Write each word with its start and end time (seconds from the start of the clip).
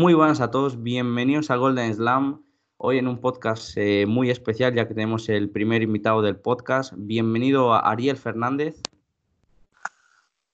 Muy 0.00 0.14
buenas 0.14 0.40
a 0.40 0.50
todos, 0.50 0.82
bienvenidos 0.82 1.50
a 1.50 1.56
Golden 1.56 1.94
Slam. 1.94 2.42
Hoy 2.78 2.96
en 2.96 3.06
un 3.06 3.20
podcast 3.20 3.76
eh, 3.76 4.06
muy 4.08 4.30
especial, 4.30 4.74
ya 4.74 4.88
que 4.88 4.94
tenemos 4.94 5.28
el 5.28 5.50
primer 5.50 5.82
invitado 5.82 6.22
del 6.22 6.36
podcast. 6.36 6.94
Bienvenido 6.96 7.74
a 7.74 7.80
Ariel 7.80 8.16
Fernández. 8.16 8.80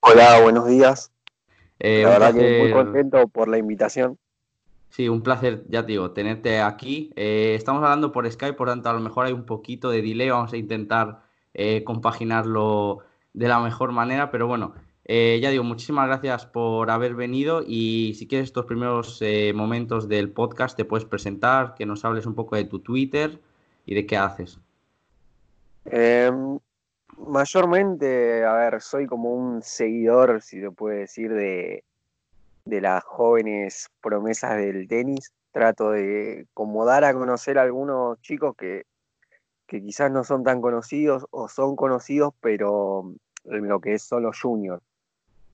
Hola, 0.00 0.40
buenos 0.42 0.66
días. 0.66 1.12
Eh, 1.78 2.02
la 2.02 2.08
verdad 2.08 2.34
que 2.34 2.58
muy 2.58 2.72
contento 2.72 3.28
por 3.28 3.46
la 3.46 3.56
invitación. 3.56 4.18
Sí, 4.90 5.08
un 5.08 5.22
placer, 5.22 5.62
ya 5.68 5.86
te 5.86 5.92
digo, 5.92 6.10
tenerte 6.10 6.60
aquí. 6.60 7.12
Eh, 7.14 7.54
estamos 7.54 7.84
hablando 7.84 8.10
por 8.10 8.28
Skype, 8.28 8.54
por 8.54 8.66
tanto, 8.66 8.90
a 8.90 8.94
lo 8.94 9.00
mejor 9.00 9.26
hay 9.26 9.32
un 9.32 9.46
poquito 9.46 9.90
de 9.90 10.02
delay. 10.02 10.28
Vamos 10.28 10.52
a 10.54 10.56
intentar 10.56 11.20
compaginarlo 11.84 12.98
de 13.32 13.46
la 13.46 13.60
mejor 13.60 13.92
manera, 13.92 14.32
pero 14.32 14.48
bueno, 14.48 14.74
eh, 15.08 15.38
ya 15.40 15.50
digo, 15.50 15.62
muchísimas 15.62 16.08
gracias 16.08 16.46
por 16.46 16.90
haber 16.90 17.14
venido 17.14 17.62
y 17.64 18.14
si 18.14 18.26
quieres 18.26 18.48
estos 18.48 18.64
primeros 18.64 19.22
eh, 19.22 19.52
momentos 19.54 20.08
del 20.08 20.32
podcast 20.32 20.76
te 20.76 20.84
puedes 20.84 21.04
presentar, 21.04 21.74
que 21.74 21.86
nos 21.86 22.04
hables 22.04 22.26
un 22.26 22.34
poco 22.34 22.56
de 22.56 22.64
tu 22.64 22.80
Twitter 22.80 23.38
y 23.84 23.94
de 23.94 24.04
qué 24.04 24.16
haces. 24.16 24.58
Em, 25.84 26.58
mayormente, 27.18 28.44
a 28.44 28.54
ver, 28.54 28.82
soy 28.82 29.06
como 29.06 29.32
un 29.32 29.62
seguidor, 29.62 30.42
si 30.42 30.60
se 30.60 30.72
puede 30.72 30.98
decir, 30.98 31.32
de, 31.32 31.84
de 32.64 32.80
las 32.80 33.04
jóvenes 33.04 33.88
promesas 34.00 34.56
del 34.56 34.88
tenis. 34.88 35.32
Trato 35.52 35.92
de 35.92 36.48
como 36.52 36.84
dar 36.84 37.04
a 37.04 37.14
conocer 37.14 37.58
a 37.58 37.62
algunos 37.62 38.20
chicos 38.22 38.56
que, 38.56 38.86
que 39.68 39.80
quizás 39.80 40.10
no 40.10 40.24
son 40.24 40.42
tan 40.42 40.60
conocidos 40.60 41.26
o 41.30 41.48
son 41.48 41.76
conocidos, 41.76 42.34
pero 42.40 43.14
lo 43.44 43.80
que 43.80 43.94
es 43.94 44.02
solo 44.02 44.32
junior. 44.32 44.82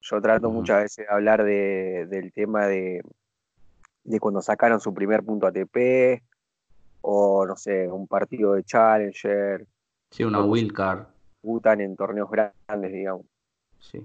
Yo 0.02 0.20
trato 0.20 0.50
muchas 0.50 0.82
veces 0.82 1.06
de 1.06 1.12
hablar 1.12 1.44
del 1.44 2.32
tema 2.32 2.66
de, 2.66 3.02
cuando 4.20 4.42
sacaron 4.42 4.80
su 4.80 4.92
primer 4.92 5.22
punto 5.22 5.46
ATP, 5.46 6.22
o 7.02 7.46
no 7.46 7.56
sé, 7.56 7.88
un 7.88 8.08
partido 8.08 8.54
de 8.54 8.64
Challenger. 8.64 9.66
Sí, 10.10 10.24
una 10.24 10.42
wildcard. 10.42 11.06
Butan 11.42 11.80
en 11.80 11.96
torneos 11.96 12.28
grandes, 12.30 12.92
digamos. 12.92 13.26
Sí. 13.78 14.04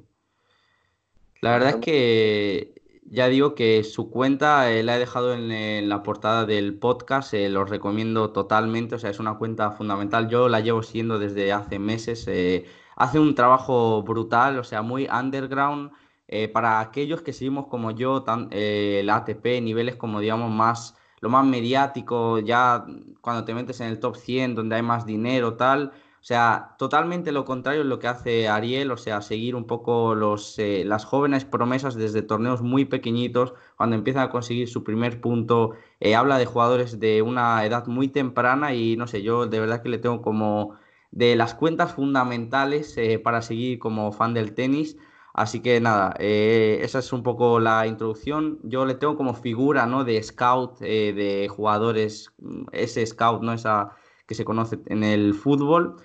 La 1.42 1.52
verdad 1.52 1.70
es 1.70 1.76
que 1.78 2.82
ya 3.10 3.28
digo 3.28 3.56
que 3.56 3.84
su 3.84 4.12
cuenta 4.12 4.72
eh, 4.72 4.84
la 4.84 4.98
he 4.98 5.00
dejado 5.00 5.34
en, 5.34 5.90
la 5.90 6.04
portada 6.04 6.46
del 6.46 6.76
podcast, 6.76 7.34
eh, 7.34 7.50
lo 7.50 7.66
recomiendo 7.66 8.32
totalmente, 8.32 8.96
o 8.96 9.00
sea, 9.00 9.10
es 9.10 9.20
una 9.20 9.38
cuenta 9.38 9.72
fundamental. 9.72 10.30
Yo 10.30 10.48
la 10.48 10.60
llevo 10.60 10.84
siendo 10.84 11.18
desde 11.18 11.52
hace 11.52 11.80
meses. 11.80 12.28
Eh, 12.28 12.66
hace 12.98 13.20
un 13.20 13.36
trabajo 13.36 14.04
brutal, 14.04 14.60
o 14.60 14.64
sea, 14.64 14.82
muy 14.82 15.08
underground. 15.08 15.92
Eh, 16.28 16.50
para 16.50 16.82
aquellos 16.82 17.22
que 17.22 17.32
seguimos 17.32 17.68
como 17.68 17.92
yo, 17.92 18.24
tan, 18.24 18.50
eh, 18.52 19.00
el 19.02 19.10
ATP, 19.10 19.62
niveles 19.62 19.96
como 19.96 20.20
digamos 20.20 20.52
más, 20.52 20.98
lo 21.22 21.30
más 21.30 21.46
mediático, 21.46 22.40
ya 22.40 22.86
cuando 23.22 23.46
te 23.46 23.54
metes 23.54 23.80
en 23.80 23.88
el 23.88 24.00
top 24.00 24.18
100, 24.18 24.56
donde 24.56 24.76
hay 24.76 24.82
más 24.82 25.06
dinero, 25.06 25.56
tal. 25.56 25.94
O 26.20 26.24
sea, 26.28 26.76
totalmente 26.78 27.32
lo 27.32 27.46
contrario 27.46 27.82
es 27.82 27.88
lo 27.88 28.00
que 28.00 28.08
hace 28.08 28.50
Ariel, 28.50 28.92
o 28.92 28.98
sea, 28.98 29.22
seguir 29.22 29.56
un 29.56 29.66
poco 29.66 30.16
los, 30.16 30.60
eh, 30.60 30.84
las 30.86 31.06
jóvenes 31.06 31.46
promesas 31.46 31.96
desde 31.96 32.22
torneos 32.24 32.62
muy 32.62 32.84
pequeñitos, 32.86 33.54
cuando 33.78 33.96
empiezan 33.96 34.24
a 34.24 34.30
conseguir 34.30 34.68
su 34.68 34.84
primer 34.84 35.22
punto, 35.22 35.72
habla 36.16 36.38
de 36.38 36.46
jugadores 36.46 37.00
de 37.00 37.22
una 37.22 37.64
edad 37.66 37.88
muy 37.88 38.10
temprana 38.10 38.74
y 38.74 38.98
no 38.98 39.08
sé, 39.08 39.22
yo 39.22 39.46
de 39.48 39.60
verdad 39.60 39.82
que 39.82 39.90
le 39.90 40.00
tengo 40.00 40.22
como 40.22 40.76
de 41.12 41.36
las 41.36 41.54
cuentas 41.56 41.94
fundamentales 41.94 42.98
eh, 42.98 43.20
para 43.20 43.42
seguir 43.42 43.80
como 43.80 44.12
fan 44.12 44.34
del 44.34 44.54
tenis. 44.54 44.98
Así 45.34 45.62
que 45.62 45.80
nada, 45.80 46.16
eh, 46.20 46.80
esa 46.82 47.00
es 47.00 47.14
un 47.14 47.24
poco 47.24 47.60
la 47.60 47.86
introducción. 47.86 48.60
Yo 48.64 48.86
le 48.86 48.96
tengo 48.96 49.16
como 49.18 49.34
figura 49.34 49.86
¿no? 49.86 50.04
de 50.04 50.22
scout 50.24 50.82
eh, 50.82 51.14
de 51.14 51.48
jugadores, 51.48 52.32
mm, 52.40 52.66
ese 52.72 53.06
scout, 53.06 53.44
¿no? 53.44 53.54
esa 53.54 53.92
que 54.26 54.36
se 54.36 54.46
conoce 54.46 54.80
en 54.88 55.04
el 55.04 55.34
fútbol. 55.34 55.98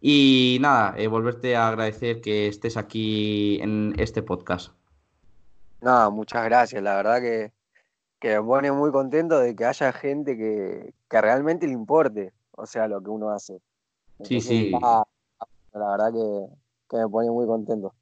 Y 0.00 0.58
nada, 0.60 0.96
volverte 1.08 1.56
a 1.56 1.68
agradecer 1.68 2.20
que 2.20 2.48
estés 2.48 2.76
aquí 2.76 3.60
en 3.60 3.94
este 3.98 4.22
podcast. 4.22 4.72
Nada, 5.82 6.10
muchas 6.10 6.44
gracias. 6.44 6.82
La 6.82 6.96
verdad 6.96 7.20
que, 7.20 7.52
que 8.18 8.38
me 8.38 8.42
pone 8.42 8.72
muy 8.72 8.90
contento 8.92 9.38
de 9.38 9.54
que 9.54 9.64
haya 9.64 9.92
gente 9.92 10.36
que, 10.36 10.94
que 11.08 11.20
realmente 11.20 11.66
le 11.66 11.74
importe, 11.74 12.32
o 12.52 12.66
sea, 12.66 12.88
lo 12.88 13.02
que 13.02 13.10
uno 13.10 13.30
hace. 13.30 13.60
Sí, 14.24 14.40
sí. 14.40 14.70
la 14.70 15.06
verdad 15.72 16.12
que, 16.12 16.96
me 16.96 17.08
pone 17.08 17.30
muy 17.30 17.46
contento. 17.46 17.94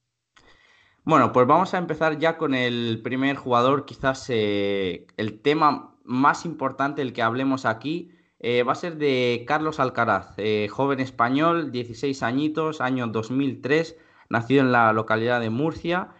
Bueno, 1.04 1.32
pues 1.32 1.46
vamos 1.46 1.72
a 1.74 1.78
empezar 1.78 2.18
ya 2.18 2.36
con 2.36 2.54
el 2.54 3.00
primer 3.02 3.36
jugador, 3.36 3.86
quizás 3.86 4.26
eh, 4.28 5.06
el 5.16 5.40
tema 5.40 5.96
más 6.04 6.44
importante 6.44 7.00
del 7.02 7.12
que 7.12 7.22
hablemos 7.22 7.64
aquí. 7.64 8.12
Eh, 8.40 8.62
va 8.62 8.72
a 8.72 8.76
ser 8.76 8.98
de 8.98 9.44
Carlos 9.48 9.80
Alcaraz, 9.80 10.34
eh, 10.36 10.68
joven 10.70 11.00
español, 11.00 11.72
16 11.72 12.22
añitos, 12.22 12.80
año 12.80 13.06
2003, 13.08 13.96
nacido 14.28 14.60
en 14.60 14.70
la 14.70 14.92
localidad 14.92 15.40
de 15.40 15.50
Murcia. 15.50 16.10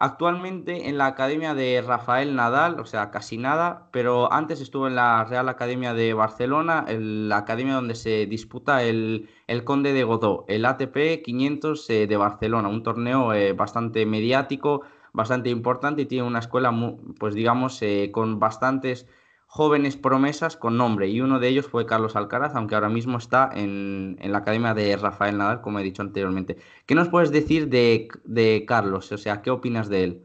Actualmente 0.00 0.88
en 0.88 0.96
la 0.96 1.06
Academia 1.06 1.54
de 1.54 1.82
Rafael 1.84 2.36
Nadal, 2.36 2.78
o 2.78 2.86
sea, 2.86 3.10
casi 3.10 3.36
nada, 3.36 3.88
pero 3.90 4.32
antes 4.32 4.60
estuvo 4.60 4.86
en 4.86 4.94
la 4.94 5.24
Real 5.24 5.48
Academia 5.48 5.92
de 5.92 6.14
Barcelona, 6.14 6.86
la 6.88 7.38
academia 7.38 7.74
donde 7.74 7.96
se 7.96 8.26
disputa 8.26 8.84
el, 8.84 9.28
Conde 9.64 9.92
de 9.92 10.04
Godó, 10.04 10.44
el 10.46 10.66
ATP 10.66 11.22
500 11.24 11.90
eh, 11.90 12.06
de 12.06 12.16
Barcelona, 12.16 12.68
un 12.68 12.84
torneo 12.84 13.32
eh, 13.32 13.54
bastante 13.54 14.06
mediático, 14.06 14.82
bastante 15.12 15.50
importante 15.50 16.02
y 16.02 16.06
tiene 16.06 16.28
una 16.28 16.38
escuela, 16.38 16.72
pues 17.18 17.34
digamos, 17.34 17.82
eh, 17.82 18.10
con 18.12 18.38
bastantes 18.38 19.08
jóvenes 19.50 19.96
promesas 19.96 20.58
con 20.58 20.76
nombre 20.76 21.08
y 21.08 21.22
uno 21.22 21.40
de 21.40 21.48
ellos 21.48 21.66
fue 21.66 21.86
Carlos 21.86 22.16
Alcaraz, 22.16 22.54
aunque 22.54 22.74
ahora 22.74 22.90
mismo 22.90 23.16
está 23.16 23.48
en, 23.54 24.18
la 24.22 24.38
academia 24.38 24.74
de 24.74 24.94
Rafael 24.96 25.38
Nadal, 25.38 25.62
como 25.62 25.78
he 25.78 25.82
dicho 25.82 26.02
anteriormente. 26.02 26.58
¿Qué 26.86 26.94
nos 26.94 27.08
puedes 27.08 27.32
decir 27.32 27.68
de, 27.70 28.64
Carlos? 28.68 29.10
O 29.10 29.16
sea, 29.16 29.40
¿qué 29.40 29.50
opinas 29.50 29.88
de 29.88 30.04
él? 30.04 30.22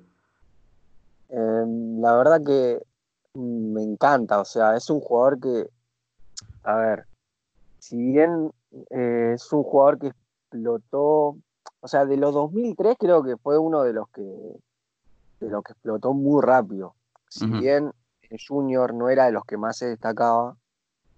Em, 1.29 2.01
la 2.01 2.17
verdad 2.17 2.43
que 2.45 2.83
me 3.33 3.81
encanta, 3.81 4.41
o 4.41 4.45
sea, 4.45 4.75
es 4.75 4.89
un 4.89 4.99
jugador 4.99 5.39
que, 5.39 5.69
a 6.63 6.75
ver, 6.75 7.05
si 7.79 7.95
bien 7.97 8.51
eh, 8.89 9.31
es 9.35 9.51
un 9.53 9.63
jugador 9.63 9.99
que 9.99 10.07
explotó, 10.07 11.37
o 11.79 11.87
sea, 11.87 12.05
de 12.05 12.17
los 12.17 12.33
2003 12.33 12.97
creo 12.99 13.23
que 13.23 13.37
fue 13.37 13.57
uno 13.57 13.83
de 13.83 13.93
los 13.93 14.09
que, 14.09 14.21
de 15.39 15.49
los 15.49 15.63
que 15.63 15.71
explotó 15.71 16.13
muy 16.13 16.41
rápido. 16.41 16.93
Si 17.29 17.47
bien 17.47 17.91
Junior 18.37 18.93
no 18.93 19.09
era 19.09 19.25
de 19.25 19.31
los 19.31 19.43
que 19.45 19.57
más 19.57 19.77
se 19.77 19.87
destacaba. 19.87 20.55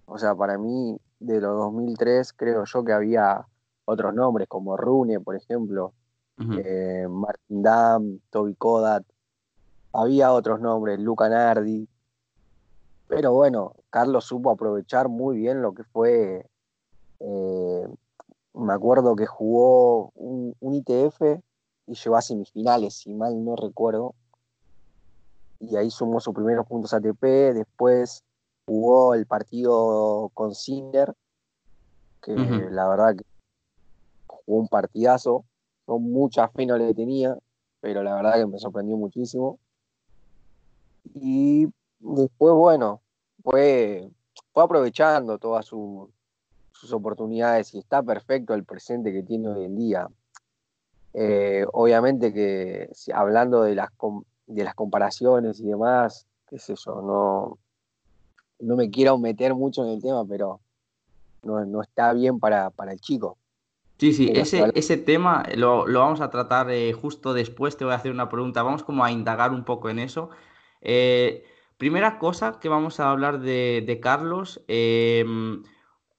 O 0.06 0.18
sea, 0.18 0.34
para 0.34 0.58
mí, 0.58 0.98
de 1.20 1.40
los 1.40 1.56
2003, 1.58 2.32
creo 2.32 2.64
yo 2.64 2.84
que 2.84 2.92
había 2.92 3.46
otros 3.84 4.14
nombres, 4.14 4.48
como 4.48 4.76
Rune, 4.76 5.20
por 5.20 5.36
ejemplo, 5.36 5.92
eh, 6.38 7.06
Martin 7.08 7.62
Dam, 7.62 8.20
Toby 8.30 8.54
Kodat. 8.54 9.04
Había 9.92 10.32
otros 10.32 10.60
nombres, 10.60 10.98
Luca 11.00 11.28
Nardi. 11.28 11.88
Pero 13.08 13.32
bueno, 13.32 13.74
Carlos 13.90 14.24
supo 14.24 14.50
aprovechar 14.50 15.08
muy 15.08 15.36
bien 15.36 15.62
lo 15.62 15.72
que 15.72 15.84
fue. 15.84 16.46
Eh, 17.20 17.88
me 18.54 18.72
acuerdo 18.72 19.16
que 19.16 19.26
jugó 19.26 20.10
un, 20.14 20.54
un 20.60 20.74
ITF 20.74 21.40
y 21.86 21.94
llegó 21.94 22.16
a 22.16 22.22
semifinales, 22.22 22.94
si 22.94 23.14
mal 23.14 23.44
no 23.44 23.54
recuerdo 23.54 24.14
y 25.58 25.76
ahí 25.76 25.90
sumó 25.90 26.20
sus 26.20 26.34
primeros 26.34 26.66
puntos 26.66 26.92
ATP, 26.92 27.22
después 27.54 28.24
jugó 28.66 29.14
el 29.14 29.26
partido 29.26 30.30
con 30.34 30.54
Cinder, 30.54 31.14
que 32.22 32.34
la 32.34 32.88
verdad 32.88 33.16
que 33.16 33.24
jugó 34.26 34.60
un 34.60 34.68
partidazo, 34.68 35.44
con 35.84 36.02
mucha 36.02 36.48
fe 36.48 36.66
no 36.66 36.76
le 36.76 36.92
tenía, 36.94 37.36
pero 37.80 38.02
la 38.02 38.14
verdad 38.14 38.34
que 38.34 38.46
me 38.46 38.58
sorprendió 38.58 38.96
muchísimo. 38.96 39.58
Y 41.14 41.68
después, 42.00 42.54
bueno, 42.54 43.00
fue, 43.42 44.10
fue 44.52 44.64
aprovechando 44.64 45.38
todas 45.38 45.66
sus 45.66 46.10
oportunidades 46.92 47.72
y 47.74 47.78
está 47.78 48.02
perfecto 48.02 48.54
el 48.54 48.64
presente 48.64 49.12
que 49.12 49.22
tiene 49.22 49.48
hoy 49.48 49.64
en 49.64 49.76
día. 49.76 50.08
Eh, 51.14 51.64
obviamente 51.72 52.32
que 52.34 52.90
hablando 53.14 53.62
de 53.62 53.74
las, 53.74 53.88
de 54.46 54.64
las 54.64 54.74
comparaciones 54.74 55.60
y 55.60 55.64
demás, 55.64 56.26
qué 56.48 56.58
sé 56.58 56.74
yo, 56.76 57.02
no, 57.02 57.58
no 58.60 58.76
me 58.76 58.90
quiero 58.90 59.18
meter 59.18 59.54
mucho 59.54 59.84
en 59.84 59.92
el 59.92 60.02
tema, 60.02 60.24
pero 60.24 60.60
no, 61.42 61.82
está 61.82 62.12
bien 62.12 62.38
para, 62.40 62.72
el 62.90 63.00
chico. 63.00 63.38
Sí, 63.98 64.12
sí, 64.12 64.30
ese, 64.34 64.70
ese 64.74 64.96
tema 64.98 65.44
lo, 65.54 65.84
vamos 65.86 66.20
a 66.20 66.30
tratar 66.30 66.70
eh, 66.70 66.92
justo 66.92 67.32
después, 67.32 67.76
te 67.76 67.84
voy 67.84 67.94
a 67.94 67.96
hacer 67.96 68.12
una 68.12 68.28
pregunta, 68.28 68.62
vamos 68.62 68.82
como 68.82 69.04
a 69.04 69.10
indagar 69.10 69.52
un 69.52 69.64
poco 69.64 69.88
en 69.88 69.98
eso. 69.98 70.30
Eh, 70.82 71.44
primera 71.78 72.18
cosa 72.18 72.58
que 72.60 72.68
vamos 72.68 73.00
a 73.00 73.10
hablar 73.10 73.40
de, 73.40 73.98
Carlos, 74.02 74.62
em, 74.68 75.62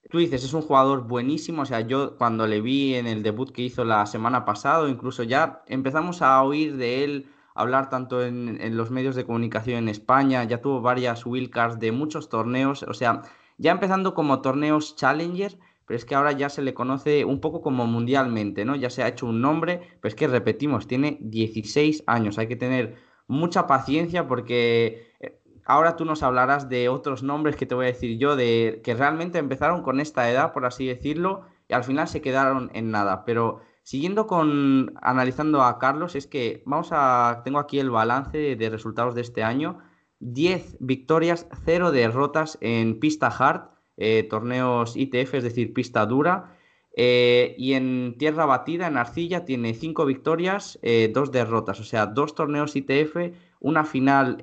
tú 0.09 0.18
dices, 0.18 0.44
es 0.44 0.53
un 0.53 0.62
jugador 0.62 1.07
buenísimo, 1.07 1.62
o 1.62 1.65
sea, 1.65 1.81
yo 1.81 2.18
cuando 2.18 2.47
le 2.47 2.62
vi 2.62 2.95
en 2.95 3.06
el 3.06 3.21
debut 3.21 3.51
que 3.51 3.62
hizo 3.62 3.85
la 3.85 4.06
semana 4.07 4.44
pasada, 4.44 4.89
incluso 4.89 5.23
ya 5.23 5.63
empezamos 5.68 6.21
a 6.21 6.41
oír 6.44 6.77
de 6.77 7.03
él 7.03 7.30
hablar 7.57 7.89
tanto 7.89 8.24
en, 8.24 8.77
los 8.77 8.92
medios 8.92 9.15
de 9.15 9.25
comunicación 9.25 9.80
en 9.80 9.89
España, 9.89 10.44
ya 10.44 10.62
tuvo 10.62 10.81
varias 10.81 11.25
wildcards 11.25 11.80
de 11.80 11.92
muchos 11.92 12.30
torneos, 12.30 12.83
o 12.83 12.94
sea, 12.94 13.24
ya 13.57 13.71
empezando 13.71 14.13
como 14.13 14.42
torneos 14.42 14.95
Challenger, 14.95 15.57
pero 15.86 15.98
es 15.98 16.06
que 16.06 16.15
ahora 16.15 16.33
ya 16.33 16.50
se 16.50 16.62
le 16.62 16.74
conoce 16.74 17.25
un 17.25 17.42
poco 17.42 17.62
como 17.62 17.88
mundialmente, 17.88 18.63
¿no? 18.63 18.75
Ya 18.75 18.89
se 18.89 19.01
ha 19.04 19.07
hecho 19.07 19.25
un 19.25 19.42
nombre, 19.42 19.81
pero 20.01 20.09
es 20.09 20.15
que 20.15 20.27
repetimos, 20.27 20.88
tiene 20.88 21.18
16 21.21 22.04
años, 22.06 22.38
hay 22.38 22.48
que 22.48 22.56
tener 22.56 22.95
mucha 23.27 23.65
paciencia 23.65 24.27
porque 24.27 25.13
eh, 25.19 25.39
ahora 25.65 25.95
tú 25.95 26.06
nos 26.06 26.24
hablarás 26.24 26.69
de 26.69 26.89
otros 26.89 27.24
nombres 27.24 27.56
que 27.56 27.65
te 27.65 27.74
voy 27.74 27.86
a 27.86 27.94
decir 27.94 28.19
yo, 28.19 28.36
de 28.36 28.81
que 28.83 28.94
realmente 28.94 29.39
empezaron 29.39 29.81
con 29.81 30.00
esta 30.00 30.30
edad, 30.30 30.54
por 30.54 30.65
así 30.65 30.86
decirlo, 30.86 31.45
y 31.68 31.74
al 31.74 31.83
final 31.83 32.07
se 32.07 32.21
quedaron 32.21 32.69
en 32.74 32.92
nada, 32.92 33.25
pero 33.25 33.62
siguiendo 33.88 34.28
con 34.28 34.95
analizando 35.01 35.63
a 35.63 35.80
Carlos, 35.80 36.16
es 36.16 36.28
que 36.28 36.62
vamos 36.66 36.89
a 36.92 37.42
tengo 37.45 37.57
aquí 37.57 37.80
el 37.80 37.89
balance 37.89 38.57
de 38.57 38.69
resultados 38.69 39.16
de 39.16 39.22
este 39.22 39.44
año, 39.44 39.78
10 40.19 40.75
victorias, 40.81 41.48
0 41.63 41.92
derrotas 41.94 42.57
en 42.60 43.00
pista 43.00 43.28
hard 43.28 43.69
eh, 43.95 44.28
torneos 44.30 44.98
ITF, 44.98 45.36
es 45.36 45.44
decir, 45.45 45.72
pista 45.74 46.06
dura. 46.06 46.57
Eh, 46.98 47.56
y 47.57 47.75
en 47.75 48.18
tierra 48.18 48.45
batida, 48.45 48.88
en 48.88 48.98
arcilla, 48.98 49.45
tiene 49.45 49.74
cinco 49.74 50.06
victorias, 50.06 50.78
eh, 50.81 51.10
dos 51.13 51.31
derrotas, 51.31 51.80
o 51.80 51.86
sea, 51.86 52.07
dos 52.07 52.36
torneos 52.36 52.75
ITF, 52.75 53.16
una 53.62 53.86
final, 53.86 54.38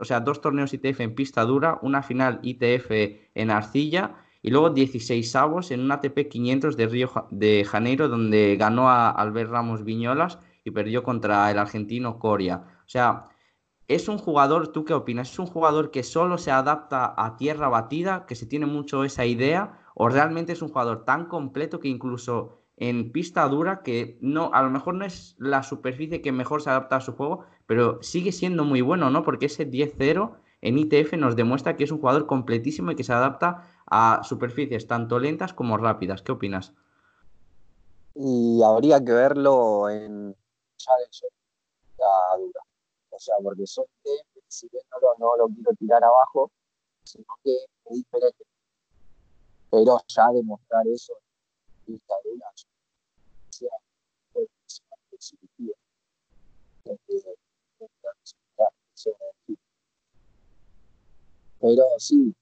o 0.00 0.04
sea, 0.04 0.18
dos 0.18 0.40
torneos 0.40 0.74
ITF 0.74 0.98
en 0.98 1.14
pista 1.14 1.44
dura, 1.44 1.78
una 1.82 2.02
final 2.02 2.40
ITF 2.42 2.90
en 3.36 3.50
arcilla 3.52 4.16
y 4.44 4.50
luego 4.50 4.68
16 4.68 5.34
avos 5.36 5.70
en 5.70 5.80
un 5.80 5.90
ATP 5.90 6.28
500 6.28 6.76
de 6.76 6.86
Río 6.86 7.10
de 7.30 7.64
Janeiro, 7.64 8.08
donde 8.08 8.56
ganó 8.56 8.90
a 8.90 9.08
Albert 9.08 9.50
Ramos 9.50 9.84
Viñolas 9.84 10.38
y 10.64 10.70
perdió 10.70 11.02
contra 11.02 11.50
el 11.50 11.58
argentino 11.58 12.18
Coria. 12.18 12.62
O 12.84 12.88
sea, 12.88 13.24
¿Es 13.86 14.08
un 14.08 14.16
jugador, 14.16 14.68
tú 14.68 14.84
qué 14.84 14.94
opinas? 14.94 15.30
¿Es 15.30 15.38
un 15.38 15.46
jugador 15.46 15.90
que 15.90 16.02
solo 16.02 16.38
se 16.38 16.50
adapta 16.50 17.14
a 17.18 17.36
tierra 17.36 17.68
batida, 17.68 18.24
que 18.26 18.34
se 18.34 18.46
tiene 18.46 18.64
mucho 18.64 19.04
esa 19.04 19.26
idea? 19.26 19.78
¿O 19.94 20.08
realmente 20.08 20.52
es 20.52 20.62
un 20.62 20.68
jugador 20.68 21.04
tan 21.04 21.26
completo 21.26 21.80
que 21.80 21.88
incluso 21.88 22.62
en 22.76 23.12
pista 23.12 23.46
dura, 23.48 23.82
que 23.82 24.18
no, 24.22 24.50
a 24.54 24.62
lo 24.62 24.70
mejor 24.70 24.94
no 24.94 25.04
es 25.04 25.36
la 25.38 25.62
superficie 25.62 26.22
que 26.22 26.32
mejor 26.32 26.62
se 26.62 26.70
adapta 26.70 26.96
a 26.96 27.00
su 27.00 27.12
juego, 27.12 27.44
pero 27.66 27.98
sigue 28.02 28.32
siendo 28.32 28.64
muy 28.64 28.80
bueno, 28.80 29.10
¿no? 29.10 29.22
Porque 29.22 29.46
ese 29.46 29.70
10-0 29.70 30.32
en 30.62 30.78
ITF 30.78 31.12
nos 31.18 31.36
demuestra 31.36 31.76
que 31.76 31.84
es 31.84 31.92
un 31.92 32.00
jugador 32.00 32.26
completísimo 32.26 32.90
y 32.90 32.96
que 32.96 33.04
se 33.04 33.12
adapta 33.12 33.68
a 33.86 34.22
superficies 34.24 34.86
tanto 34.86 35.18
lentas 35.18 35.52
como 35.52 35.76
rápidas. 35.76 36.22
¿Qué 36.22 36.32
opinas? 36.32 36.72
Y 38.14 38.62
habría 38.62 39.04
que 39.04 39.12
verlo 39.12 39.88
en 39.90 40.36
Challenger, 40.76 41.30
dura. 42.38 42.60
O 43.10 43.18
sea, 43.18 43.34
porque 43.42 43.66
son 43.66 43.86
temas, 44.02 44.44
si 44.48 44.68
bien 44.68 44.82
no 44.90 44.98
lo, 45.00 45.14
no 45.18 45.36
lo 45.36 45.48
quiero 45.54 45.72
tirar 45.74 46.02
abajo, 46.02 46.50
sino 47.04 47.26
que 47.42 47.54
es 47.54 47.96
diferente. 47.96 48.44
Pero 49.70 50.00
ya 50.06 50.28
demostrar 50.32 50.86
eso 50.86 51.14
en 51.86 52.00
una 52.04 52.46
o 52.46 52.56
sea, 53.50 53.68
Pero 61.60 61.84
sí, 61.98 62.34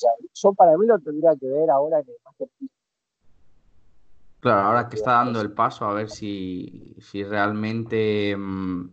sea, 0.00 0.10
yo 0.34 0.52
para 0.54 0.76
mí 0.76 0.86
lo 0.86 0.98
tendría 0.98 1.36
que 1.36 1.46
ver 1.46 1.70
ahora 1.70 2.02
que 2.02 2.12
más 2.24 2.34
Claro, 4.40 4.60
ahora 4.68 4.88
que 4.88 4.96
está 4.96 5.12
dando 5.12 5.40
el 5.42 5.52
paso 5.52 5.84
a 5.84 5.92
ver 5.92 6.08
si, 6.08 6.96
si 6.98 7.22
realmente 7.24 8.34
mmm, 8.36 8.88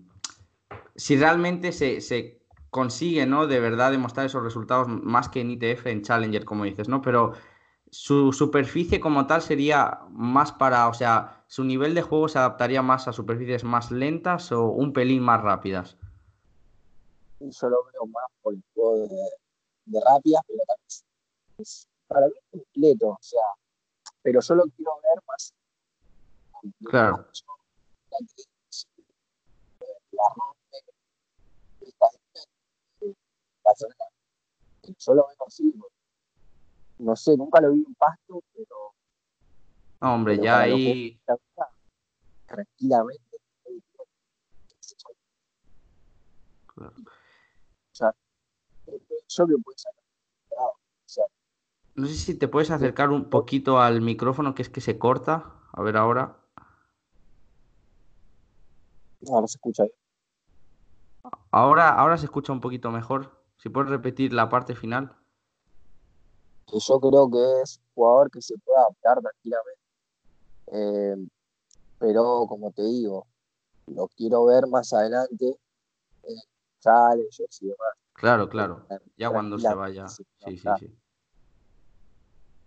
si 0.97 1.15
realmente 1.15 1.71
se, 1.71 2.01
se, 2.01 2.41
consigue, 2.69 3.25
¿no? 3.25 3.47
De 3.47 3.59
verdad 3.59 3.91
demostrar 3.91 4.25
esos 4.25 4.43
resultados 4.43 4.87
más 4.87 5.29
que 5.29 5.41
en 5.41 5.51
ITF, 5.51 5.87
en 5.87 6.01
Challenger, 6.01 6.43
como 6.43 6.65
dices, 6.65 6.89
¿no? 6.89 7.01
Pero 7.01 7.33
su 7.89 8.33
superficie 8.33 8.99
como 8.99 9.25
tal 9.25 9.41
sería 9.41 10.01
más 10.09 10.51
para, 10.51 10.87
o 10.89 10.93
sea, 10.93 11.43
su 11.47 11.63
nivel 11.63 11.95
de 11.95 12.01
juego 12.01 12.27
se 12.27 12.39
adaptaría 12.39 12.81
más 12.81 13.07
a 13.07 13.13
superficies 13.13 13.63
más 13.63 13.89
lentas 13.89 14.51
o 14.51 14.65
un 14.65 14.91
pelín 14.91 15.23
más 15.23 15.41
rápidas. 15.41 15.97
Yo 17.39 17.69
lo 17.69 17.83
veo 17.85 18.05
más 18.07 18.25
por 18.41 18.53
el 18.53 18.63
juego 18.73 18.97
de, 18.97 19.07
de 19.87 19.99
rápidas, 20.01 20.41
pero 20.47 20.63
también 20.67 20.87
es, 21.57 21.87
para 22.07 22.27
mí 22.27 22.33
es 22.35 22.43
completo, 22.51 23.09
o 23.09 23.17
sea, 23.21 23.41
pero 24.21 24.41
yo 24.41 24.55
lo 24.55 24.63
quiero 24.75 24.91
ver 25.01 25.23
más. 25.27 25.53
Claro. 26.85 27.25
La, 30.11 30.27
Solo 34.97 35.27
veo 35.27 35.47
así. 35.47 35.73
No 36.99 37.15
sé, 37.15 37.37
nunca 37.37 37.61
lo 37.61 37.71
vi 37.71 37.83
en 37.85 37.93
pasto, 37.95 38.41
pero. 38.53 38.93
Hombre, 40.01 40.37
ya 40.41 40.61
ahí. 40.61 41.19
Tranquilamente. 42.47 43.37
Claro. 46.73 46.93
O 49.27 49.29
sea, 49.29 49.45
yo 49.45 49.57
que 49.57 49.61
puedo 49.61 49.77
sacar. 49.77 50.03
no 51.95 52.07
sé 52.07 52.13
si 52.13 52.35
te 52.35 52.47
puedes 52.47 52.71
acercar 52.71 53.09
un 53.09 53.29
poquito 53.29 53.79
al 53.79 54.01
micrófono, 54.01 54.55
que 54.55 54.61
es 54.61 54.69
que 54.69 54.81
se 54.81 54.97
corta. 54.97 55.53
A 55.73 55.81
ver 55.81 55.97
ahora. 55.97 56.37
Ahora 59.29 59.47
se 59.47 59.57
escucha 59.57 59.83
bien. 59.83 59.95
Ahora, 61.51 61.89
ahora 61.89 62.17
se 62.17 62.25
escucha 62.25 62.53
un 62.53 62.61
poquito 62.61 62.89
mejor. 62.91 63.31
Si 63.57 63.69
puedes 63.69 63.89
repetir 63.89 64.31
la 64.31 64.47
parte 64.47 64.75
final. 64.75 65.15
yo 66.67 66.99
creo 66.99 67.29
que 67.29 67.61
es 67.61 67.77
un 67.77 67.83
jugador 67.95 68.31
que 68.31 68.41
se 68.41 68.55
puede 68.59 68.79
adaptar 68.79 69.19
tranquilamente. 69.19 69.81
Eh, 70.67 71.27
pero 71.99 72.45
como 72.47 72.71
te 72.71 72.83
digo, 72.83 73.27
lo 73.87 74.07
quiero 74.09 74.45
ver 74.45 74.67
más 74.67 74.93
adelante 74.93 75.57
en 76.23 76.35
challenges 76.79 77.61
y 77.61 77.67
demás. 77.67 77.95
Claro, 78.17 78.49
claro. 78.49 78.87
Ya 79.15 79.29
cuando 79.29 79.59
se 79.59 79.73
vaya. 79.73 80.07
Sí, 80.07 80.25
sí, 80.43 80.57
sí. 80.79 80.91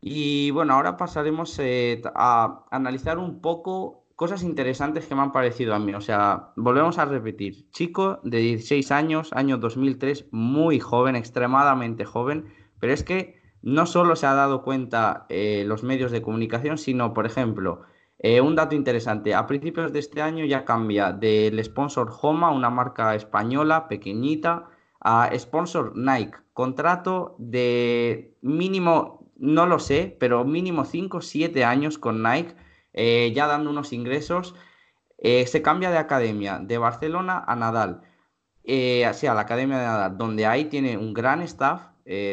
Y 0.00 0.50
bueno, 0.52 0.75
ahora 0.75 0.97
pasaremos 0.97 1.59
eh, 1.59 2.00
a 2.14 2.64
analizar 2.71 3.19
un 3.19 3.40
poco 3.40 4.07
cosas 4.14 4.45
interesantes 4.45 5.07
que 5.07 5.14
me 5.14 5.23
han 5.23 5.33
parecido 5.33 5.75
a 5.75 5.80
mí. 5.80 5.92
O 5.92 6.00
sea, 6.00 6.52
volvemos 6.57 6.99
a 6.99 7.04
repetir. 7.04 7.69
Chico 7.71 8.21
de 8.23 8.38
16 8.38 8.92
años, 8.92 9.33
año 9.33 9.59
2003, 9.59 10.28
muy 10.30 10.78
joven, 10.78 11.16
extremadamente 11.16 12.04
joven, 12.04 12.47
pero 12.78 12.92
es 12.92 13.02
que 13.02 13.40
no 13.61 13.87
solo 13.87 14.14
se 14.14 14.26
ha 14.26 14.35
dado 14.35 14.62
cuenta 14.62 15.26
eh, 15.28 15.64
los 15.66 15.83
medios 15.83 16.12
de 16.12 16.23
comunicación, 16.23 16.78
sino, 16.78 17.12
por 17.12 17.26
ejemplo, 17.26 17.83
eh, 18.21 18.40
un 18.40 18.54
dato 18.54 18.76
interesante, 18.76 19.35
a 19.35 19.47
principios 19.47 19.92
de 19.92 19.99
este 19.99 20.23
año 20.23 20.45
ya 20.45 20.64
cambia 20.64 21.12
del 21.12 21.62
sponsor 21.64 22.11
Homa, 22.23 22.50
una 22.50 22.71
marca 22.71 23.14
española 23.14 23.88
pequeñita, 23.88 24.69
a 25.00 25.30
sponsor 25.38 25.97
Nike. 25.97 26.38
Contrato 26.52 27.37
de 27.38 28.37
mínimo, 28.42 29.33
no 29.37 29.66
lo 29.66 29.78
sé, 29.78 30.16
pero 30.21 30.45
mínimo 30.45 30.85
5 30.85 31.19
o 31.19 31.21
7 31.23 31.64
años 31.64 31.99
con 31.99 32.23
Nike 32.23 32.54
eh, 32.92 33.33
ya 33.35 33.47
dando 33.47 33.71
unos 33.71 33.92
ingresos. 33.92 34.54
Eh, 35.19 35.47
se 35.47 35.62
cambia 35.62 35.90
de 35.90 35.99
academia 35.99 36.59
de 36.59 36.78
Barcelona 36.78 37.45
a 37.47 37.54
Nadal, 37.57 38.02
eh, 38.64 39.04
a 39.04 39.35
la 39.35 39.40
academia 39.40 39.78
de 39.78 39.85
Nadal, 39.85 40.19
donde 40.19 40.47
ahí 40.47 40.66
tiene 40.66 40.97
un 40.97 41.14
gran 41.14 41.42
staff. 41.42 41.88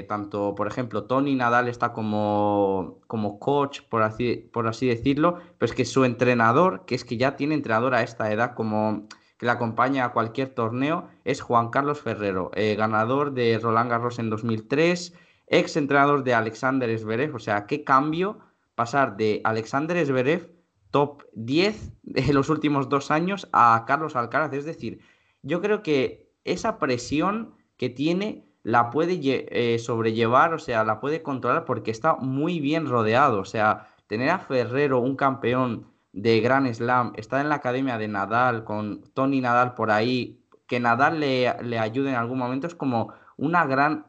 tanto, 0.08 0.56
por 0.56 0.68
ejemplo, 0.68 1.04
Tony 1.04 1.36
Nadal 1.36 1.68
está 1.68 1.94
como, 1.94 3.00
como 3.08 3.38
coach, 3.40 3.82
por 3.90 4.02
así, 4.02 4.50
por 4.52 4.68
así 4.68 4.88
decirlo, 4.88 5.38
pero 5.58 5.70
es 5.70 5.76
que 5.76 5.86
su 5.86 6.04
entrenador, 6.04 6.86
que 6.86 6.96
es 6.96 7.06
que 7.06 7.18
ya 7.18 7.36
tiene 7.36 7.54
entrenador 7.56 7.94
a 7.94 8.02
esta 8.02 8.32
edad, 8.32 8.56
como 8.56 9.08
que 9.38 9.46
le 9.46 9.52
acompaña 9.52 10.06
a 10.06 10.14
cualquier 10.14 10.50
torneo, 10.50 11.08
es 11.24 11.42
Juan 11.42 11.70
Carlos 11.70 12.02
Ferrero, 12.02 12.52
ganador 12.78 13.34
de 13.34 13.60
Roland 13.60 13.90
Garros 13.90 14.20
en 14.20 14.30
2003, 14.30 15.14
ex 15.48 15.78
entrenador 15.78 16.24
de 16.24 16.34
Alexander 16.34 16.98
Zverev, 16.98 17.36
o 17.36 17.40
sea, 17.40 17.66
qué 17.66 17.84
cambio 17.84 18.40
pasar 18.76 19.18
de 19.18 19.42
Alexander 19.44 20.06
Zverev, 20.06 20.52
top 20.92 21.24
10 21.34 21.94
de 22.04 22.34
los 22.34 22.50
últimos 22.50 22.90
dos 22.90 23.12
años, 23.12 23.48
a 23.52 23.86
Carlos 23.88 24.16
Alcaraz. 24.16 24.54
Es 24.54 24.66
decir, 24.66 25.00
yo 25.42 25.62
creo 25.62 25.82
que 25.82 26.32
esa 26.44 26.78
presión 26.78 27.56
que 27.78 27.90
tiene 27.90 28.46
la 28.64 28.90
puede 28.90 29.20
eh, 29.24 29.80
sobrellevar, 29.80 30.54
o 30.54 30.60
sea, 30.60 30.84
la 30.84 31.00
puede 31.00 31.22
controlar 31.22 31.66
porque 31.66 31.92
está 31.92 32.16
muy 32.16 32.60
bien 32.60 32.86
rodeado. 32.86 33.40
O 33.40 33.46
sea, 33.46 33.96
tener 34.08 34.30
a 34.30 34.40
Ferrero, 34.40 35.00
un 35.00 35.16
campeón 35.16 35.88
de 36.18 36.42
Grand 36.42 36.72
Slam, 36.74 37.14
estar 37.16 37.42
en 37.42 37.50
la 37.50 37.56
academia 37.56 37.98
de 37.98 38.08
Nadal, 38.08 38.64
con 38.64 39.02
Tony 39.14 39.42
Nadal 39.42 39.76
por 39.76 39.92
ahí, 39.92 40.40
que 40.68 40.80
Nadal 40.80 41.20
le, 41.20 41.54
le 41.64 41.80
ayude 41.80 42.10
en 42.10 42.16
algún 42.16 42.40
momento, 42.40 42.68
es 42.68 42.76
como 42.76 43.14
una 43.38 43.66
gran, 43.66 44.08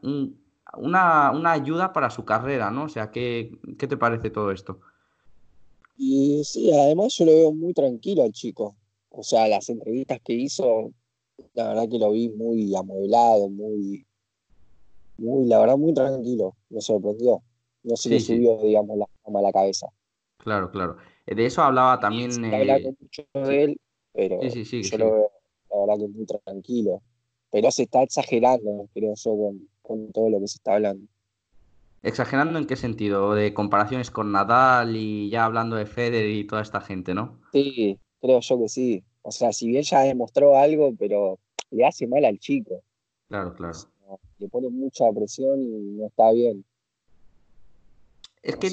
una, 0.77 1.53
ayuda 1.53 1.93
para 1.93 2.11
su 2.11 2.25
carrera, 2.25 2.71
¿no? 2.71 2.85
O 2.85 2.89
sea, 2.89 3.11
¿qué, 3.11 3.59
¿qué 3.79 3.87
te 3.87 3.97
parece 3.97 4.31
todo 4.31 4.51
esto? 4.51 4.81
Y 5.97 6.43
sí, 6.45 6.73
además 6.73 7.15
yo 7.17 7.27
lo 7.27 7.33
veo 7.33 7.53
muy 7.53 7.75
tranquilo 7.75 8.23
al 8.23 8.33
chico. 8.33 8.77
O 9.11 9.23
sea, 9.23 9.49
las 9.49 9.69
entrevistas 9.69 10.21
que 10.25 10.33
hizo 10.33 10.93
la 11.55 11.69
verdad 11.69 11.89
que 11.89 11.99
lo 11.99 12.13
vi 12.13 12.29
muy 12.31 12.75
amueblado, 12.75 13.49
muy, 13.49 14.07
muy, 15.19 15.47
la 15.47 15.59
verdad, 15.61 15.77
muy 15.77 15.93
tranquilo. 15.95 16.57
Me 16.71 16.81
sorprendió. 16.81 17.43
No 17.83 17.97
se 17.97 18.11
le 18.11 18.21
subió, 18.21 18.59
digamos, 18.59 18.99
la 18.99 19.07
a 19.25 19.43
la 19.43 19.53
cabeza. 19.53 19.89
Claro, 20.39 20.71
claro. 20.71 20.97
De 21.35 21.47
eso 21.47 21.63
hablaba 21.63 22.01
también. 22.01 22.31
Eh... 22.45 22.95
mucho 23.01 23.25
de 23.35 23.65
él, 23.65 23.81
pero 24.13 24.41
yo 24.43 24.99
lo 24.99 25.13
veo, 25.13 25.31
la 25.71 25.81
verdad, 25.81 25.99
que 25.99 26.09
muy 26.09 26.27
tranquilo. 26.27 27.03
Pero 27.51 27.71
se 27.71 27.85
está 27.85 28.03
exagerando, 28.03 28.89
creo 28.93 29.15
yo, 29.15 29.37
con, 29.37 29.69
con 29.83 30.13
todo 30.13 30.31
lo 30.31 30.41
que 30.41 30.49
se 30.49 30.57
está 30.57 30.75
hablando. 30.75 31.07
¿Exagerando 32.03 32.59
en 32.59 32.67
qué 32.67 32.77
sentido? 32.77 33.35
¿De 33.35 33.53
comparaciones 33.53 34.11
con 34.11 34.33
Nadal 34.33 34.97
y 34.97 35.31
ya 35.31 35.45
hablando 35.45 35.77
de 35.77 35.87
Federer 35.87 36.31
y 36.31 36.47
toda 36.47 36.63
esta 36.63 36.81
gente, 36.81 37.13
no? 37.13 37.41
Sí, 37.53 37.99
creo 38.21 38.41
yo 38.41 38.59
que 38.61 38.69
sí. 38.69 39.03
O 39.23 39.31
sea, 39.31 39.53
si 39.53 39.69
bien 39.69 39.83
ya 39.83 40.01
demostró 40.01 40.57
algo, 40.57 40.95
pero 40.99 41.39
le 41.71 41.85
hace 41.85 42.07
mal 42.07 42.25
al 42.25 42.39
chico. 42.39 42.83
Claro, 43.29 43.55
claro. 43.55 43.77
le 44.39 44.49
pone 44.49 44.69
mucha 44.71 45.05
presión 45.13 45.61
y 45.61 45.99
no 45.99 46.07
está 46.07 46.31
bien. 46.33 46.65
Es 48.43 48.57
que 48.57 48.71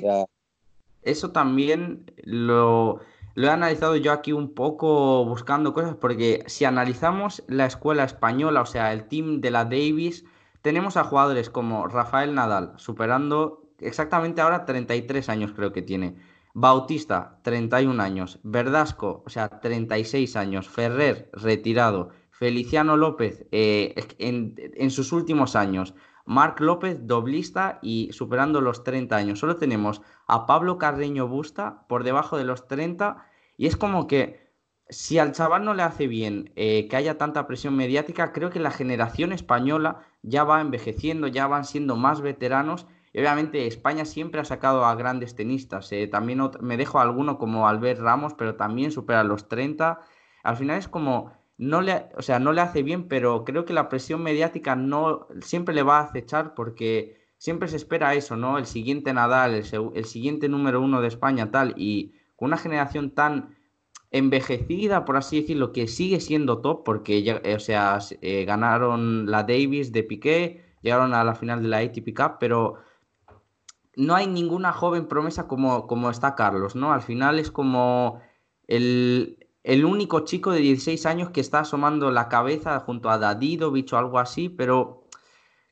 eso 1.06 1.32
también 1.32 2.12
lo, 2.24 3.00
he 3.36 3.48
analizado 3.48 3.96
yo 3.96 4.12
aquí 4.12 4.34
un 4.34 4.54
poco 4.54 5.26
buscando 5.26 5.74
cosas, 5.74 5.96
porque 5.96 6.44
si 6.48 6.66
analizamos 6.66 7.44
la 7.48 7.66
escuela 7.66 8.04
española, 8.04 8.62
o 8.62 8.66
sea, 8.66 8.94
el 8.94 9.08
team 9.08 9.42
de 9.42 9.52
la 9.52 9.66
Davis, 9.66 10.26
tenemos 10.62 10.98
a 10.98 11.04
jugadores 11.04 11.50
como 11.50 11.88
Rafael 11.88 12.34
Nadal, 12.34 12.74
superando 12.78 13.62
exactamente 13.80 14.42
ahora 14.42 14.66
33 14.66 15.30
años 15.30 15.54
creo 15.56 15.72
que 15.72 15.82
tiene. 15.82 16.16
Bautista, 16.58 17.38
31 17.44 18.02
años. 18.02 18.40
Verdasco, 18.44 19.24
o 19.26 19.30
sea, 19.30 19.50
36 19.60 20.38
años. 20.38 20.70
Ferrer, 20.70 21.30
retirado. 21.34 22.12
Feliciano 22.32 22.96
López, 22.96 23.46
eh, 23.52 23.94
en, 24.20 24.90
sus 24.90 25.12
últimos 25.12 25.58
años. 25.58 25.94
Marc 26.26 26.60
López, 26.60 27.06
doblista 27.06 27.80
y 27.82 28.10
superando 28.12 28.60
los 28.60 28.84
30 28.84 29.16
años. 29.16 29.40
Solo 29.40 29.58
tenemos 29.58 30.02
a 30.28 30.46
Pablo 30.48 30.78
Carreño 30.78 31.28
Busta 31.28 31.86
por 31.88 32.04
debajo 32.04 32.38
de 32.38 32.46
los 32.46 32.68
30. 32.68 33.26
Y 33.58 33.68
es 33.68 33.78
como 33.78 34.08
que 34.08 34.46
si 34.90 35.20
al 35.20 35.32
chaval 35.32 35.66
no 35.66 35.74
le 35.74 35.84
hace 35.84 36.08
bien 36.08 36.52
eh, 36.56 36.88
que 36.90 36.96
haya 36.96 37.18
tanta 37.18 37.48
presión 37.48 37.76
mediática, 37.76 38.34
creo 38.34 38.50
que 38.50 38.60
la 38.60 38.72
generación 38.72 39.32
española 39.32 40.00
ya 40.24 40.44
va 40.44 40.62
envejeciendo, 40.62 41.28
ya 41.28 41.48
van 41.48 41.66
siendo 41.66 41.96
más 41.96 42.22
veteranos. 42.22 42.88
Y 43.14 43.20
obviamente 43.20 43.68
España 43.68 44.04
siempre 44.04 44.42
ha 44.42 44.46
sacado 44.46 44.84
a 44.84 44.96
grandes 44.96 45.36
tenistas. 45.36 45.92
Eh, 45.92 46.08
también 46.08 46.42
me 46.60 46.76
dejo 46.76 47.00
alguno 47.00 47.38
como 47.38 47.68
Albert 47.68 48.02
Ramos, 48.02 48.34
pero 48.34 48.56
también 48.56 48.92
supera 48.92 49.24
los 49.24 49.48
30. 49.48 50.02
Al 50.44 50.58
final 50.58 50.78
es 50.80 50.88
como, 50.88 51.32
no 51.58 51.82
le, 51.82 52.08
o 52.18 52.22
sea, 52.22 52.40
no 52.40 52.52
le 52.52 52.62
hace 52.62 52.84
bien, 52.84 53.08
pero 53.08 53.46
creo 53.46 53.66
que 53.66 53.74
la 53.74 53.90
presión 53.90 54.22
mediática 54.24 54.76
no 54.76 55.28
siempre 55.42 55.74
le 55.76 55.84
va 55.84 56.00
a 56.00 56.04
acechar 56.04 56.54
porque 56.54 57.18
siempre 57.38 57.68
se 57.68 57.78
espera 57.78 58.16
eso, 58.16 58.36
¿no? 58.36 58.58
El 58.58 58.66
siguiente 58.66 59.14
Nadal, 59.14 59.54
el, 59.56 59.66
el 59.94 60.06
siguiente 60.06 60.50
número 60.50 60.82
uno 60.82 61.02
de 61.02 61.08
España, 61.08 61.52
tal. 61.52 61.74
Y 61.78 62.14
con 62.36 62.48
una 62.48 62.58
generación 62.58 63.12
tan 63.12 63.56
envejecida, 64.12 65.06
por 65.06 65.18
así 65.18 65.42
decirlo, 65.42 65.74
que 65.74 65.88
sigue 65.88 66.20
siendo 66.20 66.62
top, 66.62 66.84
porque 66.84 67.20
eh, 67.44 67.56
o 67.56 67.60
sea, 67.60 68.00
eh, 68.22 68.46
ganaron 68.46 69.30
la 69.30 69.44
Davis 69.44 69.92
de 69.92 70.04
Piqué, 70.04 70.64
llegaron 70.82 71.14
a 71.14 71.24
la 71.24 71.36
final 71.36 71.62
de 71.62 71.68
la 71.68 71.80
ATP 71.80 72.16
Cup, 72.16 72.38
pero 72.40 72.76
no 73.98 74.16
hay 74.16 74.28
ninguna 74.28 74.72
joven 74.72 75.08
promesa 75.08 75.48
como, 75.48 75.88
como 75.88 76.10
está 76.10 76.36
Carlos, 76.36 76.76
¿no? 76.76 76.94
Al 76.94 77.02
final 77.02 77.40
es 77.40 77.52
como 77.52 78.22
el, 78.68 79.45
único 79.86 80.20
chico 80.22 80.52
de 80.52 80.60
16 80.60 81.06
años 81.06 81.32
que 81.32 81.42
está 81.42 81.62
asomando 81.62 82.12
la 82.12 82.30
cabeza 82.30 82.80
junto 82.82 83.10
a 83.10 83.18
Dadidovich 83.18 83.94
o 83.94 83.98
algo 83.98 84.20
así, 84.20 84.50
pero 84.50 85.06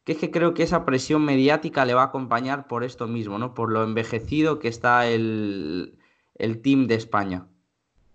que 0.03 0.13
es 0.13 0.17
que 0.17 0.31
creo 0.31 0.53
que 0.53 0.63
esa 0.63 0.85
presión 0.85 1.23
mediática 1.23 1.85
le 1.85 1.93
va 1.93 2.01
a 2.01 2.05
acompañar 2.05 2.67
por 2.67 2.83
esto 2.83 3.07
mismo, 3.07 3.37
¿no? 3.37 3.53
Por 3.53 3.71
lo 3.71 3.83
envejecido 3.83 4.59
que 4.59 4.67
está 4.67 5.07
el, 5.07 5.97
el 6.35 6.61
team 6.61 6.87
de 6.87 6.95
España. 6.95 7.47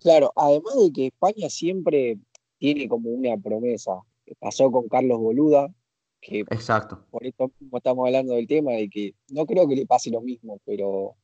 Claro, 0.00 0.32
además 0.37 0.75
de 0.76 0.92
que 0.92 1.06
España 1.06 1.49
siempre 1.49 2.18
tiene 2.58 2.88
como 2.88 3.11
una 3.11 3.37
promesa. 3.37 3.92
Pasó 4.38 4.70
con 4.70 4.88
Carlos 4.88 5.18
Boluda, 5.18 5.73
que 6.20 6.40
Exacto. 6.40 7.04
por 7.11 7.25
esto 7.25 7.50
estamos 7.73 8.06
hablando 8.06 8.35
del 8.35 8.47
tema, 8.47 8.73
de 8.73 8.88
que 8.88 9.14
no 9.30 9.47
creo 9.47 9.66
que 9.66 9.76
le 9.76 9.87
pase 9.87 10.11
lo 10.11 10.20
mismo, 10.20 10.61
pero 10.64 11.14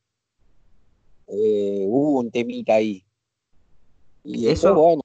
eh, 1.27 1.85
hubo 1.87 2.19
un 2.19 2.31
temita 2.31 2.75
ahí. 2.75 3.03
Y 4.25 4.47
eso, 4.47 4.73
bueno, 4.73 5.03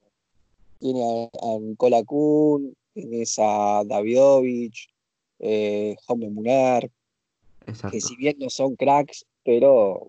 tiene 0.79 1.29
a, 1.31 1.59
Nicola 1.59 2.03
Kuhn, 2.03 2.75
tienes 2.93 3.37
a 3.39 3.83
Davidovich, 3.85 4.89
eh, 5.39 5.95
Jaume 6.07 6.29
Munar, 6.29 6.89
que 7.91 8.01
si 8.01 8.15
bien 8.15 8.37
no 8.39 8.49
son 8.49 8.75
cracks, 8.75 9.25
pero 9.45 10.07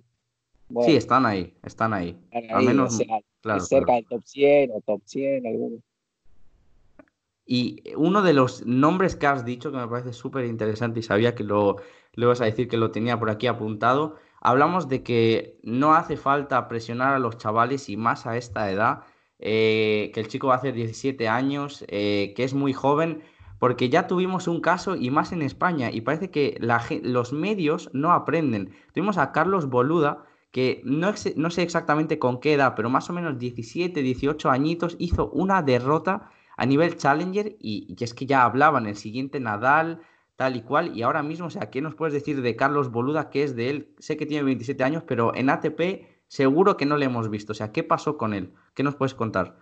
sí, 0.86 0.96
están 0.96 1.26
ahí, 1.26 1.54
están 1.62 1.92
ahí. 1.92 2.16
Al 2.50 2.64
menos 2.64 2.98
cerca 3.68 3.94
del 3.94 4.06
top 4.06 4.22
100 4.24 4.70
o 4.72 4.80
top 4.80 5.02
100, 5.04 5.46
algunos. 5.46 5.80
Y 7.44 7.82
uno 7.96 8.22
de 8.22 8.32
los 8.32 8.64
nombres 8.64 9.14
que 9.14 9.26
has 9.26 9.44
dicho 9.44 9.70
que 9.70 9.76
me 9.76 9.88
parece 9.88 10.14
súper 10.14 10.46
interesante 10.46 11.00
y 11.00 11.02
sabía 11.02 11.34
que 11.34 11.44
lo, 11.44 11.76
lo 12.14 12.24
ibas 12.26 12.40
a 12.40 12.46
decir 12.46 12.66
que 12.66 12.78
lo 12.78 12.92
tenía 12.92 13.18
por 13.18 13.28
aquí 13.28 13.46
apuntado, 13.46 14.16
hablamos 14.42 14.88
de 14.88 15.02
que 15.02 15.58
no 15.62 15.94
hace 15.94 16.16
falta 16.16 16.68
presionar 16.68 17.14
a 17.14 17.18
los 17.18 17.38
chavales 17.38 17.88
y 17.88 17.96
más 17.96 18.26
a 18.26 18.36
esta 18.36 18.70
edad, 18.70 19.04
eh, 19.38 20.10
que 20.12 20.20
el 20.20 20.28
chico 20.28 20.48
va 20.48 20.54
a 20.54 20.56
hacer 20.58 20.74
17 20.74 21.28
años, 21.28 21.84
eh, 21.88 22.34
que 22.36 22.44
es 22.44 22.52
muy 22.52 22.72
joven, 22.72 23.22
porque 23.58 23.88
ya 23.88 24.08
tuvimos 24.08 24.48
un 24.48 24.60
caso 24.60 24.96
y 24.96 25.10
más 25.10 25.30
en 25.30 25.42
España 25.42 25.90
y 25.92 26.00
parece 26.00 26.30
que 26.30 26.58
los 26.60 27.32
medios 27.32 27.88
no 27.92 28.12
aprenden. 28.12 28.74
Tuvimos 28.92 29.18
a 29.18 29.30
Carlos 29.30 29.70
Boluda, 29.70 30.24
que 30.50 30.82
no, 30.84 31.14
no, 31.36 31.50
sé 31.50 31.62
exactamente 31.62 32.18
con 32.18 32.40
qué 32.40 32.54
edad, 32.54 32.74
pero 32.74 32.90
más 32.90 33.08
o 33.08 33.12
menos 33.12 33.38
17, 33.38 34.02
18 34.02 34.50
añitos, 34.50 34.96
hizo 34.98 35.30
una 35.30 35.62
derrota 35.62 36.30
a 36.56 36.66
nivel 36.66 36.96
Challenger 36.96 37.56
y, 37.60 37.96
es 37.98 38.14
que 38.14 38.26
ya 38.26 38.44
hablaban 38.44 38.86
el 38.86 38.96
siguiente 38.96 39.40
Nadal, 39.40 40.00
tal 40.36 40.56
y 40.56 40.62
cual, 40.62 40.96
y 40.96 41.02
ahora 41.02 41.22
mismo, 41.22 41.46
o 41.46 41.50
sea, 41.50 41.70
¿qué 41.70 41.80
nos 41.80 41.94
puedes 41.94 42.14
decir 42.14 42.42
de 42.42 42.56
Carlos 42.56 42.90
Boluda, 42.90 43.30
que 43.30 43.42
es 43.42 43.54
de 43.54 43.70
él? 43.70 43.94
Sé 43.98 44.16
que 44.16 44.26
tiene 44.26 44.44
27 44.44 44.82
años, 44.82 45.04
pero 45.06 45.34
en 45.34 45.50
ATP 45.50 46.06
seguro 46.28 46.76
que 46.76 46.86
no 46.86 46.96
le 46.96 47.06
hemos 47.06 47.28
visto, 47.28 47.52
o 47.52 47.54
sea, 47.54 47.72
¿qué 47.72 47.82
pasó 47.82 48.16
con 48.16 48.32
él? 48.32 48.52
¿Qué 48.74 48.82
nos 48.82 48.96
puedes 48.96 49.14
contar? 49.14 49.58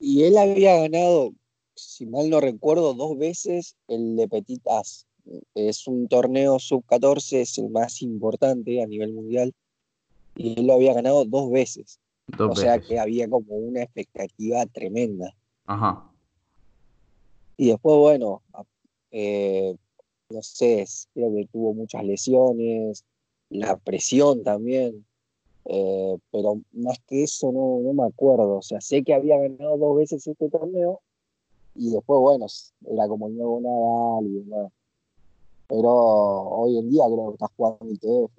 Y 0.00 0.24
él 0.24 0.38
había 0.38 0.76
ganado, 0.80 1.32
si 1.74 2.06
mal 2.06 2.30
no 2.30 2.40
recuerdo, 2.40 2.94
dos 2.94 3.18
veces 3.18 3.76
el 3.88 4.16
de 4.16 4.28
Petit 4.28 4.66
As. 4.66 5.06
Es 5.54 5.86
un 5.86 6.08
torneo 6.08 6.58
sub-14, 6.58 7.40
es 7.40 7.58
el 7.58 7.68
más 7.68 8.00
importante 8.00 8.82
a 8.82 8.86
nivel 8.86 9.12
mundial 9.12 9.52
y 10.36 10.58
él 10.58 10.66
lo 10.66 10.74
había 10.74 10.94
ganado 10.94 11.24
dos 11.24 11.50
veces. 11.50 12.00
o 12.38 12.56
sea 12.56 12.80
que 12.80 12.98
había 12.98 13.28
como 13.28 13.54
una 13.54 13.82
expectativa 13.82 14.64
tremenda. 14.66 15.34
Ajá. 15.66 16.10
Y 17.56 17.68
después, 17.68 17.96
bueno, 17.96 18.42
eh, 19.10 19.76
no 20.30 20.42
sé, 20.42 20.84
creo 21.14 21.34
que 21.34 21.48
tuvo 21.52 21.74
muchas 21.74 22.04
lesiones, 22.04 23.04
la 23.50 23.76
presión 23.76 24.42
también, 24.44 25.06
eh, 25.64 26.18
pero 26.30 26.60
más 26.72 26.98
que 27.06 27.24
eso 27.24 27.52
no, 27.52 27.80
no 27.80 27.92
me 27.92 28.08
acuerdo. 28.08 28.60
Sé 28.62 29.02
que 29.04 29.14
había 29.14 29.38
ganado 29.38 29.78
dos 29.78 29.96
veces 29.96 30.26
este 30.26 30.48
torneo 30.50 31.00
y 31.74 31.90
después, 31.90 32.20
bueno, 32.20 32.46
era 32.86 33.08
como 33.08 33.28
el 33.28 33.36
nuevo 33.36 33.60
Nadal 33.60 34.26
y 34.26 34.40
demás. 34.44 34.72
Pero 35.68 35.90
hoy 35.90 36.78
en 36.78 36.90
día 36.90 37.04
creo 37.06 37.28
que 37.28 37.34
está 37.34 37.48
jugando 37.56 37.90
ITF 37.90 38.32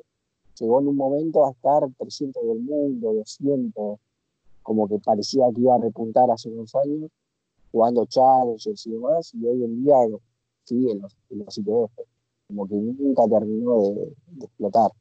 llegó 0.59 0.81
en 0.81 0.87
un 0.87 0.95
momento 0.95 1.45
a 1.45 1.51
estar 1.51 1.83
300 1.97 2.43
del 2.45 2.59
mundo, 2.59 3.13
200, 3.13 3.99
como 4.63 4.87
que 4.87 4.99
parecía 4.99 5.45
que 5.53 5.61
iba 5.61 5.75
a 5.75 5.79
repuntar 5.79 6.29
hace 6.31 6.49
unos 6.49 6.73
años, 6.75 7.09
jugando 7.71 8.05
challengers 8.05 8.85
y 8.85 8.91
demás, 8.91 9.33
y 9.33 9.45
hoy 9.45 9.63
en 9.63 9.83
día 9.83 9.95
sigue 10.69 10.91
en 10.91 11.01
los, 11.01 11.57
ITF, 11.57 11.91
como 12.47 12.67
que 12.67 12.75
nunca 12.75 13.23
terminó 13.29 13.81
de, 13.95 14.45
explotar. 14.45 14.91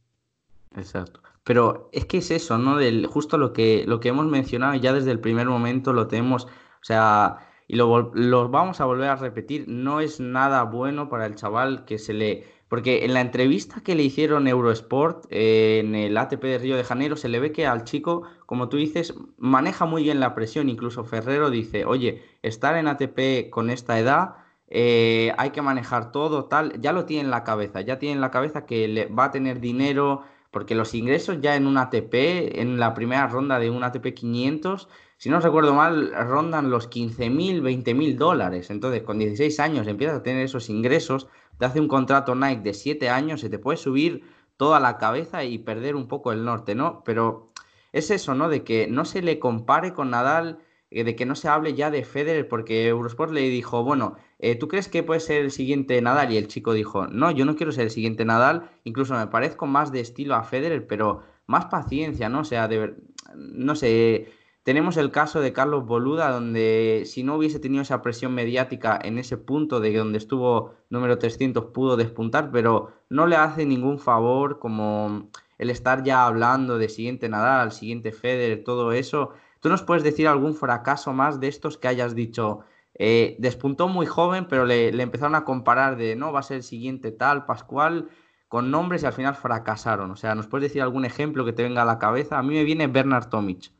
Exacto. 0.76 1.20
Pero 1.44 1.88
es 1.92 2.04
que 2.06 2.18
es 2.18 2.30
eso, 2.30 2.58
¿no? 2.58 2.76
Del, 2.76 3.06
justo 3.06 3.38
lo 3.38 3.52
que, 3.52 3.84
lo 3.86 4.00
que 4.00 4.08
hemos 4.08 4.26
mencionado 4.26 4.74
ya 4.74 4.92
desde 4.92 5.10
el 5.10 5.20
primer 5.20 5.46
momento 5.46 5.92
lo 5.92 6.08
tenemos, 6.08 6.44
o 6.44 6.84
sea, 6.84 7.38
y 7.66 7.76
lo, 7.76 8.12
lo 8.14 8.48
vamos 8.48 8.80
a 8.80 8.84
volver 8.84 9.08
a 9.08 9.16
repetir, 9.16 9.66
no 9.68 10.00
es 10.00 10.20
nada 10.20 10.64
bueno 10.64 11.08
para 11.08 11.26
el 11.26 11.34
chaval 11.34 11.84
que 11.84 11.98
se 11.98 12.12
le 12.12 12.44
porque 12.68 13.04
en 13.04 13.14
la 13.14 13.22
entrevista 13.22 13.80
que 13.80 13.94
le 13.94 14.02
hicieron 14.02 14.46
Eurosport 14.46 15.26
eh, 15.30 15.80
en 15.80 15.94
el 15.94 16.16
ATP 16.16 16.42
de 16.42 16.58
Río 16.58 16.76
de 16.76 16.84
Janeiro 16.84 17.16
se 17.16 17.28
le 17.28 17.40
ve 17.40 17.50
que 17.50 17.66
al 17.66 17.84
chico, 17.84 18.24
como 18.44 18.68
tú 18.68 18.76
dices, 18.76 19.14
maneja 19.38 19.86
muy 19.86 20.02
bien 20.02 20.20
la 20.20 20.34
presión. 20.34 20.68
Incluso 20.68 21.04
Ferrero 21.04 21.50
dice, 21.50 21.86
oye, 21.86 22.22
estar 22.42 22.76
en 22.76 22.88
ATP 22.88 23.48
con 23.50 23.70
esta 23.70 23.98
edad, 23.98 24.34
eh, 24.70 25.32
hay 25.38 25.50
que 25.50 25.62
manejar 25.62 26.12
todo, 26.12 26.44
tal. 26.46 26.80
Ya 26.80 26.92
lo 26.92 27.04
tiene 27.04 27.24
en 27.24 27.30
la 27.30 27.44
cabeza, 27.44 27.80
ya 27.80 27.98
tiene 27.98 28.14
en 28.14 28.20
la 28.20 28.30
cabeza 28.30 28.66
que 28.66 28.88
le 28.88 29.06
va 29.06 29.24
a 29.24 29.30
tener 29.30 29.60
dinero, 29.60 30.22
porque 30.50 30.74
los 30.74 30.94
ingresos 30.94 31.38
ya 31.40 31.56
en 31.56 31.66
un 31.66 31.78
ATP, 31.78 32.60
en 32.60 32.78
la 32.78 32.94
primera 32.94 33.26
ronda 33.26 33.58
de 33.58 33.70
un 33.70 33.84
ATP 33.84 34.14
500, 34.14 34.88
si 35.18 35.30
no 35.30 35.40
recuerdo 35.40 35.74
mal, 35.74 36.12
rondan 36.14 36.70
los 36.70 36.88
15.000, 36.88 37.60
20.000 37.60 38.16
dólares. 38.16 38.70
Entonces, 38.70 39.02
con 39.02 39.18
16 39.18 39.58
años 39.60 39.86
empiezas 39.86 40.18
a 40.18 40.22
tener 40.22 40.44
esos 40.44 40.70
ingresos, 40.70 41.26
te 41.58 41.64
hace 41.64 41.80
un 41.80 41.88
contrato 41.88 42.34
Nike 42.34 42.62
de 42.62 42.74
7 42.74 43.08
años, 43.10 43.40
se 43.40 43.50
te 43.50 43.58
puede 43.58 43.78
subir 43.78 44.22
toda 44.56 44.80
la 44.80 44.96
cabeza 44.98 45.44
y 45.44 45.58
perder 45.58 45.96
un 45.96 46.06
poco 46.08 46.32
el 46.32 46.44
norte, 46.44 46.74
¿no? 46.74 47.02
Pero 47.04 47.52
es 47.92 48.10
eso, 48.10 48.34
¿no? 48.34 48.48
De 48.48 48.64
que 48.64 48.86
no 48.86 49.04
se 49.04 49.22
le 49.22 49.38
compare 49.38 49.92
con 49.92 50.10
Nadal, 50.10 50.60
de 50.90 51.16
que 51.16 51.26
no 51.26 51.34
se 51.34 51.48
hable 51.48 51.74
ya 51.74 51.90
de 51.90 52.04
Federer, 52.04 52.48
porque 52.48 52.88
Eurosport 52.88 53.32
le 53.32 53.42
dijo, 53.42 53.84
bueno, 53.84 54.16
eh, 54.38 54.54
¿tú 54.54 54.68
crees 54.68 54.88
que 54.88 55.02
puede 55.02 55.20
ser 55.20 55.42
el 55.42 55.50
siguiente 55.50 56.00
Nadal? 56.00 56.32
Y 56.32 56.36
el 56.36 56.48
chico 56.48 56.72
dijo, 56.72 57.06
no, 57.06 57.30
yo 57.30 57.44
no 57.44 57.56
quiero 57.56 57.72
ser 57.72 57.84
el 57.84 57.90
siguiente 57.90 58.24
Nadal, 58.24 58.70
incluso 58.84 59.14
me 59.14 59.26
parezco 59.26 59.66
más 59.66 59.92
de 59.92 60.00
estilo 60.00 60.34
a 60.34 60.44
Federer, 60.44 60.86
pero 60.86 61.22
más 61.46 61.66
paciencia, 61.66 62.28
¿no? 62.28 62.40
O 62.40 62.44
sea, 62.44 62.68
de, 62.68 62.94
no 63.34 63.74
sé, 63.74 64.28
tenemos 64.62 64.96
el 64.98 65.10
caso 65.10 65.40
de 65.40 65.52
Carlos 65.54 65.86
Boluda, 65.86 66.30
donde 66.30 67.04
si 67.06 67.22
no 67.22 67.36
hubiese 67.36 67.58
tenido 67.58 67.82
esa 67.82 68.02
presión 68.02 68.34
mediática 68.34 68.98
en 69.02 69.18
ese 69.18 69.38
punto 69.38 69.80
de 69.80 69.96
donde 69.96 70.18
estuvo 70.18 70.74
número 70.90 71.18
300 71.18 71.66
pudo 71.72 71.96
despuntar, 71.96 72.50
pero 72.50 72.92
no 73.08 73.26
le 73.26 73.36
hace 73.36 73.64
ningún 73.64 73.98
favor 73.98 74.58
como 74.58 75.30
el 75.56 75.70
estar 75.70 76.02
ya 76.02 76.26
hablando 76.26 76.76
de 76.78 76.90
siguiente 76.90 77.28
Nadal, 77.28 77.72
siguiente 77.72 78.12
Federer, 78.12 78.62
todo 78.62 78.92
eso. 78.92 79.30
¿Tú 79.60 79.68
nos 79.68 79.82
puedes 79.82 80.02
decir 80.02 80.28
algún 80.28 80.54
fracaso 80.54 81.12
más 81.12 81.40
de 81.40 81.48
estos 81.48 81.78
que 81.78 81.88
hayas 81.88 82.14
dicho? 82.14 82.60
Eh, 82.94 83.36
despuntó 83.38 83.88
muy 83.88 84.06
joven, 84.06 84.46
pero 84.48 84.64
le, 84.64 84.92
le, 84.92 85.02
empezaron 85.02 85.34
a 85.34 85.44
comparar 85.44 85.96
de 85.96 86.16
no, 86.16 86.32
va 86.32 86.40
a 86.40 86.44
ser 86.44 86.58
el 86.58 86.62
siguiente 86.62 87.12
tal, 87.12 87.46
Pascual, 87.46 88.08
con 88.48 88.70
nombres 88.70 89.02
y 89.02 89.06
al 89.06 89.12
final 89.12 89.34
fracasaron. 89.34 90.10
O 90.10 90.16
sea, 90.16 90.34
¿nos 90.34 90.46
puedes 90.46 90.68
decir 90.68 90.82
algún 90.82 91.04
ejemplo 91.04 91.44
que 91.44 91.52
te 91.52 91.62
venga 91.62 91.82
a 91.82 91.86
la 91.86 91.98
cabeza? 91.98 92.38
A 92.38 92.42
mí 92.42 92.54
me 92.54 92.64
viene 92.64 92.86
Bernard 92.86 93.28
Tomic. 93.28 93.72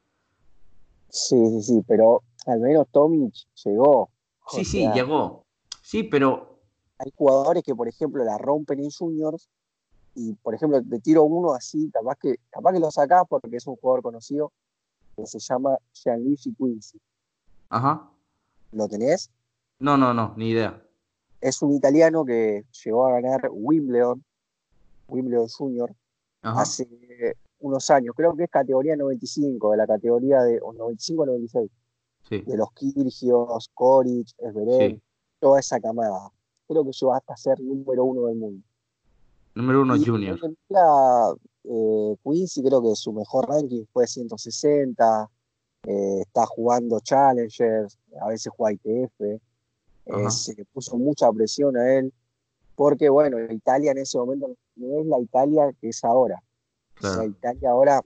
Sí, 1.09 1.37
sí, 1.49 1.63
sí, 1.63 1.85
pero 1.87 2.23
al 2.47 2.61
menos 2.61 2.87
Tomic 2.91 3.35
llegó. 3.65 4.11
Sí, 4.49 4.65
sí, 4.65 4.89
llegó. 4.95 5.45
Sí, 5.83 6.03
pero. 6.03 6.59
Hay 6.99 7.13
jugadores 7.15 7.63
que, 7.63 7.75
por 7.75 7.89
ejemplo, 7.89 8.25
la 8.25 8.39
rompen 8.39 8.81
en 8.81 8.91
juniors 8.91 9.49
y, 10.15 10.35
por 10.35 10.55
ejemplo, 10.55 10.83
te 10.83 10.99
tiro 10.99 11.23
uno 11.23 11.55
así, 11.55 11.91
capaz 11.91 12.17
que, 12.17 12.37
capaz 12.51 12.73
que 12.73 12.81
lo 12.81 12.91
sacás 12.91 13.23
porque 13.29 13.57
es 13.57 13.67
un 13.67 13.77
jugador 13.77 14.03
conocido 14.03 14.53
que 15.23 15.27
se 15.27 15.39
llama 15.39 15.77
Gianluigi 15.93 16.55
Quincy. 16.55 16.99
Ajá. 17.71 18.09
¿Lo 18.73 18.89
tenés? 18.89 19.31
No, 19.79 19.97
no, 19.97 20.15
no, 20.15 20.35
ni 20.37 20.51
idea. 20.51 20.83
Es 21.41 21.63
un 21.63 21.73
italiano 21.73 22.25
que 22.25 22.65
llegó 22.85 23.07
a 23.07 23.21
ganar 23.21 23.49
Wimbledon, 23.53 24.25
Wimbledon 25.09 25.49
Junior, 25.49 25.95
hace 26.43 26.87
unos 27.61 27.91
años, 27.91 28.15
creo 28.17 28.35
que 28.37 28.45
es 28.45 28.51
categoría 28.51 28.97
95, 28.97 29.73
de 29.73 29.77
la 29.77 29.87
categoría 29.87 30.43
de 30.43 30.61
95-96, 30.61 31.71
de 32.31 32.57
los 32.57 32.73
Kirgios, 32.73 33.71
Koric, 33.75 34.29
Esberet, 34.39 35.01
toda 35.41 35.61
esa 35.61 35.81
camada. 35.81 36.31
Creo 36.67 36.85
que 36.85 36.93
llegó 36.93 37.15
hasta 37.15 37.37
ser 37.37 37.61
número 37.61 38.05
uno 38.05 38.27
del 38.27 38.37
mundo. 38.37 38.68
Número 39.59 39.83
uno 39.83 39.97
junior. 39.99 40.39
Eh, 41.65 42.17
Quincy 42.23 42.63
creo 42.63 42.81
que 42.81 42.95
su 42.95 43.13
mejor 43.13 43.49
ranking 43.49 43.85
fue 43.93 44.07
160, 44.07 45.29
eh, 45.83 46.21
está 46.21 46.47
jugando 46.47 47.01
Challengers, 47.01 47.99
a 48.21 48.29
veces 48.29 48.53
juega 48.57 48.75
ITF, 48.75 49.21
eh, 49.21 49.41
se 50.31 50.65
puso 50.67 50.97
mucha 50.97 51.33
presión 51.33 51.77
a 51.77 51.93
él, 51.93 52.13
porque 52.77 53.09
bueno, 53.09 53.37
Italia 53.53 53.91
en 53.91 53.99
ese 53.99 54.17
momento 54.17 54.55
no 54.77 55.01
es 55.01 55.07
la 55.07 55.19
Italia 55.19 55.75
que 55.81 55.89
es 55.89 56.05
ahora. 56.05 56.41
O 57.03 57.13
sea, 57.13 57.25
Italia 57.25 57.71
ahora 57.71 58.01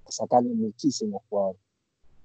está 0.00 0.12
sacando 0.12 0.54
muchísimos 0.54 1.22
jugadores. 1.30 1.60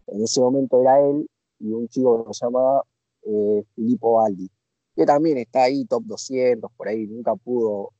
En 0.07 0.21
ese 0.21 0.41
momento 0.41 0.81
era 0.81 0.99
él 0.99 1.25
y 1.59 1.71
un 1.71 1.87
chico 1.87 2.25
que 2.25 2.33
se 2.33 2.45
llamaba 2.45 2.83
eh, 3.23 3.63
Filippo 3.75 4.15
Baldi, 4.15 4.51
que 4.93 5.05
también 5.05 5.37
está 5.37 5.63
ahí, 5.63 5.85
top 5.85 6.03
200, 6.03 6.69
por 6.73 6.89
ahí, 6.89 7.07
nunca 7.07 7.33
pudo 7.35 7.93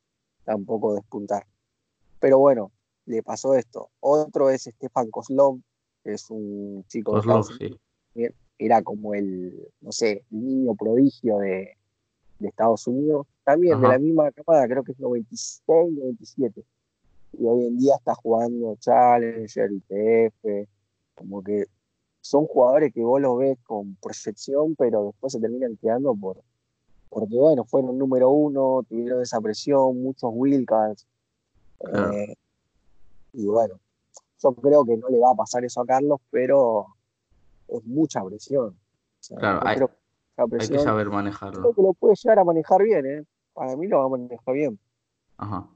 tampoco 0.46 0.96
despuntar. 0.96 1.46
Pero 2.20 2.40
bueno, 2.40 2.72
le 3.06 3.22
pasó 3.24 3.56
esto. 3.56 3.90
Otro 4.00 4.50
es 4.50 4.64
Stefan 4.64 5.10
Kozlov, 5.12 5.60
que 6.04 6.14
es 6.14 6.30
un 6.30 6.86
chico 6.88 7.14
Kozlov, 7.14 7.44
sí. 7.58 7.78
era 8.58 8.82
como 8.82 9.14
el, 9.14 9.68
no 9.82 9.92
sé, 9.92 10.24
el 10.32 10.46
niño 10.46 10.76
prodigio 10.76 11.40
de, 11.40 11.76
de 12.40 12.48
Estados 12.48 12.88
Unidos. 12.88 13.28
También 13.44 13.80
de 13.82 13.88
la 13.88 14.00
misma 14.00 14.32
camada, 14.32 14.68
creo 14.68 14.84
que 14.84 14.94
es 14.94 15.00
96, 15.00 15.62
97 15.68 16.64
y 17.40 17.46
hoy 17.46 17.66
en 17.66 17.78
día 17.78 17.96
está 17.96 18.16
jugando 18.16 18.76
Challenger, 18.80 19.72
ITF, 19.72 20.70
como 21.16 21.44
que 21.44 21.66
son 22.22 22.46
jugadores 22.46 22.94
que 22.94 23.02
vos 23.02 23.22
los 23.22 23.38
ves 23.38 23.58
con 23.64 23.96
proyección, 23.96 24.76
pero 24.76 25.06
después 25.06 25.34
se 25.34 25.40
terminan 25.40 25.78
quedando 25.78 26.16
por, 26.16 26.42
porque 27.16 27.38
bueno, 27.38 27.64
fueron 27.64 27.98
número 27.98 28.30
uno, 28.30 28.84
tuvieron 28.90 29.22
esa 29.22 29.40
presión, 29.40 30.04
muchos 30.04 30.30
Wilcats, 30.34 31.08
eh, 31.80 32.36
y 33.32 33.46
bueno, 33.46 33.80
yo 34.44 34.54
creo 34.56 34.84
que 34.84 34.98
no 34.98 35.08
le 35.08 35.20
va 35.20 35.32
a 35.32 35.36
pasar 35.36 35.64
eso 35.64 35.80
a 35.80 35.86
Carlos, 35.86 36.20
pero 36.30 36.88
es 37.70 37.86
mucha 37.86 38.22
presión. 38.22 38.78
claro, 39.38 39.62
hay, 39.64 39.78
que 40.68 40.78
saber 40.78 41.10
manejarlo. 41.10 41.62
Creo 41.62 41.74
que 41.74 41.82
lo 41.84 41.94
puede 41.94 42.16
llegar 42.22 42.40
a 42.40 42.44
manejar 42.44 42.84
bien, 42.84 43.06
¿eh? 43.06 43.26
Para 43.54 43.78
mí 43.78 43.88
lo 43.88 44.00
va 44.00 44.06
a 44.08 44.10
manejar 44.10 44.54
bien. 44.54 44.78
Ajá. 45.38 45.70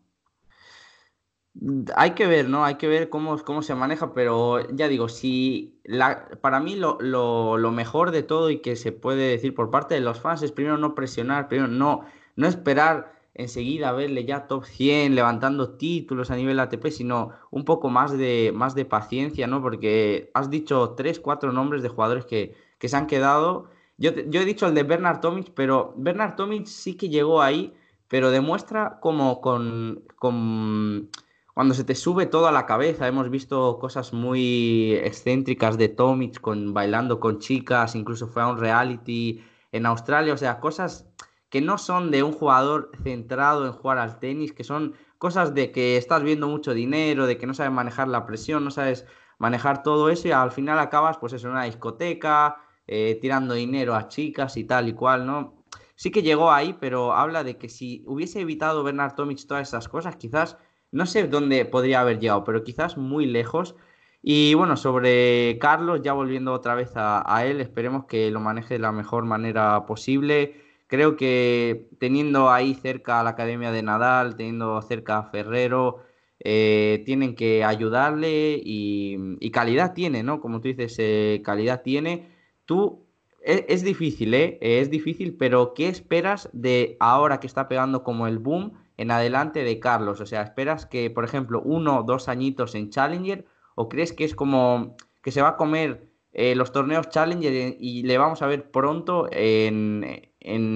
Hay 1.96 2.12
que 2.12 2.26
ver, 2.26 2.48
¿no? 2.48 2.64
Hay 2.64 2.76
que 2.76 2.88
ver 2.88 3.10
cómo, 3.10 3.38
cómo 3.40 3.62
se 3.62 3.76
maneja, 3.76 4.14
pero 4.14 4.66
ya 4.70 4.88
digo, 4.88 5.10
si 5.10 5.78
la, 5.84 6.30
para 6.42 6.62
mí 6.62 6.76
lo, 6.76 6.98
lo, 7.02 7.72
mejor 7.72 8.12
de 8.12 8.24
todo 8.24 8.50
y 8.50 8.62
que 8.62 8.78
se 8.78 8.94
puede 8.94 9.30
decir 9.30 9.54
por 9.54 9.70
parte 9.70 9.94
de 9.96 10.00
los 10.02 10.22
fans 10.22 10.42
es 10.42 10.54
primero 10.54 10.78
no 10.78 10.96
presionar, 10.96 11.50
primero 11.50 11.68
no, 11.68 12.06
no 12.38 12.48
esperar 12.48 13.20
enseguida 13.34 13.92
verle 13.92 14.26
ya 14.26 14.48
top 14.48 14.66
100 14.66 15.16
levantando 15.16 15.72
títulos 15.78 16.32
a 16.32 16.36
nivel 16.38 16.60
ATP, 16.60 16.88
sino 16.92 17.32
un 17.52 17.66
poco 17.66 17.90
más 17.90 18.18
de, 18.18 18.52
más 18.54 18.74
de 18.76 18.86
paciencia, 18.86 19.48
¿no? 19.48 19.62
Porque 19.62 20.32
has 20.34 20.50
dicho 20.50 20.92
tres, 20.96 21.20
cuatro 21.20 21.52
nombres 21.52 21.84
de 21.84 21.90
jugadores 21.90 22.26
que, 22.26 22.56
que 22.78 22.88
se 22.88 22.96
han 22.96 23.08
quedado. 23.08 23.70
Yo, 23.98 24.12
yo 24.16 24.42
he 24.42 24.46
dicho 24.46 24.68
el 24.68 24.76
de 24.76 24.84
Bernard 24.84 25.20
Tomic, 25.20 25.52
pero 25.56 25.94
Bernard 25.98 26.36
Tomic 26.36 26.66
sí 26.68 26.96
que 26.96 27.10
llegó 27.10 27.42
ahí, 27.42 27.74
pero 28.08 28.32
demuestra 28.32 29.00
como 29.02 29.42
con, 29.42 30.04
con 30.18 31.10
cuando 31.54 31.74
se 31.74 31.84
te 31.84 31.96
sube 31.96 32.26
todo 32.26 32.48
a 32.48 32.52
la 32.52 32.66
cabeza. 32.66 33.08
Hemos 33.08 33.30
visto 33.30 33.80
cosas 33.80 34.14
muy 34.14 34.94
excéntricas 35.04 35.78
de 35.78 35.90
Tomic 35.90 36.40
con, 36.40 36.74
bailando 36.74 37.20
con 37.20 37.40
chicas, 37.40 37.96
incluso 37.96 38.28
fue 38.28 38.42
a 38.42 38.48
un 38.48 38.58
reality 38.58 39.44
en 39.72 39.86
Australia, 39.86 40.34
o 40.34 40.38
sea, 40.38 40.60
cosas 40.60 41.06
que 41.50 41.62
no 41.62 41.78
son 41.78 42.12
de 42.12 42.24
un 42.24 42.32
jugador 42.32 42.92
centrado 43.04 43.66
en 43.66 43.74
jugar 43.74 43.98
al 43.98 44.20
tenis, 44.20 44.54
que 44.54 44.64
son 44.64 44.94
cosas 45.18 45.54
de 45.54 45.72
que 45.72 45.98
estás 45.98 46.24
viendo 46.24 46.48
mucho 46.48 46.74
dinero, 46.74 47.28
de 47.28 47.38
que 47.38 47.48
no 47.48 47.54
sabes 47.54 47.72
manejar 47.72 48.08
la 48.08 48.26
presión, 48.26 48.64
no 48.64 48.72
sabes 48.72 49.06
manejar 49.38 49.84
todo 49.84 50.10
eso 50.10 50.28
y 50.28 50.32
al 50.32 50.52
final 50.52 50.80
acabas 50.80 51.18
pues 51.18 51.34
eso, 51.34 51.48
en 51.48 51.54
una 51.54 51.64
discoteca, 51.64 52.58
eh, 52.88 53.18
tirando 53.22 53.54
dinero 53.54 53.96
a 53.96 54.08
chicas 54.08 54.58
y 54.58 54.64
tal 54.64 54.90
y 54.90 54.94
cual, 54.94 55.26
¿no? 55.26 55.64
Sí 55.96 56.12
que 56.12 56.22
llegó 56.22 56.52
ahí, 56.52 56.78
pero 56.80 57.14
habla 57.14 57.44
de 57.44 57.58
que 57.58 57.68
si 57.68 58.04
hubiese 58.08 58.40
evitado 58.42 58.84
Bernard 58.84 59.16
Tomic 59.16 59.46
todas 59.46 59.68
esas 59.68 59.90
cosas, 59.90 60.16
quizás 60.16 60.58
no 60.92 61.06
sé 61.06 61.28
dónde 61.28 61.66
podría 61.66 62.02
haber 62.02 62.20
llegado, 62.20 62.44
pero 62.44 62.64
quizás 62.64 62.98
muy 62.98 63.26
lejos. 63.26 63.76
Y 64.22 64.54
bueno, 64.54 64.76
sobre 64.78 65.58
Carlos, 65.60 66.02
ya 66.04 66.14
volviendo 66.14 66.54
otra 66.54 66.76
vez 66.76 66.92
a, 66.96 67.46
él, 67.46 67.62
esperemos 67.62 68.06
que 68.06 68.32
lo 68.32 68.40
maneje 68.40 68.76
de 68.76 68.80
la 68.80 68.92
mejor 68.92 69.26
manera 69.26 69.86
posible. 69.86 70.56
Creo 70.88 71.16
que 71.16 71.88
teniendo 72.00 72.52
ahí 72.52 72.74
cerca 72.76 73.20
a 73.20 73.24
la 73.24 73.32
Academia 73.32 73.72
de 73.72 73.84
Nadal, 73.84 74.36
teniendo 74.36 74.82
cerca 74.82 75.20
a 75.20 75.24
Ferrero, 75.32 76.04
eh, 76.40 77.04
tienen 77.06 77.36
que 77.36 77.64
ayudarle 77.64 78.62
y, 78.64 79.50
calidad 79.52 79.94
tiene, 79.94 80.24
¿no? 80.24 80.42
Como 80.42 80.62
tú 80.62 80.68
dices, 80.70 80.96
eh, 81.00 81.42
calidad 81.44 81.82
tiene. 81.84 82.28
Tú, 82.66 83.06
es, 83.42 83.66
es, 83.68 83.84
difícil, 83.84 84.34
¿eh? 84.34 84.58
Es 84.62 84.90
difícil, 84.90 85.36
pero 85.38 85.74
¿qué 85.74 85.88
esperas 85.90 86.50
de 86.54 86.98
ahora 87.00 87.40
que 87.40 87.48
está 87.48 87.68
pegando 87.68 88.04
como 88.04 88.28
el 88.28 88.40
boom? 88.40 88.74
En 89.00 89.12
adelante 89.12 89.64
de 89.64 89.80
Carlos? 89.80 90.20
O 90.20 90.26
sea, 90.26 90.42
¿esperas 90.42 90.86
que, 90.86 91.10
por 91.10 91.24
ejemplo, 91.24 91.62
uno 91.64 92.00
o 92.00 92.04
dos 92.04 92.28
añitos 92.28 92.76
en 92.76 92.90
Challenger? 92.90 93.46
¿O 93.76 93.88
crees 93.88 94.12
que 94.12 94.26
es 94.26 94.36
como 94.36 94.98
que 95.24 95.32
se 95.32 95.42
va 95.42 95.50
a 95.50 95.58
comer 95.58 96.12
eh, 96.34 96.54
los 96.54 96.74
torneos 96.74 97.08
Challenger 97.08 97.78
y 97.80 98.04
le 98.04 98.18
vamos 98.18 98.42
a 98.42 98.48
ver 98.48 98.70
pronto 98.72 99.30
en, 99.32 100.04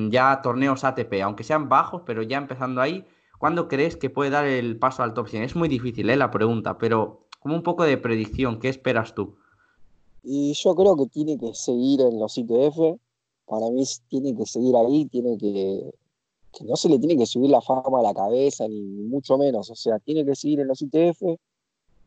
ya 0.10 0.42
torneos 0.42 0.86
ATP? 0.86 1.22
Aunque 1.22 1.44
sean 1.44 1.68
bajos, 1.68 2.04
pero 2.06 2.22
ya 2.24 2.38
empezando 2.38 2.80
ahí, 2.80 3.04
¿cuándo 3.40 3.68
crees 3.68 3.98
que 3.98 4.10
puede 4.10 4.30
dar 4.30 4.46
el 4.46 4.80
paso 4.80 5.04
al 5.04 5.14
top 5.14 5.28
100? 5.28 5.44
Es 5.44 5.56
muy 5.58 5.68
difícil 5.68 6.10
¿eh? 6.10 6.16
la 6.16 6.32
pregunta, 6.32 6.78
pero 6.78 7.28
como 7.42 7.56
un 7.56 7.64
poco 7.64 7.84
de 7.84 7.98
predicción, 7.98 8.58
¿qué 8.58 8.70
esperas 8.70 9.14
tú? 9.16 9.36
Y 10.24 10.54
yo 10.54 10.74
creo 10.76 10.96
que 10.96 11.08
tiene 11.08 11.38
que 11.38 11.54
seguir 11.54 12.00
en 12.00 12.18
los 12.18 12.38
ITF. 12.38 12.98
Para 13.46 13.70
mí 13.70 13.84
tiene 14.08 14.34
que 14.34 14.46
seguir 14.46 14.78
ahí, 14.78 15.08
tiene 15.08 15.38
que 15.38 15.92
que 16.54 16.64
no 16.64 16.76
se 16.76 16.90
le 16.90 17.00
tiene 17.00 17.18
que 17.18 17.26
subir 17.26 17.50
la 17.50 17.62
fama 17.62 18.00
a 18.00 18.04
la 18.04 18.14
cabeza, 18.14 18.68
ni, 18.68 18.82
mucho 18.82 19.38
menos. 19.38 19.70
O 19.70 19.76
sea, 19.76 20.00
tiene 20.00 20.26
que 20.26 20.36
seguir 20.36 20.60
en 20.62 20.68
los 20.68 20.82
ITF. 20.82 21.22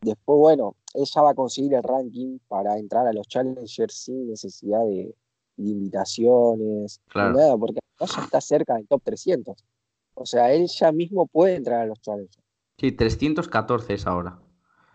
Después, 0.00 0.38
bueno, 0.38 0.76
ella 0.94 1.22
va 1.22 1.30
a 1.30 1.34
conseguir 1.34 1.74
el 1.74 1.82
ranking 1.82 2.38
para 2.48 2.78
entrar 2.78 3.06
a 3.06 3.12
los 3.12 3.26
challengers 3.28 3.94
sin 3.94 4.28
necesidad 4.28 4.84
de, 4.84 5.14
invitaciones, 5.58 7.00
nada, 7.14 7.56
porque 7.56 7.80
ya 7.98 8.22
está 8.22 8.40
cerca 8.40 8.74
del 8.74 8.86
top 8.86 9.02
300. 9.04 9.56
O 10.14 10.26
sea, 10.26 10.52
él 10.52 10.66
ya 10.68 10.92
mismo 10.92 11.26
puede 11.26 11.56
entrar 11.56 11.80
a 11.80 11.86
los 11.86 12.00
challengers. 12.00 12.38
Sí, 12.78 12.92
314 12.92 13.94
es 13.94 14.06
ahora. 14.06 14.38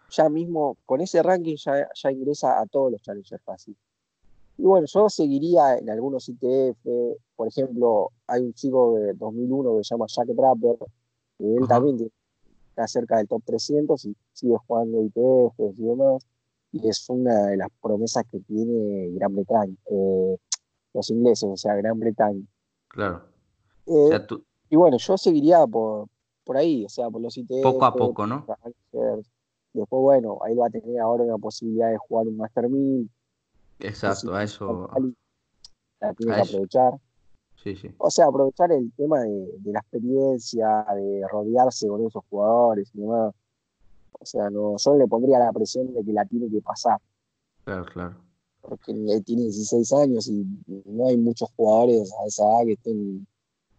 Ya 0.09 0.29
mismo, 0.29 0.77
con 0.85 1.01
ese 1.01 1.23
ranking 1.23 1.55
ya, 1.55 1.87
ya 1.93 2.11
ingresa 2.11 2.59
a 2.59 2.65
todos 2.67 2.91
los 2.91 3.01
challengers 3.01 3.41
fácil. 3.43 3.75
Y 4.61 4.63
bueno, 4.63 4.85
yo 4.85 5.09
seguiría 5.09 5.79
en 5.79 5.89
algunos 5.89 6.29
ITF, 6.29 6.85
por 7.35 7.47
ejemplo, 7.47 8.11
hay 8.27 8.43
un 8.43 8.53
chico 8.53 8.93
de 8.93 9.13
2001 9.15 9.77
que 9.77 9.83
se 9.83 9.95
llama 9.95 10.05
Jack 10.07 10.27
Trapper, 10.35 10.75
que 11.39 11.55
él 11.55 11.67
también 11.67 12.11
está 12.69 12.87
cerca 12.87 13.17
del 13.17 13.27
top 13.27 13.41
300 13.43 14.05
y 14.05 14.15
sigue 14.33 14.55
jugando 14.67 15.01
ITF 15.01 15.59
y 15.79 15.83
demás, 15.83 16.27
y 16.73 16.87
es 16.87 17.09
una 17.09 17.47
de 17.47 17.57
las 17.57 17.69
promesas 17.81 18.23
que 18.29 18.39
tiene 18.41 19.09
Gran 19.13 19.33
Bretaña, 19.33 19.73
eh, 19.87 20.37
los 20.93 21.09
ingleses, 21.09 21.49
o 21.51 21.57
sea, 21.57 21.73
Gran 21.77 21.99
Bretaña. 21.99 22.45
Claro. 22.87 23.23
Eh, 23.87 24.27
y 24.69 24.75
bueno, 24.75 24.97
yo 24.97 25.17
seguiría 25.17 25.65
por, 25.65 26.05
por 26.43 26.57
ahí, 26.57 26.85
o 26.85 26.89
sea, 26.89 27.09
por 27.09 27.19
los 27.19 27.35
ITF. 27.35 27.63
Poco 27.63 27.83
a 27.83 27.95
poco, 27.95 28.27
¿no? 28.27 28.45
Después, 29.73 30.01
bueno, 30.01 30.37
ahí 30.43 30.53
va 30.53 30.67
a 30.67 30.69
tener 30.69 30.99
ahora 30.99 31.23
una 31.23 31.39
posibilidad 31.39 31.89
de 31.89 31.97
jugar 31.97 32.27
un 32.27 32.37
Master 32.37 32.69
1000 32.69 33.09
Exacto, 33.81 34.33
a 34.33 34.43
eso. 34.43 34.89
La 35.99 36.13
tiene 36.13 36.35
que 36.35 36.41
aprovechar. 36.41 36.93
Sí, 37.63 37.75
sí. 37.75 37.89
O 37.97 38.09
sea, 38.09 38.25
aprovechar 38.25 38.71
el 38.71 38.91
tema 38.93 39.19
de, 39.19 39.59
la 39.65 39.79
experiencia, 39.79 40.85
de 40.95 41.27
rodearse 41.31 41.87
con 41.87 42.05
esos 42.05 42.23
jugadores 42.29 42.89
y 42.93 43.01
demás. 43.01 43.33
O 44.13 44.25
sea, 44.25 44.49
no, 44.49 44.77
solo 44.77 44.99
le 44.99 45.07
pondría 45.07 45.39
la 45.39 45.51
presión 45.51 45.93
de 45.93 46.03
que 46.03 46.13
la 46.13 46.25
tiene 46.25 46.49
que 46.49 46.61
pasar. 46.61 46.99
Claro, 47.63 47.85
claro. 47.85 48.15
Porque 48.61 48.93
tiene 49.25 49.43
16 49.43 49.93
años 49.93 50.27
y 50.27 50.45
no 50.85 51.07
hay 51.07 51.17
muchos 51.17 51.49
jugadores 51.55 52.11
a 52.13 52.25
esa 52.25 52.43
edad 52.43 52.65
que 52.65 52.73
estén 52.73 53.27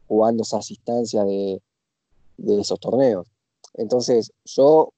jugando 0.09 0.43
esas 0.43 0.71
instancias 0.71 1.25
de, 1.27 1.63
de 2.37 2.61
esos 2.61 2.79
torneos. 2.81 3.27
Entonces, 3.75 4.33
yo, 4.45 4.93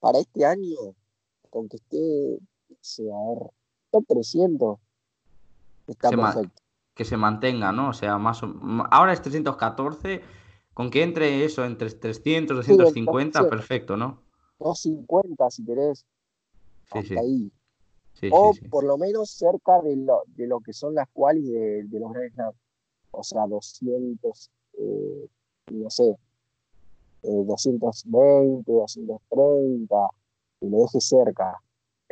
para 0.00 0.18
este 0.18 0.44
año, 0.44 0.76
con 1.50 1.68
que 1.68 1.76
esté, 1.76 2.38
a 3.12 3.28
ver, 3.28 3.50
top 3.92 4.04
300. 4.08 4.78
Está 5.86 6.10
que 6.10 6.16
perfecto. 6.16 6.62
que 6.94 7.04
se 7.04 7.16
mantenga, 7.16 7.70
¿no? 7.70 7.90
O 7.90 7.92
sea, 7.92 8.18
más 8.18 8.40
ahora 8.90 9.12
es 9.12 9.22
314, 9.22 10.22
con 10.74 10.90
que 10.90 11.02
entre 11.02 11.44
eso, 11.44 11.64
entre 11.64 11.90
300, 11.90 12.56
250, 12.56 13.48
perfecto, 13.48 13.96
¿no? 13.96 14.22
250 14.58 15.50
si 15.50 15.64
querés. 15.64 16.06
Sí, 16.92 17.02
sí. 17.02 17.16
ahí. 17.16 17.52
o 18.30 18.52
por 18.70 18.84
lo 18.84 18.98
menos 18.98 19.30
cerca 19.30 19.80
de 19.82 19.96
lo, 19.96 20.22
de 20.26 20.46
lo 20.46 20.60
que 20.60 20.72
son 20.72 20.94
las 20.94 21.08
cuales 21.12 21.44
de, 21.44 21.84
de 21.84 22.00
los 22.00 22.12
Grand 22.12 22.54
O 23.12 23.22
sea, 23.22 23.46
200, 23.46 24.50
eh, 24.78 25.28
no 25.70 25.90
sé, 25.90 26.16
220, 27.22 28.70
eh, 28.70 28.74
230, 28.74 29.96
y 30.60 30.68
lo 30.68 30.78
deje 30.82 31.00
cerca. 31.00 31.60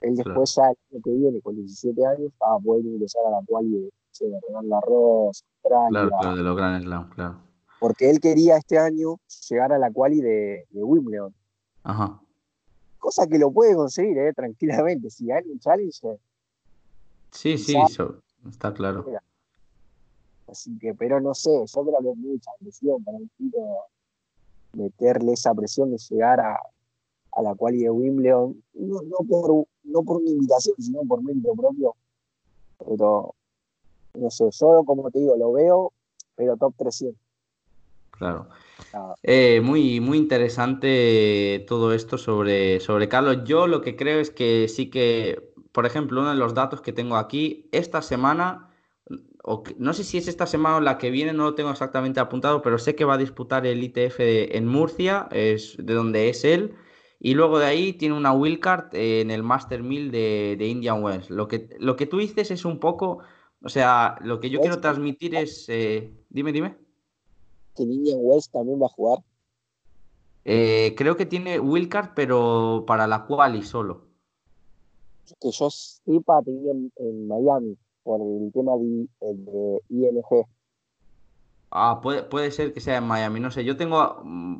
Él 0.02 0.16
después 0.16 0.54
ya 0.54 0.70
el 0.70 0.76
año 0.92 1.02
que 1.02 1.10
viene, 1.10 1.40
con 1.40 1.56
17 1.56 2.06
años, 2.06 2.32
va 2.42 2.54
a 2.54 2.58
poder 2.58 2.84
ingresar 2.84 3.22
a 3.26 3.30
la 3.30 3.40
cual 3.46 3.70
de, 3.70 3.90
de 4.20 4.40
Roland 4.48 4.70
Garros, 4.70 5.44
Claro, 5.62 6.10
claro, 6.20 6.36
de 6.36 6.42
los 6.42 6.56
Grand 6.56 6.82
Slam, 6.82 7.10
claro. 7.10 7.38
Porque 7.78 8.10
él 8.10 8.20
quería 8.20 8.56
este 8.56 8.78
año 8.78 9.16
llegar 9.48 9.72
a 9.72 9.78
la 9.78 9.90
quali 9.90 10.20
de, 10.20 10.66
de 10.70 10.82
Wimbledon. 10.82 11.34
Ajá. 11.84 12.20
Cosa 12.98 13.26
que 13.26 13.38
lo 13.38 13.50
puede 13.50 13.74
conseguir, 13.74 14.18
eh, 14.18 14.32
tranquilamente. 14.34 15.10
Si 15.10 15.26
gana 15.26 15.46
un 15.50 15.58
Challenger. 15.58 16.18
Sí, 17.30 17.56
sí, 17.56 17.76
está 18.48 18.74
claro. 18.74 19.06
Así 20.48 20.76
que, 20.78 20.94
pero 20.94 21.20
no 21.20 21.32
sé, 21.34 21.50
yo 21.50 21.84
creo 21.84 22.00
que 22.00 22.10
es 22.10 22.16
mucha 22.16 22.50
presión 22.58 23.04
para 23.04 23.16
un 23.18 23.30
tiro 23.38 23.60
meterle 24.72 25.32
esa 25.32 25.54
presión 25.54 25.90
de 25.90 25.98
llegar 25.98 26.40
a, 26.40 26.58
a 27.32 27.42
la 27.42 27.54
cual 27.54 27.78
de 27.78 27.88
Wimbledon, 27.88 28.62
no, 28.74 29.02
no, 29.02 29.16
por, 29.28 29.66
no 29.84 30.02
por 30.02 30.16
una 30.16 30.30
invitación, 30.30 30.76
sino 30.78 31.02
por 31.02 31.22
mérito 31.22 31.52
propio. 31.54 31.94
Pero, 32.78 33.34
no 34.14 34.30
sé, 34.30 34.48
yo 34.52 34.82
como 34.84 35.10
te 35.10 35.18
digo, 35.18 35.36
lo 35.36 35.52
veo, 35.52 35.92
pero 36.34 36.56
top 36.56 36.74
300. 36.76 37.20
Claro. 38.10 38.48
Eh, 39.22 39.60
muy, 39.62 40.00
muy 40.00 40.18
interesante 40.18 41.64
todo 41.66 41.92
esto 41.92 42.18
sobre, 42.18 42.80
sobre 42.80 43.08
Carlos. 43.08 43.44
Yo 43.44 43.66
lo 43.66 43.80
que 43.80 43.96
creo 43.96 44.20
es 44.20 44.30
que 44.30 44.68
sí 44.68 44.90
que, 44.90 45.52
por 45.72 45.86
ejemplo, 45.86 46.20
uno 46.20 46.30
de 46.30 46.36
los 46.36 46.54
datos 46.54 46.80
que 46.80 46.92
tengo 46.92 47.16
aquí, 47.16 47.68
esta 47.72 48.02
semana 48.02 48.70
o 49.42 49.62
no 49.78 49.92
sé 49.94 50.04
si 50.04 50.18
es 50.18 50.28
esta 50.28 50.46
semana 50.46 50.76
o 50.76 50.80
la 50.80 50.98
que 50.98 51.10
viene, 51.10 51.32
no 51.32 51.44
lo 51.44 51.54
tengo 51.54 51.70
exactamente 51.70 52.20
apuntado, 52.20 52.62
pero 52.62 52.78
sé 52.78 52.94
que 52.94 53.04
va 53.04 53.14
a 53.14 53.18
disputar 53.18 53.66
el 53.66 53.82
ITF 53.82 54.16
en 54.18 54.66
Murcia, 54.66 55.28
es 55.30 55.76
de 55.78 55.94
donde 55.94 56.28
es 56.28 56.44
él, 56.44 56.74
y 57.22 57.34
luego 57.34 57.58
de 57.58 57.66
ahí 57.66 57.92
tiene 57.92 58.16
una 58.16 58.32
wildcard 58.32 58.94
en 58.94 59.30
el 59.30 59.42
Master 59.42 59.82
1000 59.82 60.10
de, 60.10 60.66
Indian 60.66 61.04
Wells. 61.04 61.28
Lo 61.28 61.46
que, 61.46 61.68
lo 61.78 61.94
que 61.94 62.06
tú 62.06 62.16
dices 62.16 62.50
es 62.50 62.64
un 62.64 62.80
poco, 62.80 63.18
o 63.62 63.68
sea, 63.68 64.16
lo 64.22 64.40
que 64.40 64.48
yo 64.48 64.58
quiero 64.60 64.80
transmitir 64.80 65.34
es, 65.34 65.68
eh, 65.68 66.10
dime, 66.30 66.50
dime. 66.50 66.78
¿Que 67.76 67.82
Indian 67.82 68.18
Wells 68.22 68.48
también 68.48 68.80
va 68.80 68.86
a 68.86 68.88
jugar? 68.88 69.18
Eh, 70.46 70.94
creo 70.96 71.18
que 71.18 71.26
tiene 71.26 71.60
wildcard, 71.60 72.14
pero 72.14 72.84
para 72.86 73.06
la 73.06 73.26
quali 73.26 73.62
solo. 73.64 74.06
Que 75.40 75.50
yo 75.50 75.68
sepa, 75.68 76.40
tenía 76.42 76.72
en, 76.72 77.28
Miami 77.28 77.76
por 78.02 78.22
el 78.22 78.50
tema 78.50 78.72
de, 78.78 79.06
de 79.34 79.80
ING. 79.90 80.46
Ah, 81.70 82.00
puede, 82.02 82.22
puede 82.22 82.50
ser 82.50 82.72
que 82.72 82.80
sea 82.80 82.96
en 82.96 83.04
Miami, 83.04 83.40
no 83.40 83.50
sé. 83.50 83.62
Yo 83.62 83.76
tengo 83.76 84.22
mm, 84.24 84.58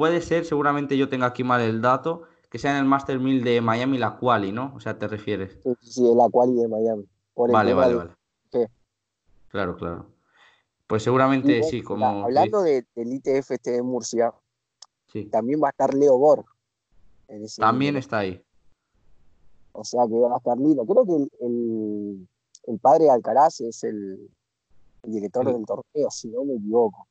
Puede 0.00 0.22
ser, 0.22 0.46
seguramente 0.46 0.96
yo 0.96 1.10
tenga 1.10 1.26
aquí 1.26 1.44
mal 1.44 1.60
el 1.60 1.82
dato, 1.82 2.22
que 2.48 2.58
sea 2.58 2.70
en 2.70 2.78
el 2.78 2.86
Master 2.86 3.20
1000 3.20 3.44
de 3.44 3.60
Miami 3.60 3.98
la 3.98 4.16
quali, 4.16 4.50
¿no? 4.50 4.72
O 4.74 4.80
sea, 4.80 4.98
¿te 4.98 5.06
refieres? 5.06 5.58
Sí, 5.62 5.74
sí, 5.82 6.14
la 6.16 6.26
quali 6.30 6.54
de 6.54 6.68
Miami. 6.68 7.06
vale, 7.36 7.74
vale, 7.74 7.94
vale. 7.94 8.10
Claro, 9.48 9.76
claro. 9.76 10.06
Pues 10.86 11.02
seguramente 11.02 11.62
sí, 11.64 11.82
como... 11.82 12.24
Hablando 12.24 12.62
del 12.62 12.86
ITF 12.94 13.50
este 13.50 13.72
de 13.72 13.82
Murcia, 13.82 14.32
sí. 15.12 15.26
también 15.26 15.60
va 15.62 15.66
a 15.66 15.70
estar 15.72 15.92
Leo 15.92 16.16
Borg. 16.16 16.46
también 17.58 17.98
está 17.98 18.20
ahí. 18.20 18.42
O 19.72 19.84
sea 19.84 20.06
que 20.08 20.14
va 20.14 20.32
a 20.32 20.38
estar 20.38 20.56
lindo. 20.56 20.86
Creo 20.86 21.04
que 21.04 21.44
el, 21.44 22.26
el, 22.68 22.78
padre 22.78 23.04
de 23.04 23.10
Alcaraz 23.10 23.60
es 23.60 23.84
el, 23.84 24.30
director 25.02 25.44
del 25.44 25.66
torneo, 25.66 26.10
si 26.10 26.28
no 26.28 26.46
me 26.46 26.54
equivoco. 26.54 27.06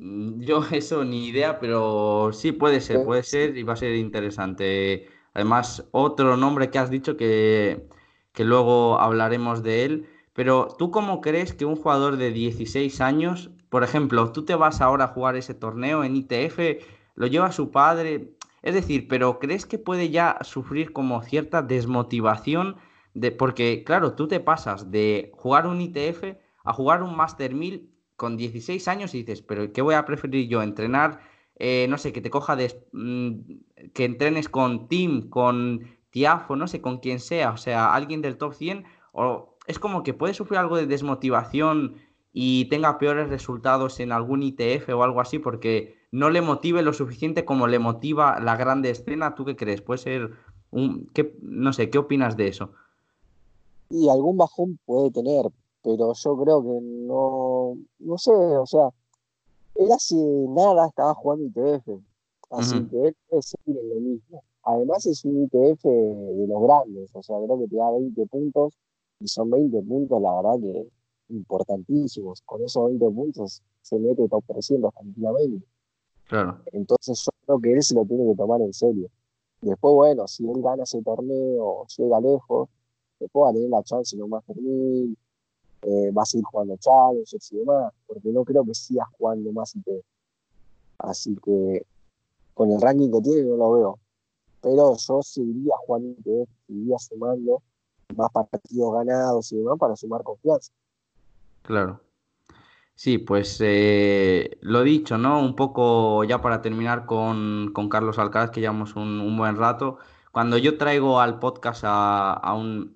Mm, 0.00 0.40
yo 0.40 0.62
eso 0.72 1.04
ni 1.04 1.28
idea, 1.28 1.58
pero 1.60 2.30
sí 2.32 2.52
puede 2.52 2.80
ser, 2.80 3.04
puede 3.04 3.22
ser 3.22 3.56
y 3.56 3.62
va 3.62 3.74
a 3.74 3.76
ser 3.76 3.94
interesante. 3.94 5.08
Además, 5.34 5.86
otro 5.92 6.36
nombre 6.36 6.70
que 6.70 6.78
has 6.78 6.90
dicho 6.90 7.16
que, 7.16 7.86
que 8.32 8.44
luego 8.44 8.98
hablaremos 8.98 9.62
de 9.62 9.84
él. 9.84 10.08
Pero 10.32 10.68
¿tú 10.78 10.90
cómo 10.90 11.20
crees 11.20 11.52
que 11.54 11.66
un 11.66 11.76
jugador 11.76 12.16
de 12.16 12.30
16 12.32 13.00
años, 13.00 13.50
por 13.68 13.84
ejemplo, 13.84 14.32
tú 14.32 14.44
te 14.44 14.54
vas 14.54 14.80
ahora 14.80 15.04
a 15.06 15.08
jugar 15.08 15.36
ese 15.36 15.54
torneo 15.54 16.04
en 16.04 16.16
ITF, 16.16 16.58
lo 17.14 17.26
lleva 17.26 17.52
su 17.52 17.70
padre, 17.70 18.36
es 18.62 18.74
decir, 18.74 19.08
pero 19.08 19.38
¿crees 19.38 19.66
que 19.66 19.78
puede 19.78 20.10
ya 20.10 20.38
sufrir 20.42 20.92
como 20.92 21.22
cierta 21.22 21.62
desmotivación? 21.62 22.76
De, 23.14 23.32
porque, 23.32 23.84
claro, 23.84 24.14
tú 24.14 24.28
te 24.28 24.40
pasas 24.40 24.90
de 24.90 25.32
jugar 25.34 25.66
un 25.66 25.80
ITF 25.80 26.36
a 26.64 26.72
jugar 26.72 27.02
un 27.02 27.16
Master 27.16 27.54
1000 27.54 27.90
con 28.20 28.36
16 28.36 28.86
años 28.86 29.14
y 29.14 29.20
dices, 29.20 29.40
pero 29.40 29.72
¿qué 29.72 29.80
voy 29.80 29.94
a 29.94 30.04
preferir 30.04 30.46
yo? 30.46 30.60
¿Entrenar, 30.60 31.22
eh, 31.56 31.86
no 31.88 31.96
sé, 31.96 32.12
que 32.12 32.20
te 32.20 32.28
coja, 32.28 32.54
de, 32.54 32.70
mm, 32.92 33.30
que 33.94 34.04
entrenes 34.04 34.50
con 34.50 34.88
Tim, 34.88 35.30
con 35.30 35.86
Tiafo, 36.10 36.54
no 36.54 36.68
sé, 36.68 36.82
con 36.82 36.98
quien 36.98 37.18
sea, 37.18 37.52
o 37.52 37.56
sea, 37.56 37.94
alguien 37.94 38.20
del 38.20 38.36
top 38.36 38.52
100? 38.52 38.84
O 39.12 39.56
es 39.66 39.78
como 39.78 40.02
que 40.02 40.12
puede 40.12 40.34
sufrir 40.34 40.58
algo 40.58 40.76
de 40.76 40.86
desmotivación 40.86 41.94
y 42.34 42.66
tenga 42.66 42.98
peores 42.98 43.30
resultados 43.30 43.98
en 44.00 44.12
algún 44.12 44.42
ITF 44.42 44.90
o 44.90 45.02
algo 45.02 45.22
así 45.22 45.38
porque 45.38 45.96
no 46.12 46.28
le 46.28 46.42
motive 46.42 46.82
lo 46.82 46.92
suficiente 46.92 47.46
como 47.46 47.68
le 47.68 47.78
motiva 47.78 48.38
la 48.38 48.54
grande 48.54 48.90
escena. 48.90 49.34
¿Tú 49.34 49.46
qué 49.46 49.56
crees? 49.56 49.80
Puede 49.80 49.96
ser 49.96 50.32
un... 50.70 51.10
No 51.40 51.72
sé, 51.72 51.88
¿qué 51.88 51.96
opinas 51.96 52.36
de 52.36 52.48
eso? 52.48 52.72
Y 53.88 54.10
algún 54.10 54.36
bajón 54.36 54.78
puede 54.84 55.10
tener, 55.10 55.46
pero 55.82 56.12
yo 56.12 56.36
creo 56.36 56.62
que 56.62 56.80
no, 56.82 57.78
no 57.98 58.18
sé, 58.18 58.32
o 58.32 58.66
sea, 58.66 58.90
él 59.74 59.90
hace 59.92 60.16
nada 60.16 60.86
estaba 60.86 61.14
jugando 61.14 61.46
ITF, 61.46 61.88
así 62.50 62.86
que 62.88 63.08
él 63.08 63.16
puede 63.28 63.42
seguir 63.42 63.78
en 63.78 63.88
lo 63.88 63.94
mismo. 63.96 64.42
Además 64.62 65.06
es 65.06 65.24
un 65.24 65.44
ITF 65.44 65.82
de 65.84 66.46
los 66.46 66.62
grandes, 66.62 67.10
o 67.14 67.22
sea, 67.22 67.36
creo 67.44 67.58
que 67.58 67.68
te 67.68 67.76
da 67.76 67.90
20 67.90 68.26
puntos 68.26 68.74
y 69.20 69.28
son 69.28 69.50
20 69.50 69.82
puntos, 69.82 70.20
la 70.20 70.34
verdad 70.36 70.60
que 70.60 70.88
importantísimos. 71.30 72.42
Con 72.42 72.62
esos 72.62 72.86
20 72.86 73.10
puntos 73.10 73.62
se 73.82 73.98
mete 73.98 74.28
top 74.28 74.44
300 74.46 74.92
tranquilamente. 74.92 75.66
Claro. 76.28 76.58
Entonces 76.72 77.24
yo 77.24 77.30
creo 77.46 77.60
que 77.60 77.72
él 77.72 77.82
se 77.82 77.94
lo 77.94 78.04
tiene 78.04 78.26
que 78.26 78.36
tomar 78.36 78.60
en 78.60 78.72
serio. 78.72 79.08
Después, 79.60 79.94
bueno, 79.94 80.26
si 80.26 80.48
él 80.48 80.62
gana 80.62 80.84
ese 80.84 81.02
torneo, 81.02 81.86
llega 81.96 82.20
lejos, 82.20 82.68
después 83.18 83.44
va 83.44 83.50
a 83.50 83.52
tener 83.52 83.68
la 83.68 83.82
chance 83.82 84.16
nomás 84.16 84.44
Fermín, 84.44 85.16
eh, 85.82 86.10
va 86.12 86.22
a 86.22 86.26
seguir 86.26 86.44
jugando 86.44 86.76
Challengers 86.76 87.52
y 87.52 87.56
demás, 87.56 87.92
porque 88.06 88.28
no 88.30 88.44
creo 88.44 88.64
que 88.64 88.74
siga 88.74 89.04
jugando 89.18 89.52
más 89.52 89.74
IT. 89.74 89.88
Así 90.98 91.36
que 91.42 91.86
con 92.54 92.70
el 92.70 92.80
ranking 92.80 93.10
que 93.10 93.20
tiene 93.20 93.42
no 93.42 93.56
lo 93.56 93.72
veo. 93.72 93.98
Pero 94.60 94.96
yo 94.96 95.22
seguiría 95.22 95.74
jugando 95.86 96.08
IT, 96.10 96.48
seguiría 96.66 96.98
sumando 96.98 97.62
más 98.16 98.30
partidos 98.32 98.92
ganados 98.94 99.52
y 99.52 99.56
demás 99.56 99.78
para 99.78 99.96
sumar 99.96 100.22
confianza. 100.22 100.72
Claro. 101.62 102.00
Sí, 103.00 103.16
pues 103.16 103.56
eh, 103.62 104.58
lo 104.60 104.82
dicho, 104.82 105.16
¿no? 105.16 105.40
Un 105.40 105.56
poco 105.56 106.22
ya 106.24 106.42
para 106.42 106.60
terminar 106.60 107.06
con, 107.06 107.72
Carlos 107.90 108.18
Alcaraz, 108.18 108.50
que 108.50 108.60
llevamos 108.60 108.94
un, 108.94 109.36
buen 109.38 109.56
rato. 109.56 109.96
Cuando 110.32 110.58
yo 110.58 110.76
traigo 110.76 111.18
al 111.18 111.38
podcast 111.38 111.82
a, 111.86 112.54
un... 112.54 112.94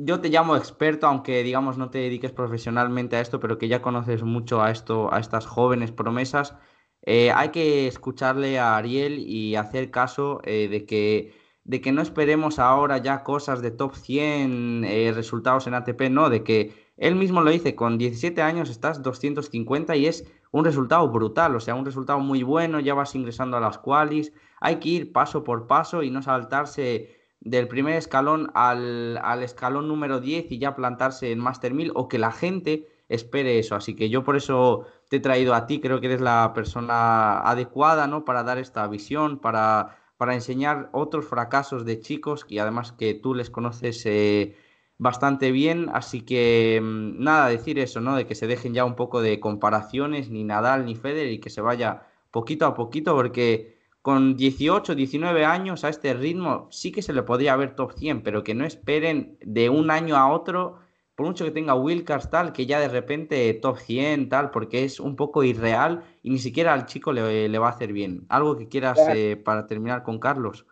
Yo 0.00 0.20
te 0.20 0.28
llamo 0.28 0.56
experto, 0.56 1.08
aunque 1.08 1.42
digamos 1.42 1.76
no 1.76 1.90
te 1.90 1.98
dediques 1.98 2.30
profesionalmente 2.32 3.16
a 3.16 3.20
esto, 3.20 3.40
pero 3.40 3.58
que 3.58 3.66
ya 3.66 3.82
conoces 3.82 4.22
mucho 4.22 4.62
a 4.62 4.70
esto, 4.70 5.12
a 5.12 5.18
estas 5.18 5.44
jóvenes 5.46 5.90
promesas. 5.90 6.54
Eh, 7.02 7.32
hay 7.32 7.48
que 7.50 7.88
escucharle 7.88 8.60
a 8.60 8.76
Ariel 8.76 9.18
y 9.18 9.56
hacer 9.56 9.90
caso 9.90 10.40
eh, 10.44 10.68
de 10.68 10.86
que 10.86 11.34
de 11.64 11.80
que 11.82 11.92
no 11.92 12.00
esperemos 12.00 12.58
ahora 12.58 12.98
ya 12.98 13.24
cosas 13.24 13.60
de 13.60 13.70
top 13.70 13.94
100 13.94 14.84
resultados 15.14 15.66
en 15.66 15.74
ATP, 15.74 16.08
no, 16.10 16.30
de 16.30 16.42
que 16.42 16.72
él 16.96 17.14
mismo 17.14 17.42
lo 17.42 17.50
dice, 17.50 17.74
con 17.74 17.98
17 17.98 18.40
años 18.40 18.70
estás 18.70 19.02
250 19.02 19.94
y 19.96 20.06
es 20.06 20.24
un 20.50 20.64
resultado 20.64 21.08
brutal, 21.10 21.54
o 21.56 21.60
sea, 21.60 21.74
un 21.74 21.84
resultado 21.84 22.20
muy 22.20 22.42
bueno, 22.42 22.80
ya 22.80 22.94
vas 22.94 23.14
ingresando 23.14 23.56
a 23.58 23.60
las 23.60 23.76
qualis, 23.78 24.32
hay 24.60 24.76
que 24.76 24.88
ir 24.88 25.12
paso 25.12 25.44
por 25.44 25.66
paso 25.66 26.02
y 26.02 26.10
no 26.10 26.22
saltarse 26.22 27.17
del 27.40 27.68
primer 27.68 27.96
escalón 27.96 28.50
al, 28.54 29.20
escalón 29.42 29.88
número 29.88 30.20
10 30.20 30.50
y 30.50 30.58
ya 30.58 30.74
plantarse 30.74 31.30
en 31.30 31.38
Master 31.38 31.74
1000 31.74 31.92
o 31.94 32.08
que 32.08 32.18
la 32.18 32.32
gente 32.32 32.88
espere 33.08 33.58
eso. 33.58 33.74
Así 33.74 33.94
que 33.94 34.10
yo 34.10 34.24
por 34.24 34.36
eso 34.36 34.86
te 35.08 35.16
he 35.16 35.20
traído 35.20 35.54
a 35.54 35.66
ti, 35.66 35.80
creo 35.80 36.00
que 36.00 36.06
eres 36.06 36.20
la 36.20 36.52
persona 36.54 37.40
adecuada 37.40 38.06
¿no? 38.06 38.24
para 38.24 38.42
dar 38.42 38.58
esta 38.58 38.86
visión, 38.88 39.38
para, 39.38 39.96
para 40.16 40.34
enseñar 40.34 40.90
otros 40.92 41.26
fracasos 41.26 41.84
de 41.84 42.00
chicos 42.00 42.44
y 42.48 42.58
además 42.58 42.92
que 42.92 43.14
tú 43.14 43.34
les 43.34 43.50
conoces. 43.50 44.04
Eh, 44.06 44.56
bastante 44.98 45.52
bien, 45.52 45.88
así 45.92 46.22
que 46.22 46.80
mm, 46.82 47.22
nada, 47.22 47.48
decir 47.48 47.78
eso, 47.78 48.00
¿no? 48.00 48.16
De 48.16 48.26
que 48.26 48.34
se 48.34 48.46
dejen 48.46 48.74
ya 48.74 48.84
un 48.84 48.96
poco 48.96 49.22
de 49.22 49.40
comparaciones, 49.40 50.28
ni 50.30 50.44
Nadal 50.44 50.84
ni 50.84 50.96
Federer, 50.96 51.32
y 51.32 51.38
que 51.40 51.50
se 51.50 51.60
vaya 51.60 52.02
poquito 52.30 52.66
a 52.66 52.74
poquito, 52.74 53.14
porque 53.14 53.77
con 54.08 54.38
18, 54.38 54.94
19 54.94 55.44
años 55.44 55.84
a 55.84 55.90
este 55.90 56.14
ritmo 56.14 56.66
sí 56.70 56.90
que 56.90 57.02
se 57.02 57.12
le 57.12 57.22
podría 57.24 57.56
ver 57.56 57.76
top 57.76 57.92
100, 57.92 58.22
pero 58.22 58.42
que 58.42 58.54
no 58.54 58.64
esperen 58.64 59.36
de 59.42 59.68
un 59.68 59.90
año 59.90 60.16
a 60.16 60.32
otro, 60.32 60.78
por 61.14 61.26
mucho 61.26 61.44
que 61.44 61.50
tenga 61.50 61.74
Wilcars 61.74 62.30
tal, 62.30 62.54
que 62.54 62.64
ya 62.64 62.80
de 62.80 62.88
repente 62.88 63.52
top 63.52 63.76
100 63.76 64.30
tal, 64.30 64.50
porque 64.50 64.84
es 64.84 64.98
un 64.98 65.14
poco 65.14 65.44
irreal 65.44 66.04
y 66.22 66.30
ni 66.30 66.38
siquiera 66.38 66.72
al 66.72 66.86
chico 66.86 67.12
le, 67.12 67.58
va 67.58 67.66
a 67.66 67.70
hacer 67.72 67.92
bien. 67.92 68.24
Algo 68.30 68.56
que 68.56 68.66
quieras 68.66 68.98
eh, 69.10 69.36
para 69.36 69.66
terminar 69.66 70.02
con 70.04 70.18
Carlos. 70.18 70.64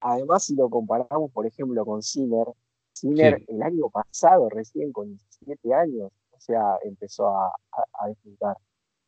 Además, 0.00 0.42
si 0.42 0.56
lo 0.56 0.68
comparamos, 0.68 1.30
por 1.30 1.46
ejemplo, 1.46 1.86
con 1.86 2.02
Sinner, 2.02 2.48
Sinner 2.92 3.40
el 3.46 3.62
año 3.62 3.88
pasado, 3.88 4.48
recién 4.48 4.90
con 4.90 5.10
17 5.10 5.74
años, 5.74 6.10
o 6.32 6.40
sea, 6.40 6.76
empezó 6.82 7.28
a, 7.28 7.52
a, 7.70 8.54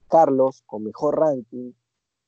Carlos, 0.06 0.62
con 0.66 0.84
mejor 0.84 1.18
ranking, 1.18 1.72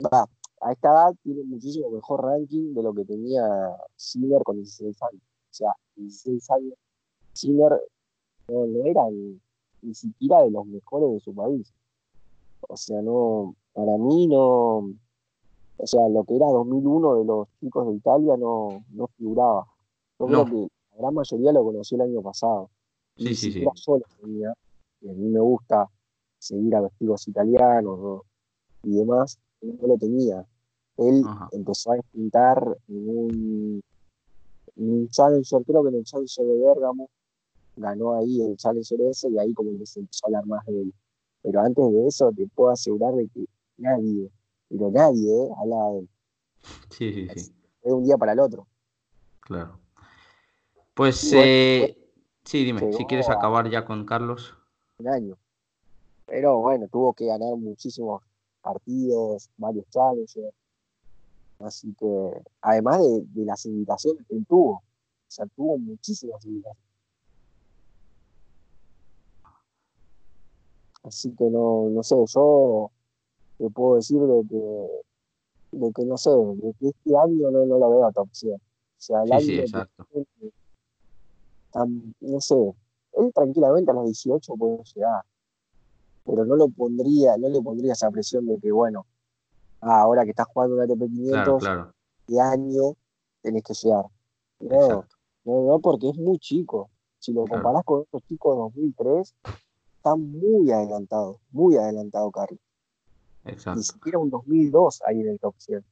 va, 0.05 0.29
a 0.61 0.73
esta 0.73 0.89
edad 0.89 1.15
tiene 1.23 1.43
muchísimo 1.45 1.91
mejor 1.91 2.25
ranking 2.25 2.75
de 2.75 2.83
lo 2.83 2.93
que 2.95 3.05
tenía 3.05 3.43
Sinner 3.97 4.43
con 4.43 4.57
16 4.57 5.03
años. 5.03 5.23
O 5.23 5.55
sea, 5.55 5.73
16 5.97 6.51
años, 6.51 6.75
Sinner 7.33 7.81
no, 8.49 8.65
era 8.85 9.03
ni, 9.11 9.95
siquiera 9.95 10.43
de 10.43 10.51
los 10.51 10.67
mejores 10.67 11.13
de 11.13 11.21
su 11.21 11.35
país. 11.35 11.73
O 12.69 12.77
sea, 12.77 13.01
no, 13.03 13.55
para 13.73 13.97
mí 13.97 14.27
no, 14.27 14.91
o 15.77 15.87
sea, 15.87 16.09
lo 16.09 16.25
que 16.25 16.37
era 16.37 16.47
2001 16.47 17.17
de 17.17 17.25
los 17.25 17.49
chicos 17.61 17.87
de 17.87 17.95
Italia 17.95 18.37
no, 18.37 18.85
no 18.91 19.07
figuraba. 19.17 19.67
Yo 20.19 20.27
creo 20.27 20.45
que 20.45 20.69
la 20.93 20.99
gran 20.99 21.15
mayoría 21.15 21.53
lo 21.53 21.65
conocí 21.65 21.95
el 21.95 22.01
año 22.01 22.23
pasado. 22.23 22.71
Sí, 23.17 23.35
sí, 23.35 23.53
sí. 23.53 23.65
Solo 23.75 24.05
tenía, 24.21 24.53
y 25.01 25.09
a 25.09 25.13
mí 25.13 25.29
me 25.29 25.41
gusta 25.41 25.89
seguir 26.39 26.75
a 26.75 26.81
los 26.81 26.93
chicos 26.99 27.27
italianos 27.29 28.23
y 28.83 28.97
demás, 28.97 29.39
no 29.61 29.87
lo 29.87 29.97
tenía. 29.97 30.45
Él 30.97 31.25
empezó 31.53 31.93
a 31.93 31.97
pintar 32.13 32.77
en 32.89 33.09
un, 33.09 33.83
en 34.77 34.91
un 34.91 35.09
Challenger, 35.09 35.63
creo 35.65 35.83
que 35.83 35.89
en 35.91 35.95
el 35.97 36.05
Challenger 36.05 36.45
de 36.45 36.59
Bergamo, 36.59 37.09
ganó 37.77 38.15
ahí 38.15 38.43
el 38.43 38.57
Challenger 38.57 39.01
ese 39.03 39.29
y 39.29 39.39
ahí 39.39 39.55
como 39.55 39.79
que 39.79 39.87
se 39.87 40.01
empezó 40.01 40.27
a 40.27 40.29
hablar 40.29 40.47
más 40.47 40.67
de 40.67 40.83
él. 40.83 40.95
Pero 41.43 41.61
antes 41.61 41.93
de 41.93 42.07
eso 42.09 42.33
te 42.33 42.47
puedo 42.49 42.71
asegurar 42.71 43.15
de 43.15 43.29
que 43.29 43.45
nadie, 43.77 44.29
pero 44.69 44.91
nadie, 44.91 45.31
¿eh? 45.31 45.49
hablaba 45.57 45.93
de 45.93 45.99
él. 46.01 46.09
Sí, 46.91 47.13
sí, 47.13 47.29
sí. 47.41 47.53
De 47.85 47.93
un 47.93 48.05
día 48.05 48.19
para 48.19 48.33
el 48.33 48.41
otro. 48.41 48.67
Claro. 49.41 49.79
Pues 50.95 51.33
eh, 51.33 51.97
sí, 52.45 52.65
dime, 52.65 52.93
si 52.93 53.05
quieres 53.05 53.29
acabar 53.29 53.71
ya 53.71 53.85
con 53.85 54.05
Carlos. 54.05 54.57
Un 54.99 55.09
año. 55.09 55.39
Pero 56.27 56.59
bueno, 56.59 56.89
tuvo 56.89 57.15
que 57.15 57.27
ganar 57.27 57.57
muchísimos 57.57 58.23
partidos, 58.73 59.49
varios 59.57 59.89
challenges. 59.91 60.53
Así 61.61 61.93
que, 61.99 62.43
además 62.61 63.01
de, 63.35 63.45
las 63.45 63.65
invitaciones 63.67 64.25
que 64.27 64.37
él 64.37 64.47
tuvo, 64.47 64.75
o 64.75 64.83
sea, 65.27 65.47
tuvo 65.57 65.79
muchísimas 65.79 66.45
invitaciones. 66.45 66.89
Así 71.03 71.31
que 71.31 71.45
no, 71.45 71.89
no 71.91 72.03
sé, 72.03 72.15
yo 72.35 72.91
te 73.57 73.71
puedo 73.71 73.97
decir 73.97 74.21
de 74.21 74.43
que, 74.49 75.77
de 75.79 75.93
que 75.93 76.05
no 76.05 76.17
sé, 76.19 76.31
de 76.31 76.75
que 76.79 76.89
este 76.89 77.17
año 77.17 77.51
no, 77.51 77.65
no 77.65 77.79
lo 77.79 77.91
veo 77.91 78.07
a 78.07 78.13
top 78.13 78.29
100. 78.31 78.55
O 78.55 78.61
sea, 78.99 79.23
el 79.23 79.41
sí, 79.41 79.47
sí, 79.47 79.59
exacto 79.61 80.05
no 82.21 82.41
sé, 82.41 82.55
él 83.15 83.33
tranquilamente 83.35 83.91
a 83.91 83.95
los 83.95 84.07
18 84.07 84.55
puede 84.57 84.83
llegar, 84.95 85.23
pero 86.29 86.45
no 86.45 86.57
lo 86.57 86.69
pondría, 86.69 87.37
no 87.39 87.49
le 87.49 87.63
pondría 87.63 87.95
esa 87.95 88.11
presión 88.11 88.47
de 88.47 88.59
que, 88.59 88.71
bueno, 88.71 89.07
ah, 89.81 90.03
ahora 90.03 90.25
que 90.25 90.31
estás 90.31 90.47
jugando 90.53 90.77
un 90.77 90.83
ATP 90.83 91.11
500, 91.11 91.65
de 92.27 92.41
año 92.41 92.83
tenés 93.41 93.63
que 93.63 93.73
llegar. 93.75 94.05
No, 94.61 95.05
no, 95.45 95.79
porque 95.81 96.11
es 96.11 96.19
muy 96.19 96.39
chico. 96.39 96.91
Si 97.19 97.33
lo 97.33 97.47
comparás 97.47 97.83
con 97.85 98.01
otros 98.01 98.23
chicos 98.29 98.55
de 98.55 98.61
2003, 98.61 99.35
está 99.97 100.17
muy 100.17 100.71
adelantado, 100.71 101.41
muy 101.51 101.77
adelantado, 101.77 102.31
Carlos. 102.31 102.61
Exacto. 103.45 103.79
Ni 103.79 103.85
siquiera 103.85 104.19
un 104.19 104.31
2002 104.31 105.03
ahí 105.07 105.21
en 105.21 105.29
el 105.29 105.41
top 105.41 105.55
100 105.57 105.85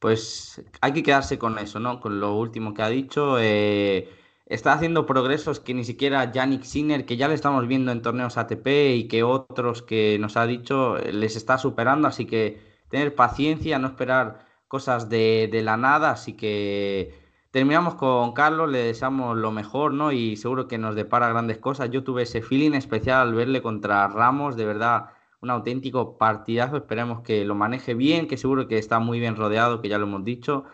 pues 0.00 0.62
hay 0.80 0.94
que 0.94 1.02
quedarse 1.02 1.38
con 1.38 1.58
eso, 1.58 1.78
¿no? 1.78 2.00
Con 2.00 2.20
lo 2.20 2.34
último 2.34 2.72
que 2.72 2.82
ha 2.82 2.88
dicho. 2.88 3.38
Eh, 3.38 4.08
está 4.50 4.72
haciendo 4.72 5.06
progresos 5.06 5.60
que 5.60 5.74
ni 5.74 5.84
siquiera 5.84 6.30
Yannick 6.32 6.64
Sinner, 6.64 7.06
que 7.06 7.16
ya 7.16 7.28
le 7.28 7.34
estamos 7.34 7.66
viendo 7.68 7.92
en 7.92 8.02
torneos 8.02 8.36
ATP 8.36 8.66
y 8.96 9.08
que 9.08 9.22
otros 9.22 9.82
que 9.82 10.18
nos 10.18 10.36
ha 10.36 10.46
dicho 10.46 10.98
eh, 10.98 11.12
les 11.12 11.36
está 11.36 11.56
superando, 11.56 12.08
así 12.08 12.26
que 12.26 12.60
tener 12.88 13.14
paciencia, 13.14 13.78
no 13.78 13.86
esperar 13.88 14.44
cosas 14.68 15.08
de, 15.08 15.48
de 15.50 15.62
la 15.62 15.76
nada, 15.76 16.10
así 16.10 16.34
que 16.34 17.14
terminamos 17.52 17.94
con 17.94 18.32
Carlos, 18.32 18.70
le 18.70 18.78
deseamos 18.80 19.36
lo 19.38 19.52
mejor, 19.52 19.94
¿no? 19.94 20.12
Y 20.12 20.36
seguro 20.36 20.68
que 20.68 20.78
nos 20.78 20.94
depara 20.96 21.28
grandes 21.28 21.58
cosas. 21.58 21.90
Yo 21.90 22.04
tuve 22.04 22.22
ese 22.22 22.42
feeling 22.42 22.72
especial 22.72 23.28
al 23.28 23.34
verle 23.34 23.62
contra 23.62 24.08
Ramos, 24.08 24.56
de 24.56 24.66
verdad 24.66 25.10
un 25.42 25.50
auténtico 25.50 26.18
partidazo. 26.18 26.76
Esperemos 26.76 27.22
que 27.22 27.44
lo 27.44 27.54
maneje 27.54 27.94
bien, 27.94 28.26
que 28.28 28.36
seguro 28.36 28.68
que 28.68 28.78
está 28.78 28.98
muy 28.98 29.20
bien 29.20 29.36
rodeado, 29.36 29.80
que 29.80 29.88
ya 29.88 29.98
lo 29.98 30.06
hemos 30.06 30.24
dicho. 30.24 30.64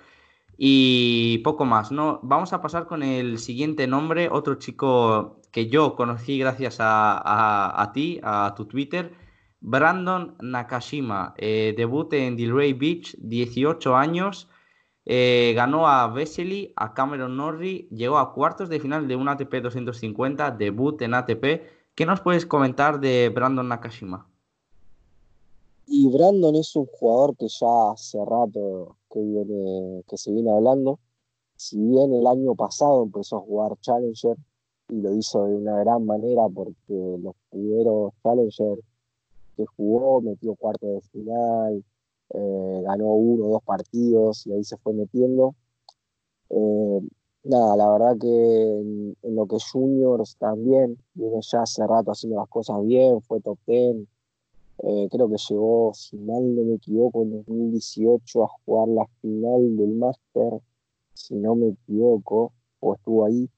Y 0.59 1.38
poco 1.38 1.64
más, 1.66 1.92
¿no? 1.92 2.21
Vamos 2.23 2.53
a 2.53 2.62
pasar 2.62 2.87
con 2.87 3.03
el 3.03 3.38
siguiente 3.38 3.87
nombre, 3.87 4.29
otro 4.31 4.55
chico 4.55 5.40
que 5.53 5.69
yo 5.69 5.97
conocí 5.97 6.38
gracias 6.38 6.79
a, 6.81 7.90
ti, 7.92 8.21
a 8.23 8.55
tu 8.57 8.64
Twitter, 8.64 9.12
Brandon 9.61 10.37
Nakashima. 10.40 11.35
Eh, 11.37 11.75
debut 11.77 12.12
en 12.14 12.37
Delray 12.37 12.73
Beach, 12.73 13.16
18 13.19 13.97
años. 13.97 14.49
Eh, 15.05 15.53
ganó 15.55 15.87
a 15.87 16.09
Vesely, 16.09 16.73
a 16.75 16.92
Cameron 16.92 17.37
Norrie, 17.37 17.87
llegó 17.90 18.19
a 18.19 18.33
cuartos 18.33 18.69
de 18.69 18.81
final 18.81 19.07
de 19.07 19.14
un 19.14 19.29
ATP 19.29 19.62
250, 19.62 20.51
debut 20.53 21.01
en 21.03 21.14
ATP. 21.14 21.62
¿Qué 21.95 22.07
nos 22.07 22.21
puedes 22.21 22.45
comentar 22.45 22.99
de 22.99 23.29
Brandon 23.29 23.69
Nakashima? 23.69 24.29
Y 25.87 26.09
Brandon 26.09 26.57
es 26.57 26.75
un 26.75 26.87
jugador 26.87 27.37
que 27.37 27.47
ya 27.49 27.92
hace 27.92 28.19
rato 28.25 28.95
que, 29.11 29.21
viene, 29.21 30.03
que 30.09 30.16
se 30.16 30.33
viene 30.33 30.51
hablando. 30.51 30.99
Si 31.57 31.79
bien 31.79 32.12
el 32.14 32.27
año 32.27 32.55
pasado 32.55 33.05
empezó 33.05 33.37
a 33.37 33.40
jugar 33.40 33.77
Challenger, 33.81 34.37
y 34.88 35.01
lo 35.01 35.14
hizo 35.14 35.45
de 35.47 35.55
una 35.57 35.81
gran 35.81 36.07
manera 36.07 36.49
porque 36.49 37.19
los 37.21 37.35
primeros 37.51 38.12
Challenger 38.23 38.79
que 39.57 39.66
jugó 39.66 40.21
metió 40.21 40.55
cuarto 40.55 40.87
de 40.87 41.01
final, 41.01 41.85
eh, 42.31 42.83
ganó 42.85 43.07
uno 43.14 43.47
o 43.47 43.51
dos 43.53 43.62
partidos 43.62 44.47
y 44.47 44.53
ahí 44.53 44.64
se 44.64 44.77
fue 44.77 44.92
metiendo. 44.92 45.55
Eh, 46.51 47.01
nada, 47.45 47.77
la 47.77 47.90
verdad 47.90 48.16
que 48.21 48.27
en, 48.29 49.35
lo 49.35 49.47
que 49.47 49.57
Juniors 49.73 50.37
también 50.37 50.99
viene 51.14 51.40
ya 51.40 51.62
hace 51.62 51.87
rato 51.87 52.12
haciendo 52.12 52.38
las 52.38 52.49
cosas 52.49 52.85
bien, 52.85 53.21
fue 53.23 53.40
top 53.40 53.59
10. 53.66 54.07
Eh, 54.82 55.08
creo 55.10 55.28
que 55.28 55.36
llegó, 55.48 55.92
si 55.94 56.16
mal 56.18 56.54
no 56.54 56.62
me 56.62 56.74
equivoco, 56.74 57.22
en 57.22 57.30
2018 57.44 58.44
a 58.44 58.48
jugar 58.48 58.88
la 58.88 59.06
final 59.20 59.76
del 59.76 59.94
Master, 59.94 60.60
si 61.14 61.34
no 61.34 61.54
me 61.54 61.68
equivoco, 61.68 62.52
o 62.80 62.94
estuvo 62.94 63.24
ahí. 63.24 63.48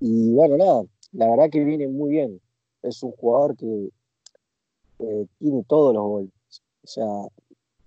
Y 0.00 0.32
bueno, 0.32 0.56
nada, 0.56 0.84
la 1.12 1.30
verdad 1.30 1.50
que 1.50 1.64
viene 1.64 1.88
muy 1.88 2.10
bien. 2.10 2.40
Es 2.82 3.02
un 3.02 3.12
jugador 3.12 3.56
que 3.56 3.90
tiene 5.38 5.64
todos 5.64 5.94
los 5.94 6.02
golpes. 6.02 6.62
O 6.82 6.86
sea, 6.86 7.06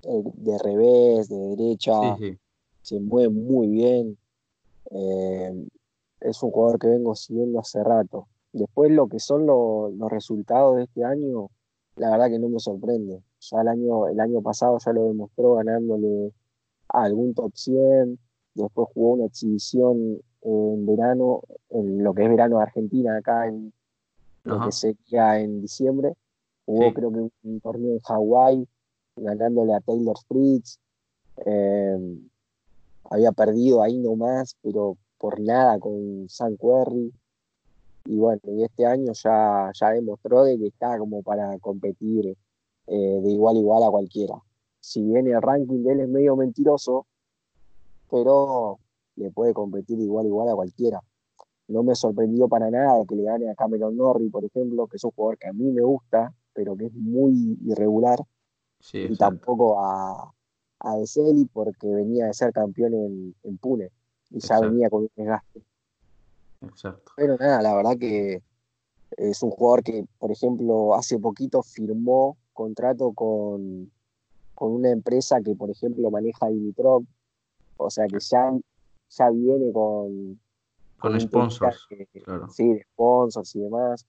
de 0.03 0.57
revés, 0.59 1.29
de 1.29 1.37
derecha, 1.37 2.17
se 2.81 2.99
mueve 2.99 3.29
muy 3.29 3.67
bien. 3.67 4.17
Eh, 4.91 5.67
es 6.21 6.41
un 6.41 6.51
jugador 6.51 6.79
que 6.79 6.87
vengo 6.87 7.15
siguiendo 7.15 7.59
hace 7.59 7.83
rato. 7.83 8.27
Después 8.53 8.91
lo 8.91 9.07
que 9.07 9.19
son 9.19 9.45
los 9.45 10.11
resultados 10.11 10.77
de 10.77 10.83
este 10.83 11.03
año, 11.03 11.49
la 11.97 12.11
verdad 12.11 12.29
que 12.29 12.39
no 12.39 12.49
me 12.49 12.59
sorprende. 12.59 13.21
Ya 13.39 13.61
el 13.61 13.67
año, 13.67 14.07
el 14.07 14.19
año 14.19 14.41
pasado 14.41 14.77
ya 14.83 14.93
lo 14.93 15.07
demostró 15.07 15.55
ganándole 15.55 16.31
a 16.89 17.03
algún 17.03 17.33
top 17.33 17.51
100, 17.53 18.17
después 18.53 18.87
jugó 18.93 19.13
una 19.13 19.25
exhibición 19.25 20.19
en 20.41 20.85
verano, 20.85 21.41
en 21.69 22.03
lo 22.03 22.13
que 22.13 22.23
es 22.23 22.29
verano 22.29 22.57
de 22.57 22.63
Argentina, 22.63 23.17
acá 23.17 23.47
en 23.47 23.73
lo 24.43 24.65
que 24.65 24.71
sería 24.71 25.39
en 25.39 25.61
diciembre. 25.61 26.13
Jugó 26.65 26.93
creo 26.93 27.11
que 27.11 27.29
un, 27.43 27.59
torneo 27.61 27.93
en 27.93 27.99
Hawái, 27.99 28.67
ganándole 29.15 29.73
a 29.73 29.81
Taylor 29.81 30.17
Fritz. 30.27 30.79
Eh, 31.45 32.17
había 33.09 33.31
perdido 33.31 33.81
ahí 33.81 33.97
nomás, 33.97 34.55
pero 34.61 34.97
por 35.17 35.39
nada 35.39 35.79
con 35.79 36.27
San 36.29 36.57
Querry. 36.57 37.11
Y 38.09 38.15
bueno, 38.15 38.41
y 38.45 38.63
este 38.63 38.85
año 38.85 39.11
ya, 39.11 39.69
ya 39.73 39.89
demostró 39.89 40.43
de 40.43 40.57
que 40.57 40.67
está 40.67 40.97
como 40.97 41.21
para 41.23 41.57
competir 41.59 42.37
eh, 42.87 43.19
de 43.21 43.29
igual 43.31 43.57
a 43.57 43.59
igual 43.59 43.83
a 43.83 43.89
cualquiera. 43.91 44.35
Si 44.79 45.03
bien 45.03 45.27
el 45.27 45.41
ranking 45.41 45.83
de 45.83 45.91
él 45.91 45.99
es 45.99 46.07
medio 46.07 46.37
mentiroso, 46.37 47.05
pero 48.09 48.79
le 49.17 49.29
puede 49.31 49.53
competir 49.53 49.97
de 49.97 50.05
igual 50.05 50.25
a 50.25 50.29
igual 50.29 50.49
a 50.49 50.55
cualquiera. 50.55 51.01
No 51.67 51.83
me 51.83 51.95
sorprendió 51.95 52.47
para 52.47 52.71
nada 52.71 53.03
que 53.05 53.15
le 53.15 53.23
gane 53.23 53.49
a 53.49 53.55
Cameron 53.55 53.97
Norrie, 53.97 54.29
por 54.29 54.45
ejemplo, 54.45 54.87
que 54.87 54.95
es 54.95 55.03
un 55.03 55.11
jugador 55.11 55.37
que 55.37 55.49
a 55.49 55.53
mí 55.53 55.69
me 55.69 55.81
gusta, 55.81 56.33
pero 56.53 56.77
que 56.77 56.85
es 56.85 56.93
muy 56.93 57.57
irregular. 57.65 58.19
y 58.93 59.17
tampoco 59.17 59.83
a, 59.83 60.33
a 60.79 60.99
Eseli 60.99 61.43
porque 61.51 61.87
venía 61.87 62.27
de 62.27 62.33
ser 62.33 62.53
campeón 62.53 62.93
en, 62.93 63.35
en 63.43 63.57
Pune 63.57 63.91
y 64.29 64.39
ya 64.39 64.61
venía 64.61 64.89
con 64.89 65.01
un 65.01 65.09
desgaste. 65.13 65.61
Exacto. 66.61 67.11
Pero 67.15 67.37
nada, 67.37 67.61
la 67.61 67.75
verdad 67.75 67.97
que 67.97 68.41
es 69.15 69.43
un 69.43 69.51
jugador 69.51 69.83
que, 69.83 70.05
por 70.19 70.31
ejemplo, 70.31 70.95
hace 70.95 71.19
poquito 71.19 71.63
firmó 71.63 72.37
contrato 72.53 73.11
con, 73.13 73.91
con 74.55 74.71
una 74.71 74.89
empresa 74.89 75.41
que, 75.41 75.55
por 75.55 75.69
ejemplo, 75.69 76.09
maneja 76.09 76.47
Dimitrov, 76.47 77.03
o 77.77 77.89
sea 77.89 78.07
que 78.07 78.19
ya, 78.19 78.51
ya 79.09 79.29
viene 79.29 79.71
con... 79.71 80.39
Con, 80.99 81.19
sponsors. 81.21 81.87
Sí, 82.49 82.73
de 82.73 82.83
sponsors 82.93 83.55
y 83.55 83.59
demás. 83.59 84.05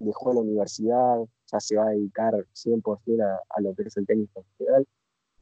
Dejó 0.00 0.34
la 0.34 0.40
universidad, 0.40 1.20
ya 1.46 1.60
se 1.60 1.76
va 1.76 1.86
a 1.86 1.90
dedicar 1.90 2.34
100% 2.34 3.22
a, 3.22 3.40
a 3.50 3.60
lo 3.60 3.72
que 3.74 3.84
es 3.84 3.96
el 3.96 4.04
tenis 4.04 4.28
profesional. 4.34 4.84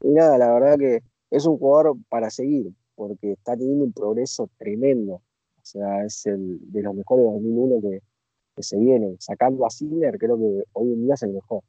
Y 0.01 0.09
nada, 0.09 0.37
la 0.37 0.53
verdad 0.53 0.77
que 0.77 1.01
es 1.31 1.45
un 1.47 1.57
jugador 1.57 1.97
para 2.09 2.29
seguir, 2.29 2.71
porque 2.95 3.31
está 3.31 3.57
teniendo 3.57 3.85
un 3.85 3.93
progreso 3.93 4.47
tremendo. 4.59 5.19
O 5.63 5.65
sea, 5.65 6.03
es 6.03 6.25
el 6.25 6.59
de 6.71 6.81
los 6.81 6.93
mejores 6.93 7.25
de 7.25 7.31
2001 7.31 7.81
que, 7.81 8.01
que 8.55 8.63
se 8.63 8.77
viene. 8.77 9.15
Sacando 9.19 9.65
a 9.65 9.69
Sinner, 9.69 10.17
creo 10.17 10.37
que 10.37 10.63
hoy 10.73 10.91
en 10.91 11.05
día 11.05 11.13
es 11.13 11.23
el 11.23 11.31
mejor. 11.31 11.63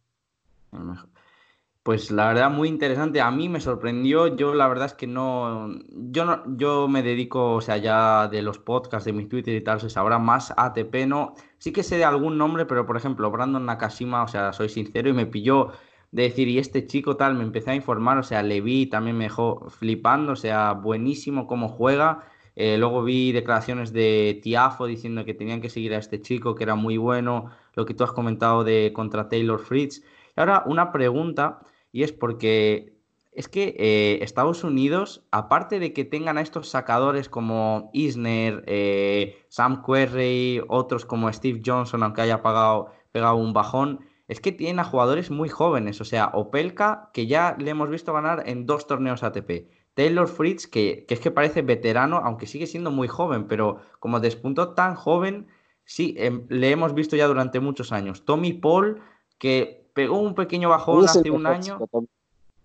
Pues 1.85 2.11
la 2.11 2.29
verdad, 2.29 2.51
muy 2.51 2.69
interesante. 2.69 3.21
A 3.21 3.31
mí 3.31 3.49
me 3.49 3.61
sorprendió. 3.61 4.35
Yo 4.37 4.53
la 4.55 4.67
verdad 4.67 4.87
es 4.87 4.95
que 4.95 5.07
no. 5.07 5.69
Yo 5.91 6.25
no, 6.25 6.43
yo 6.57 6.89
me 6.89 7.03
dedico, 7.03 7.53
o 7.55 7.61
sea, 7.61 7.77
ya 7.77 8.27
de 8.27 8.43
los 8.43 8.59
podcasts, 8.59 9.05
de 9.05 9.13
mis 9.13 9.29
Twitter 9.29 9.55
y 9.55 9.63
tal, 9.63 9.81
se 9.81 9.91
sabrá 9.91 10.19
más 10.19 10.53
ATP, 10.57 11.07
¿no? 11.07 11.35
Sí 11.59 11.73
que 11.73 11.83
sé 11.83 11.97
de 11.97 12.05
algún 12.05 12.37
nombre, 12.37 12.67
pero 12.67 12.87
por 12.87 12.97
ejemplo, 12.97 13.31
Brandon 13.31 13.65
Nakashima, 13.65 14.25
o 14.25 14.29
sea, 14.29 14.53
soy 14.53 14.71
sincero 14.71 15.09
y 15.09 15.13
me 15.13 15.27
pilló 15.27 15.73
de 16.11 16.25
decir, 16.25 16.49
y 16.49 16.59
este 16.59 16.87
chico 16.87 17.17
tal, 17.17 17.35
me 17.35 17.45
empecé 17.45 17.73
a 17.73 17.75
informar, 17.75 18.19
o 18.19 18.23
sea, 18.23 18.43
le 18.43 18.61
vi, 18.61 18.87
también 18.87 19.19
me 19.19 19.25
dejó 19.25 19.69
flipando, 19.69 20.33
o 20.33 20.37
sea, 20.37 20.73
buenísimo 20.73 21.47
cómo 21.47 21.69
juega. 21.69 22.25
Eh, 22.57 22.79
luego 22.79 23.03
vi 23.03 23.33
declaraciones 23.33 23.93
de 23.93 24.41
Tiafo 24.43 24.87
diciendo 24.87 25.25
que 25.25 25.35
tenían 25.35 25.61
que 25.61 25.71
seguir 25.71 25.95
a 25.95 25.99
este 25.99 26.21
chico, 26.21 26.55
que 26.55 26.65
era 26.65 26.75
muy 26.75 26.97
bueno, 26.97 27.51
lo 27.75 27.85
que 27.85 27.95
tú 27.95 28.05
has 28.05 28.13
comentado 28.13 28.65
de 28.65 28.93
contra 28.95 29.29
Taylor 29.29 29.59
Fritz. 29.59 30.03
Y 30.37 30.41
ahora 30.41 30.63
una 30.67 30.93
pregunta, 30.93 31.61
y 31.93 32.03
es 32.03 32.13
porque 32.13 32.95
es 33.35 33.49
que 33.49 33.75
eh, 33.79 34.19
Estados 34.23 34.63
Unidos, 34.63 35.27
aparte 35.33 35.81
de 35.81 35.93
que 35.93 36.05
tengan 36.05 36.39
a 36.39 36.41
estos 36.41 36.69
sacadores 36.69 37.29
como 37.29 37.91
Isner, 37.93 38.63
eh, 38.67 39.45
Sam 39.49 39.83
Querrey, 39.85 40.63
otros 40.69 41.05
como 41.05 41.33
Steve 41.33 41.61
Johnson, 41.65 42.05
aunque 42.05 42.23
haya 42.23 42.43
pagado, 42.43 42.93
pegado 43.11 43.37
un 43.37 43.53
bajón, 43.53 44.01
es 44.29 44.41
que 44.41 44.53
tienen 44.53 44.79
a 44.79 44.85
jugadores 44.85 45.31
muy 45.33 45.49
jóvenes. 45.49 46.01
O 46.01 46.05
sea, 46.05 46.31
Opelka, 46.33 47.11
que 47.13 47.27
ya 47.27 47.57
le 47.59 47.71
hemos 47.71 47.91
visto 47.91 48.13
ganar 48.13 48.45
en 48.47 48.67
dos 48.67 48.87
torneos 48.87 49.25
ATP. 49.25 49.69
Taylor 49.95 50.29
Fritz, 50.29 50.67
que, 50.67 51.07
es 51.09 51.21
que 51.21 51.31
parece 51.31 51.63
veterano, 51.63 52.19
aunque 52.19 52.47
sigue 52.47 52.67
siendo 52.67 52.91
muy 52.91 53.09
joven, 53.09 53.47
pero 53.47 53.81
como 54.01 54.21
despuntó 54.21 54.75
tan 54.75 54.97
joven, 54.97 55.47
sí, 55.85 56.15
em, 56.19 56.47
le 56.49 56.71
hemos 56.71 56.95
visto 56.95 57.17
ya 57.17 57.27
durante 57.27 57.61
muchos 57.61 57.93
años. 57.93 58.25
Tommy 58.25 58.53
Paul, 58.53 59.01
que 59.39 59.89
pegó 59.95 60.19
un 60.19 60.35
pequeño 60.35 60.69
bajón 60.69 61.05
hace 61.05 61.31
un 61.31 61.47
año. 61.47 61.79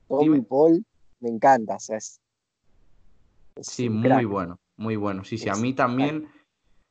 Tommy, 0.07 0.41
Paul, 0.41 0.83
me 1.19 1.29
encanta. 1.29 1.77
sí, 3.61 3.89
muy 3.89 4.25
bueno, 4.25 4.59
muy 4.75 4.95
bueno. 4.95 5.23
Sí, 5.23 5.37
sí, 5.37 5.49
a 5.49 5.55
mí 5.55 5.73
también. 5.73 6.29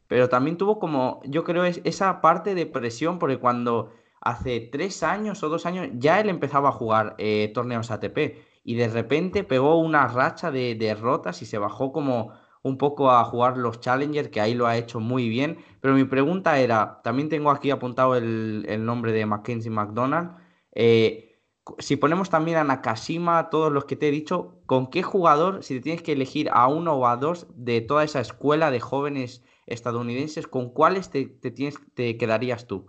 Pero 0.06 0.28
también 0.30 0.56
tuvo 0.56 0.78
como, 0.78 1.20
yo 1.24 1.44
creo, 1.44 1.64
es, 1.64 1.82
esa 1.84 2.22
parte 2.22 2.54
de 2.54 2.64
presión, 2.64 3.18
porque 3.18 3.38
cuando 3.38 3.92
hace 4.20 4.60
tres 4.60 5.02
años 5.02 5.42
o 5.42 5.48
dos 5.48 5.66
años 5.66 5.88
ya 5.94 6.18
él 6.20 6.28
empezaba 6.28 6.70
a 6.70 6.72
jugar 6.72 7.14
eh, 7.18 7.50
torneos 7.54 7.90
ATP 7.90 8.47
y 8.68 8.74
de 8.74 8.88
repente 8.88 9.44
pegó 9.44 9.78
una 9.78 10.08
racha 10.08 10.50
de, 10.50 10.74
derrotas 10.74 11.40
y 11.40 11.46
se 11.46 11.56
bajó 11.56 11.90
como 11.90 12.34
un 12.62 12.76
poco 12.76 13.10
a 13.10 13.24
jugar 13.24 13.56
los 13.56 13.80
Challenger, 13.80 14.30
que 14.30 14.42
ahí 14.42 14.52
lo 14.52 14.66
ha 14.66 14.76
hecho 14.76 15.00
muy 15.00 15.30
bien. 15.30 15.56
Pero 15.80 15.94
mi 15.94 16.04
pregunta 16.04 16.58
era, 16.60 17.00
también 17.02 17.30
tengo 17.30 17.50
aquí 17.50 17.70
apuntado 17.70 18.14
el, 18.14 18.84
nombre 18.84 19.12
de 19.12 19.24
Mackenzie 19.24 19.70
McDonald. 19.70 20.32
Eh, 20.72 21.40
si 21.78 21.96
ponemos 21.96 22.28
también 22.28 22.58
a 22.58 22.64
Nakashima, 22.64 23.48
todos 23.48 23.72
los 23.72 23.86
que 23.86 23.96
te 23.96 24.08
he 24.08 24.10
dicho, 24.10 24.60
¿con 24.66 24.90
qué 24.90 25.02
jugador, 25.02 25.64
si 25.64 25.76
te 25.76 25.80
tienes 25.80 26.02
que 26.02 26.12
elegir 26.12 26.50
a 26.52 26.68
uno 26.68 26.92
o 26.92 27.06
a 27.06 27.16
dos 27.16 27.46
de 27.54 27.80
toda 27.80 28.04
esa 28.04 28.20
escuela 28.20 28.70
de 28.70 28.80
jóvenes 28.80 29.42
estadounidenses, 29.64 30.46
con 30.46 30.74
cuáles 30.74 31.08
te, 31.08 31.24
tienes, 31.24 31.78
te 31.94 32.18
quedarías 32.18 32.66
tú? 32.66 32.86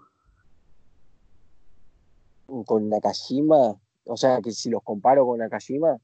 con 2.65 2.89
Nakashima, 2.89 3.79
o 4.05 4.17
sea, 4.17 4.41
que 4.41 4.51
si 4.51 4.69
los 4.69 4.83
comparo 4.83 5.25
con 5.25 5.39
Nakashima. 5.39 5.97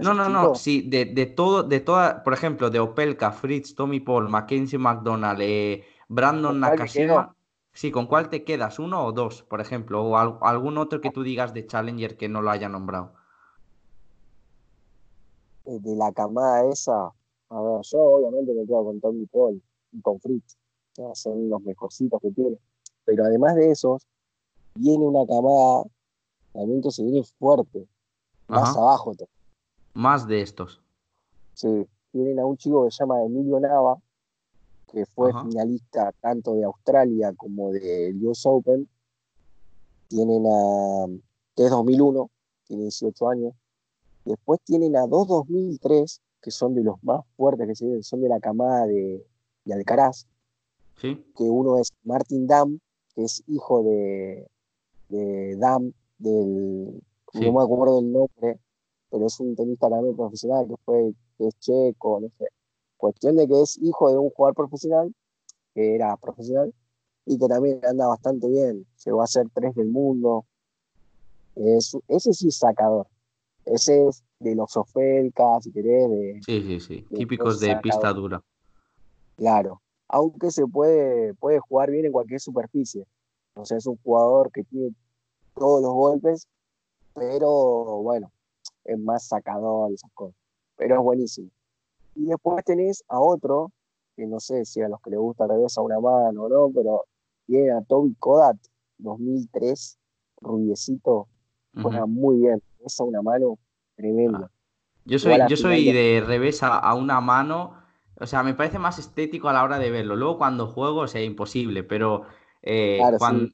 No, 0.00 0.14
no, 0.14 0.28
no, 0.28 0.54
sí, 0.54 0.82
de, 0.82 1.26
todo, 1.26 1.64
de 1.64 1.80
toda, 1.80 2.22
por 2.22 2.32
ejemplo, 2.32 2.70
de 2.70 2.78
Opelka, 2.78 3.32
Fritz, 3.32 3.74
Tommy 3.74 3.98
Paul, 3.98 4.28
Mackenzie 4.28 4.78
McDonald, 4.78 5.40
eh, 5.42 5.84
Brandon 6.08 6.60
Nakashima. 6.60 7.34
Sí, 7.72 7.90
¿con 7.90 8.06
cuál 8.06 8.28
te 8.28 8.44
quedas? 8.44 8.78
¿Uno 8.78 9.04
o 9.04 9.12
dos, 9.12 9.42
por 9.42 9.60
ejemplo? 9.60 10.04
¿O 10.04 10.16
algún 10.16 10.78
otro 10.78 11.00
que 11.00 11.10
tú 11.10 11.22
digas 11.22 11.54
de 11.54 11.66
Challenger 11.66 12.16
que 12.16 12.28
no 12.28 12.42
lo 12.42 12.50
haya 12.50 12.68
nombrado? 12.68 13.12
Eh, 15.66 15.78
de 15.80 15.94
la 15.94 16.12
camada 16.12 16.68
esa, 16.70 17.12
a 17.50 17.62
ver, 17.62 17.80
yo 17.82 17.98
obviamente 17.98 18.54
me 18.54 18.66
quedo 18.66 18.84
con 18.84 19.00
Tommy 19.00 19.26
Paul 19.26 19.62
y 19.92 20.00
con 20.00 20.20
Fritz. 20.20 20.56
son 21.14 21.48
los 21.48 21.62
mejorcitos 21.62 22.20
que 22.20 22.30
tiene. 22.30 22.58
Pero 23.04 23.24
además 23.24 23.54
de 23.56 23.70
esos, 23.70 24.06
viene 24.74 25.04
una 25.04 25.26
camada 25.26 25.84
también 26.52 26.82
que 26.82 26.90
se 26.90 27.02
viene 27.02 27.22
fuerte, 27.38 27.86
más 28.48 28.76
abajo. 28.76 29.12
Más 29.94 30.26
de 30.26 30.42
estos. 30.42 30.80
Sí, 31.54 31.86
tienen 32.12 32.38
a 32.38 32.46
un 32.46 32.56
chico 32.56 32.84
que 32.84 32.90
se 32.90 33.02
llama 33.02 33.22
Emilio 33.22 33.60
Nava, 33.60 33.98
que 34.92 35.06
fue 35.06 35.32
finalista 35.32 36.12
tanto 36.20 36.54
de 36.54 36.64
Australia 36.64 37.32
como 37.36 37.70
de 37.70 38.14
US 38.22 38.44
Open. 38.46 38.88
Tienen 40.08 40.44
a, 40.46 41.06
que 41.54 41.64
es 41.64 41.70
2001, 41.70 42.30
tiene 42.66 42.82
18 42.84 43.28
años. 43.28 43.54
Después 44.24 44.60
tienen 44.64 44.96
a 44.96 45.06
dos 45.06 45.28
2003, 45.28 46.20
que 46.42 46.50
son 46.50 46.74
de 46.74 46.82
los 46.82 47.02
más 47.02 47.20
fuertes 47.36 47.66
que 47.68 47.74
se 47.74 47.84
vienen, 47.84 48.02
son 48.02 48.20
de 48.20 48.28
la 48.28 48.40
camada 48.40 48.86
de, 48.86 49.24
de 49.64 49.74
Alcaraz. 49.74 50.26
Sí. 50.96 51.24
Que 51.36 51.44
uno 51.44 51.78
es 51.78 51.92
Martin 52.02 52.46
Dam, 52.46 52.80
que 53.14 53.24
es 53.24 53.42
hijo 53.46 53.82
de, 53.82 54.46
de 55.08 55.56
Dam, 55.56 55.92
del, 56.20 57.02
no 57.34 57.52
me 57.52 57.62
acuerdo 57.62 57.96
del 57.96 58.12
nombre, 58.12 58.60
pero 59.10 59.26
es 59.26 59.40
un 59.40 59.56
tenista 59.56 59.88
también 59.88 60.16
profesional, 60.16 60.66
que 60.68 60.76
fue, 60.84 61.12
que 61.36 61.48
es 61.48 61.58
checo, 61.58 62.20
no 62.20 62.28
sé. 62.38 62.46
Cuestión 62.96 63.36
de 63.36 63.48
que 63.48 63.62
es 63.62 63.78
hijo 63.78 64.10
de 64.10 64.18
un 64.18 64.30
jugador 64.30 64.54
profesional, 64.54 65.14
que 65.74 65.94
era 65.94 66.16
profesional, 66.16 66.72
y 67.26 67.38
que 67.38 67.48
también 67.48 67.80
anda 67.84 68.06
bastante 68.06 68.48
bien. 68.48 68.86
Llegó 69.04 69.22
a 69.22 69.26
ser 69.26 69.46
tres 69.54 69.74
del 69.74 69.88
mundo. 69.88 70.44
ese 71.56 72.32
sí 72.32 72.48
es 72.48 72.58
sacador. 72.58 73.06
Ese 73.64 74.08
es 74.08 74.22
de 74.40 74.54
los 74.54 74.76
Ofelka, 74.76 75.60
si 75.60 75.70
querés. 75.72 76.10
De, 76.10 76.40
sí, 76.44 76.62
sí, 76.62 76.80
sí. 76.80 77.06
Típicos 77.14 77.60
de 77.60 77.76
pista 77.76 78.12
dura. 78.12 78.42
Claro. 79.36 79.80
Aunque 80.08 80.50
se 80.50 80.66
puede, 80.66 81.34
puede 81.34 81.60
jugar 81.60 81.90
bien 81.90 82.06
en 82.06 82.12
cualquier 82.12 82.40
superficie. 82.40 83.06
O 83.54 83.64
sea, 83.64 83.78
es 83.78 83.86
un 83.86 83.96
jugador 84.02 84.50
que 84.50 84.64
tiene 84.64 84.92
todos 85.54 85.82
los 85.82 85.92
golpes, 85.92 86.48
pero 87.14 88.02
bueno, 88.02 88.32
es 88.84 88.98
más 88.98 89.26
sacador 89.26 89.92
esas 89.92 90.10
cosas. 90.12 90.36
Pero 90.76 90.96
es 90.96 91.00
buenísimo. 91.02 91.50
Y 92.14 92.26
después 92.26 92.64
tenés 92.64 93.04
a 93.08 93.20
otro, 93.20 93.70
que 94.16 94.26
no 94.26 94.40
sé 94.40 94.64
si 94.64 94.80
a 94.80 94.88
los 94.88 95.00
que 95.00 95.10
les 95.10 95.18
gusta 95.18 95.46
regresa 95.46 95.80
una 95.80 96.00
mano 96.00 96.44
o 96.44 96.48
no, 96.48 96.70
pero 96.74 97.04
tiene 97.46 97.70
a 97.72 97.82
Toby 97.82 98.14
Kodat, 98.18 98.56
2003, 98.98 99.98
rubiecito, 100.40 101.28
juega 101.80 102.06
muy 102.06 102.38
bien, 102.38 102.62
esa 102.84 103.04
una 103.04 103.22
mano 103.22 103.58
tremenda. 103.96 104.50
Ah. 104.50 104.50
Yo 105.04 105.18
soy, 105.18 105.38
yo 105.48 105.56
soy 105.56 105.92
de 105.92 106.22
revés 106.24 106.62
a, 106.62 106.94
una 106.94 107.20
mano, 107.20 107.74
o 108.20 108.26
sea, 108.26 108.42
me 108.42 108.54
parece 108.54 108.78
más 108.78 108.98
estético 108.98 109.48
a 109.48 109.52
la 109.52 109.64
hora 109.64 109.78
de 109.78 109.90
verlo. 109.90 110.14
Luego 110.14 110.38
cuando 110.38 110.66
juego, 110.66 111.00
o 111.00 111.08
sea, 111.08 111.22
imposible, 111.22 111.82
pero 111.82 112.26
eh, 112.62 113.00
cuando, 113.18 113.48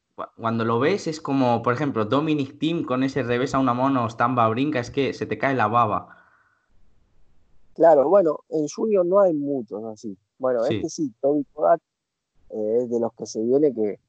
lo 0.65 0.81
ves 0.81 1.07
es 1.07 1.21
como, 1.21 1.63
por 1.63 1.75
ejemplo, 1.75 2.05
Dominic 2.05 2.59
Team 2.59 2.85
con 2.85 3.03
ese 3.03 3.23
revés 3.23 3.55
a 3.55 3.59
una 3.59 3.75
mano, 3.75 4.09
Stamba 4.09 4.49
brinca, 4.49 4.81
es 4.81 4.91
que 4.91 5.13
se 5.13 5.27
te 5.27 5.39
cae 5.39 5.55
la 5.55 5.69
baba. 5.69 6.17
Claro, 7.75 8.09
bueno, 8.09 8.41
en 8.49 8.67
Junior 8.69 9.05
no 9.05 9.21
hay 9.21 9.35
muchos 9.35 9.85
así. 9.85 10.17
Bueno, 10.39 10.65
este 10.65 10.89
sí, 10.89 11.13
Toby 11.21 11.45
Kodak 11.53 11.81
eh, 12.51 12.79
es 12.83 12.91
de 12.91 13.01
los 13.01 13.13
que 13.15 13.27
se 13.27 13.43
viene 13.43 13.73
que, 13.75 14.01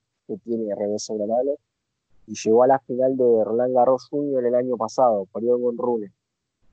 tiene 0.43 0.75
revés 0.75 1.03
sobre 1.03 1.25
la 1.25 1.35
mano 1.35 1.51
y 2.25 2.35
llegó 2.35 2.63
a 2.63 2.67
la 2.67 2.79
final 2.79 3.15
de 3.15 3.43
Roland 3.45 3.73
Garros 3.73 4.09
Junior 4.09 4.45
el 4.45 4.55
año 4.55 4.75
pasado, 4.75 5.25
perdió 5.33 5.59
con 5.59 5.77
Rune. 5.77 6.11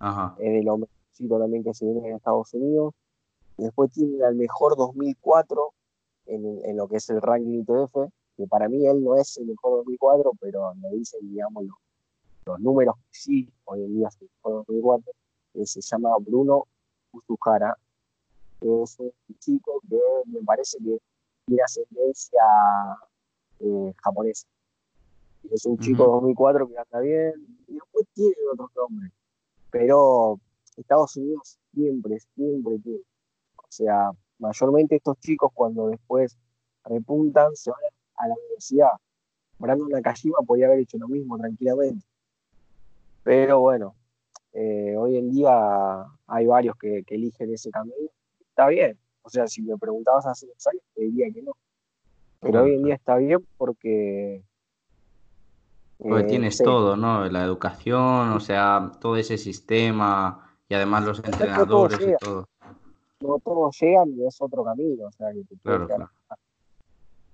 Ajá. 0.01 0.35
Es 0.39 0.53
de 0.53 0.63
los 0.65 0.81
mejorcitos 0.81 1.41
también 1.41 1.63
que 1.63 1.73
se 1.73 1.85
viene 1.85 2.09
en 2.09 2.17
Estados 2.17 2.53
Unidos. 2.55 2.95
después 3.57 3.93
tiene 3.93 4.25
al 4.25 4.35
mejor 4.35 4.77
2004 4.77 5.73
en, 6.27 6.61
en, 6.65 6.77
lo 6.77 6.89
que 6.89 6.97
es 6.97 7.09
el 7.11 7.23
ranking 7.23 7.61
ITF, 7.61 8.11
que 8.37 8.47
para 8.47 8.69
mí 8.69 8.87
él 8.87 9.03
no 9.03 9.17
es 9.17 9.37
el 9.39 9.47
mejor 9.47 9.79
2004, 9.79 10.33
pero 10.41 10.75
me 10.75 10.91
dicen, 10.91 11.21
digamos, 11.31 11.65
los, 12.47 12.61
números 12.61 12.97
que 12.97 13.19
sí, 13.19 13.49
hoy 13.65 13.85
en 13.85 13.95
día 13.95 14.09
es 14.09 14.21
el 14.21 14.29
mejor 14.37 14.65
2004, 14.67 15.13
que 15.53 15.67
se 15.67 15.81
llama 15.81 16.11
Bruno 16.21 16.67
Usuhara, 17.13 17.77
que 18.61 18.83
es 18.83 18.99
un 18.99 19.13
chico 19.39 19.81
que 19.89 19.99
me 20.27 20.41
parece 20.43 20.79
que 20.79 20.99
tiene 21.47 21.63
ascendencia 21.63 22.43
eh, 23.61 23.93
japonesa. 24.03 24.47
Es 25.51 25.67
un 25.67 25.79
chico 25.79 26.05
de 26.05 26.09
2004 26.11 26.69
que 26.69 26.79
anda 26.79 27.01
bien, 27.01 27.33
y 27.69 27.75
después 27.75 28.07
tiene 28.15 28.35
otros 28.53 28.71
nombres. 28.77 29.13
Pero 29.71 30.41
Estados 30.77 31.17
Unidos 31.17 31.59
siempre, 31.73 32.19
siempre 32.35 32.79
tiene. 32.79 33.03
O 33.57 33.67
sea, 33.69 34.11
mayormente 34.39 34.97
estos 34.97 35.19
chicos 35.21 35.51
cuando 35.55 35.89
después 35.89 36.37
repuntan 36.85 37.55
se 37.57 37.71
van 37.71 37.81
a 37.85 37.94
la 38.29 38.35
universidad. 38.35 38.91
Brandon 39.59 39.89
Nakajima 39.89 40.39
podía 40.47 40.67
haber 40.67 40.81
hecho 40.81 40.99
lo 40.99 41.09
mismo 41.09 41.39
tranquilamente. 41.39 42.05
Pero 43.23 43.61
bueno, 43.61 43.95
eh, 44.53 44.95
hoy 44.97 45.17
en 45.17 45.31
día 45.31 46.05
hay 46.27 46.47
varios 46.47 46.77
que, 46.77 47.03
que 47.05 47.15
eligen 47.15 47.53
ese 47.53 47.71
camino. 47.71 48.11
Está 48.49 48.69
bien, 48.69 48.99
o 49.23 49.31
sea, 49.31 49.49
si 49.49 49.63
me 49.63 49.77
preguntabas 49.79 50.27
hace 50.27 50.47
dos 50.47 50.67
años, 50.67 50.83
te 50.95 51.03
diría 51.03 51.33
que 51.33 51.43
no. 51.43 51.57
Pero 52.41 52.63
hoy 52.63 52.75
en 52.75 52.85
día 52.85 52.95
está 52.95 53.17
bien 53.17 53.45
porque... 53.57 54.45
Porque 55.97 56.25
eh, 56.25 56.29
tienes 56.29 56.59
todo, 56.59 56.95
¿no? 56.97 57.25
La 57.31 57.43
educación, 57.43 58.33
o 58.33 58.41
sea, 58.41 58.93
todo 59.01 59.17
ese 59.17 59.39
sistema 59.39 60.55
y 60.69 60.75
además 60.75 61.05
los 61.05 61.25
entrenadores 61.25 62.01
y 62.01 62.15
todo. 62.23 62.49
No 63.21 63.39
todos 63.39 63.81
llegan 63.81 64.11
y 64.11 64.27
es 64.27 64.41
otro 64.43 64.63
camino, 64.63 65.07
o 65.07 65.13
sea, 65.13 65.33
que 65.33 65.45
te 65.45 65.57
claro, 65.57 65.87
claro. 65.87 66.11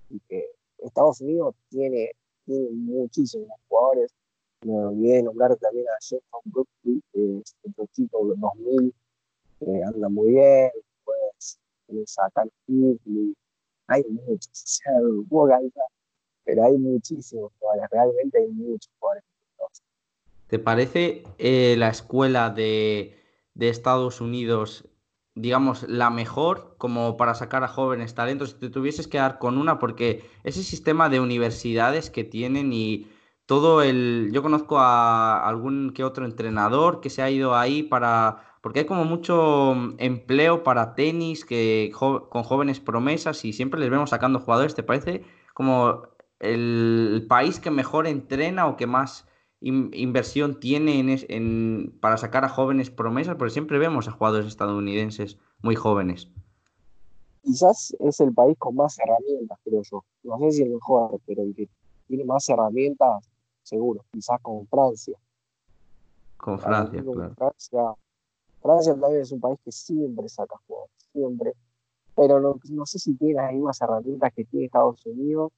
Y 0.09 0.19
que 0.21 0.45
Estados 0.81 1.21
Unidos 1.21 1.55
tiene, 1.69 2.11
tiene 2.45 2.69
muchísimos 2.71 3.49
jugadores. 3.67 4.11
Me 4.63 4.73
olvidé 4.73 5.15
de 5.15 5.23
nombrar 5.23 5.55
también 5.57 5.87
a 5.87 5.97
Jefferson 5.99 6.41
Brooklyn, 6.45 7.03
que 7.11 7.39
es 7.39 7.55
otro 7.67 7.87
chico 7.93 8.27
de 8.27 8.35
2000, 8.37 8.93
que 9.59 9.83
anda 9.83 10.09
muy 10.09 10.31
bien. 10.31 10.71
Pues 11.03 11.59
sacan 12.05 12.49
hay 13.87 14.03
muchos, 14.09 14.79
o 15.29 15.47
sea, 15.47 15.83
pero 16.43 16.63
hay 16.63 16.77
muchísimos 16.77 17.51
jugadores, 17.59 17.89
realmente 17.91 18.37
hay 18.39 18.47
muchos 18.47 18.89
jugadores. 18.99 19.23
¿Te 20.47 20.59
parece 20.59 21.23
eh, 21.37 21.75
la 21.77 21.89
escuela 21.89 22.49
de, 22.49 23.15
de, 23.53 23.69
Estados 23.69 24.19
Unidos, 24.19 24.85
digamos, 25.35 25.83
la 25.89 26.09
mejor 26.09 26.75
como 26.77 27.17
para 27.17 27.35
sacar 27.35 27.63
a 27.63 27.67
jóvenes 27.67 28.15
talentos? 28.15 28.51
Si 28.51 28.55
te 28.55 28.69
tuvieses 28.69 29.07
que 29.07 29.17
dar 29.17 29.39
con 29.39 29.57
una, 29.57 29.79
porque 29.79 30.29
ese 30.43 30.63
sistema 30.63 31.09
de 31.09 31.19
universidades 31.19 32.09
que 32.09 32.23
tienen 32.23 32.73
y 32.73 33.07
todo 33.45 33.81
el... 33.81 34.29
Yo 34.33 34.41
conozco 34.41 34.79
a 34.79 35.47
algún 35.47 35.93
que 35.93 36.03
otro 36.03 36.25
entrenador 36.25 37.01
que 37.01 37.09
se 37.09 37.21
ha 37.21 37.29
ido 37.29 37.55
ahí 37.55 37.83
para 37.83 38.51
porque 38.61 38.79
hay 38.79 38.85
como 38.85 39.05
mucho 39.05 39.73
mm, 39.75 39.95
empleo 39.97 40.63
para 40.63 40.95
tenis 40.95 41.45
que 41.45 41.91
con 41.93 42.43
jóvenes 42.43 42.79
promesas 42.79 43.43
y 43.45 43.53
siempre 43.53 43.79
les 43.79 43.89
vemos 43.89 44.11
sacando 44.11 44.39
jugadores. 44.39 44.75
¿Te 44.75 44.83
parece 44.83 45.23
como 45.53 46.03
el 46.39 47.25
país 47.27 47.59
que 47.59 47.71
mejor 47.71 48.07
entrena 48.07 48.67
o 48.67 48.77
que 48.77 48.87
más 48.87 49.27
inversión 49.61 50.59
tiene 50.59 50.99
en, 51.29 51.97
para 52.01 52.17
sacar 52.17 52.43
a 52.45 52.49
jóvenes 52.49 52.89
promesas? 52.89 53.35
Porque 53.35 53.53
siempre 53.53 53.77
vemos 53.77 54.07
a 54.07 54.11
jugadores 54.11 54.47
estadounidenses 54.47 55.37
muy 55.61 55.75
jóvenes. 55.75 56.29
Quizás 57.43 57.95
es 57.99 58.19
el 58.19 58.33
país 58.33 58.57
con 58.57 58.75
más 58.75 58.97
herramientas, 58.99 59.57
creo 59.63 59.81
yo. 59.83 60.03
No 60.23 60.37
sé 60.39 60.51
si 60.51 60.63
el 60.63 60.71
mejor, 60.71 61.19
pero 61.25 61.43
el 61.43 61.55
que 61.55 61.69
tiene 62.07 62.25
más 62.25 62.47
herramientas, 62.49 63.29
seguro. 63.63 64.03
Quizás 64.11 64.39
con 64.41 64.67
Francia. 64.67 65.17
Con 66.37 66.59
Francia, 66.59 67.03
claro. 67.03 67.35
Francia 67.35 67.95
Francia 68.61 68.93
también 68.93 69.21
es 69.21 69.31
un 69.31 69.41
país 69.41 69.59
que 69.63 69.71
siempre 69.71 70.29
saca 70.29 70.55
jugadores, 70.67 70.93
siempre. 71.11 71.53
Pero 72.15 72.39
no, 72.39 72.85
sé 72.85 72.99
si 72.99 73.15
tiene 73.15 73.35
las 73.35 73.53
mismas 73.53 73.81
herramientas 73.81 74.31
que 74.33 74.45
tiene 74.45 74.65
Estados 74.65 75.03
Unidos, 75.05 75.51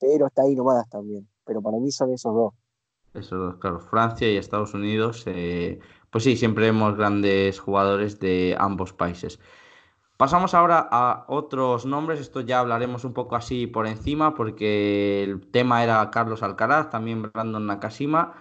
pero 0.00 0.26
está 0.26 0.42
ahí 0.42 0.56
nomás 0.56 0.88
también. 0.88 1.28
Pero 1.44 1.62
para 1.62 1.78
mí 1.78 1.90
son 1.92 2.12
esos 2.12 2.34
dos. 2.34 2.54
Dos, 3.20 3.56
claro. 3.56 3.80
Francia 3.80 4.30
y 4.30 4.36
Estados 4.36 4.74
Unidos, 4.74 5.24
eh, 5.26 5.78
pues 6.10 6.24
sí, 6.24 6.36
siempre 6.36 6.66
vemos 6.66 6.96
grandes 6.96 7.58
jugadores 7.60 8.20
de 8.20 8.56
ambos 8.58 8.92
países. 8.92 9.40
Pasamos 10.16 10.54
ahora 10.54 10.88
a 10.90 11.24
otros 11.28 11.84
nombres, 11.86 12.20
esto 12.20 12.40
ya 12.40 12.60
hablaremos 12.60 13.04
un 13.04 13.12
poco 13.12 13.36
así 13.36 13.66
por 13.66 13.86
encima, 13.86 14.34
porque 14.34 15.24
el 15.24 15.46
tema 15.50 15.82
era 15.84 16.10
Carlos 16.10 16.42
Alcaraz, 16.42 16.90
también 16.90 17.22
Brandon 17.22 17.66
Nakashima, 17.66 18.34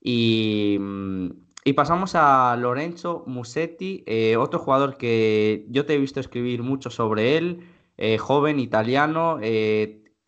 y 0.00 0.76
mm, 0.80 1.30
y 1.64 1.74
pasamos 1.74 2.14
a 2.16 2.56
Lorenzo 2.56 3.22
Musetti, 3.26 4.02
eh, 4.06 4.36
otro 4.36 4.58
jugador 4.58 4.96
que 4.96 5.64
yo 5.70 5.86
te 5.86 5.94
he 5.94 5.98
visto 5.98 6.18
escribir 6.18 6.62
mucho 6.62 6.90
sobre 6.90 7.36
él, 7.36 7.68
eh, 7.98 8.18
joven 8.18 8.58
italiano, 8.58 9.38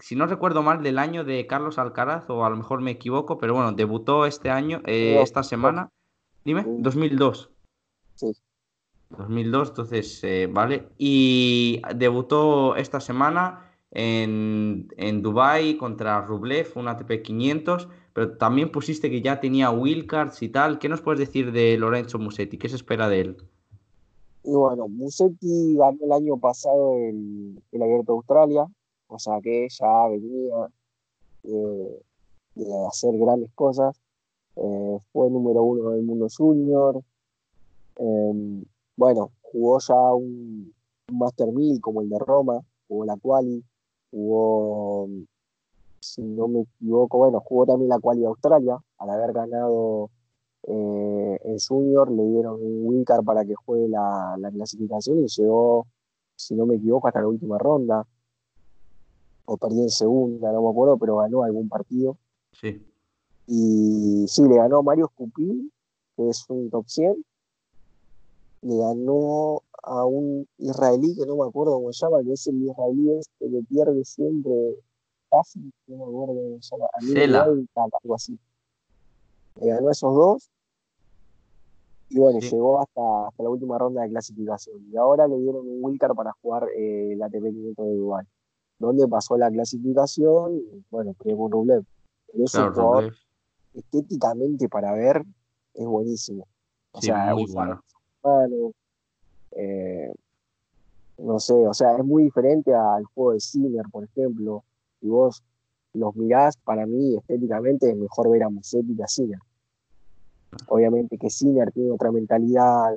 si 0.05 0.17
no 0.17 0.27
recuerdo 0.27 0.63
mal, 0.63 0.83
del 0.83 0.99
año 0.99 1.25
de 1.25 1.47
Carlos 1.47 1.79
Alcaraz, 1.79 2.29
o 2.29 2.45
a 2.45 2.51
lo 2.51 2.57
mejor 2.57 2.83
me 2.83 2.91
equivoco, 2.91 3.39
pero 3.39 3.55
bueno, 3.55 3.73
debutó 3.73 4.27
este 4.27 4.51
año, 4.51 4.83
esta 4.85 5.43
semana. 5.43 5.89
Dime, 6.45 6.63
2002. 6.67 7.51
Sí. 8.15 8.33
2002, 9.17 9.69
entonces, 9.71 10.23
vale. 10.51 10.91
Y 10.99 11.81
debutó 11.97 12.77
esta 12.77 13.01
semana 13.01 13.73
en, 13.93 14.89
en 14.99 15.23
Dubai 15.23 15.79
contra 15.79 16.21
Rublev, 16.21 16.73
un 16.77 16.89
ATP 16.89 17.23
500 17.23 17.89
pero 18.15 18.37
también 18.37 18.71
pusiste 18.71 19.11
que 19.11 19.21
ya 19.21 19.41
tenía 19.41 19.71
Wilcards 19.73 20.41
y 20.43 20.49
tal. 20.49 20.79
¿Qué 20.79 20.89
nos 20.89 21.01
puedes 21.01 21.19
decir 21.19 21.51
de 21.51 21.77
Lorenzo 21.77 22.19
Musetti? 22.19 22.59
¿Qué 22.59 22.69
se 22.69 22.77
espera 22.77 23.09
de 23.09 23.21
él? 23.21 23.37
Y 24.45 24.53
bueno, 24.53 24.87
Musetti 24.87 25.75
ganó 25.75 25.99
el 26.01 26.13
año 26.13 26.37
pasado 26.37 26.97
el, 26.97 27.61
el 27.73 27.83
Abierto 27.83 28.13
de 28.13 28.17
Australia, 28.17 28.67
o 29.15 29.19
sea 29.19 29.41
que 29.41 29.69
ya 29.71 30.09
venía 30.09 30.69
de, 31.45 32.87
hacer 32.89 33.17
grandes 33.17 33.53
cosas. 33.55 33.97
Eh, 34.57 34.99
fue 35.13 35.31
número 35.31 35.63
uno 35.63 35.91
del 35.91 36.03
mundo 36.03 36.27
junior. 36.37 37.01
Em, 37.97 38.65
bueno, 38.97 39.31
jugó 39.43 39.79
ya 39.79 40.15
un, 40.15 40.73
Master 41.13 41.53
1000 41.53 41.81
como 41.81 42.03
el 42.03 42.09
de 42.09 42.19
Roma, 42.19 42.61
jugó 42.89 43.05
la 43.05 43.17
quali, 43.17 43.65
jugó, 44.11 45.09
si 46.01 46.23
no 46.23 46.49
me 46.49 46.63
equivoco, 46.63 47.19
bueno, 47.19 47.41
jugó 47.41 47.67
también 47.67 47.91
la 47.91 48.01
quali 48.01 48.21
de 48.23 48.27
Australia, 48.27 48.79
al 48.99 49.11
haber 49.11 49.33
ganado 49.33 50.11
eh, 50.65 51.39
en 51.45 51.59
Junior, 51.59 52.11
le 52.11 52.25
dieron 52.25 52.55
un 52.55 52.81
wildcard 52.87 53.25
para 53.25 53.45
que 53.45 53.55
juegue 53.55 53.89
la 53.89 54.51
clasificación 54.53 55.21
y 55.21 55.29
llegó, 55.29 55.87
si 56.37 56.55
no 56.55 56.67
me 56.67 56.77
equivoco, 56.77 57.09
hasta 57.09 57.21
la 57.21 57.29
última 57.29 57.59
ronda 57.59 58.07
o 59.47 59.57
perdió 59.57 59.83
en 59.83 59.91
segunda, 59.91 60.53
no 60.53 60.63
me 60.63 60.71
acuerdo, 60.71 60.97
pero 60.97 61.17
ganó 61.17 61.43
algún 61.43 61.69
partido. 61.69 62.17
Sí. 62.53 62.83
Y 63.47 64.27
sí, 64.27 64.43
le 64.49 64.57
ganó 64.57 64.83
Mario 64.83 65.11
Scupin, 65.13 65.71
que 66.17 66.29
es 66.29 66.45
un 66.49 66.71
top 66.71 66.89
100. 66.89 67.25
Le 68.63 68.77
ganó 68.79 69.63
a 69.83 70.05
un 70.07 70.49
israelí 70.59 71.15
que 71.15 71.27
no 71.27 71.37
me 71.37 71.47
acuerdo 71.47 71.75
cómo 71.75 71.93
se 71.93 72.07
llama, 72.07 72.23
que 72.23 72.33
es 72.33 72.47
el 72.47 72.63
israelí 72.63 73.11
este 73.19 73.51
que 73.51 73.63
pierde 73.69 74.05
siempre 74.05 74.53
casi, 75.31 75.61
no 75.87 75.97
me 75.97 76.05
acuerdo 76.05 76.35
cómo 76.35 76.63
se 76.63 76.77
llama, 76.77 76.89
a 76.95 77.01
mí 77.03 77.15
algo 77.75 78.15
así. 78.15 78.39
Le 79.61 79.69
ganó 79.69 79.89
a 79.89 79.93
esos 79.93 80.15
dos. 80.15 80.51
Y 82.09 82.19
bueno, 82.19 82.39
llegó 82.39 82.81
hasta, 82.81 83.29
hasta 83.29 83.43
la 83.43 83.49
última 83.51 83.77
ronda 83.77 84.03
de 84.03 84.11
clasificación. 84.11 84.87
Y 84.91 84.97
ahora 84.97 85.27
le 85.27 85.39
dieron 85.39 85.69
un 85.69 85.79
wildcard 85.83 86.15
para 86.15 86.33
jugar 86.41 86.69
eh, 86.77 87.15
la 87.17 87.29
TP 87.29 87.51
de 87.51 87.75
Dubái 87.77 88.27
donde 88.79 89.07
pasó 89.09 89.37
la 89.37 89.51
clasificación 89.51 90.57
y 90.57 90.85
bueno, 90.91 91.15
con 91.17 91.51
Rublev. 91.51 91.85
Pero 92.33 92.45
es 92.45 92.55
un 92.55 92.73
jugador 92.73 93.15
estéticamente 93.75 94.69
para 94.69 94.93
ver 94.93 95.25
es 95.75 95.87
buenísimo. 95.87 96.47
O 96.93 97.01
sea, 97.01 97.35
muy 97.35 97.47
bueno. 97.53 97.83
Eh, 99.57 100.13
no 101.19 101.39
sé, 101.39 101.55
o 101.55 101.75
sea, 101.75 101.97
es 101.97 102.05
muy 102.05 102.25
diferente 102.25 102.75
al 102.75 103.05
juego 103.05 103.33
de 103.33 103.41
Sinner, 103.41 103.85
por 103.91 104.05
ejemplo. 104.05 104.65
Si 105.01 105.09
vos 105.09 105.43
los 105.93 106.15
mirás, 106.17 106.57
para 106.57 106.87
mí 106.87 107.17
estéticamente 107.17 107.91
es 107.91 107.97
mejor 107.97 108.31
ver 108.31 108.45
a 108.45 108.49
Musetti 108.49 108.97
que 108.97 109.05
a 109.05 109.09
Sinner. 109.09 109.39
Obviamente 110.69 111.19
que 111.19 111.31
Sinner 111.31 111.71
tiene 111.73 111.91
otra 111.91 112.11
mentalidad. 112.11 112.97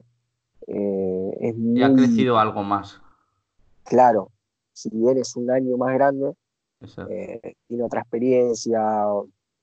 Eh, 0.68 1.38
es 1.40 1.56
y 1.58 1.82
ha 1.82 1.94
crecido 1.94 2.38
algo 2.38 2.64
más. 2.64 3.02
Claro, 3.84 4.32
si 4.78 4.90
bien 4.92 5.18
es 5.18 5.36
un 5.36 5.50
año 5.50 5.76
más 5.76 5.92
grande, 5.96 6.34
eh, 7.10 7.56
tiene 7.68 7.84
otra 7.84 8.02
experiencia, 8.02 8.80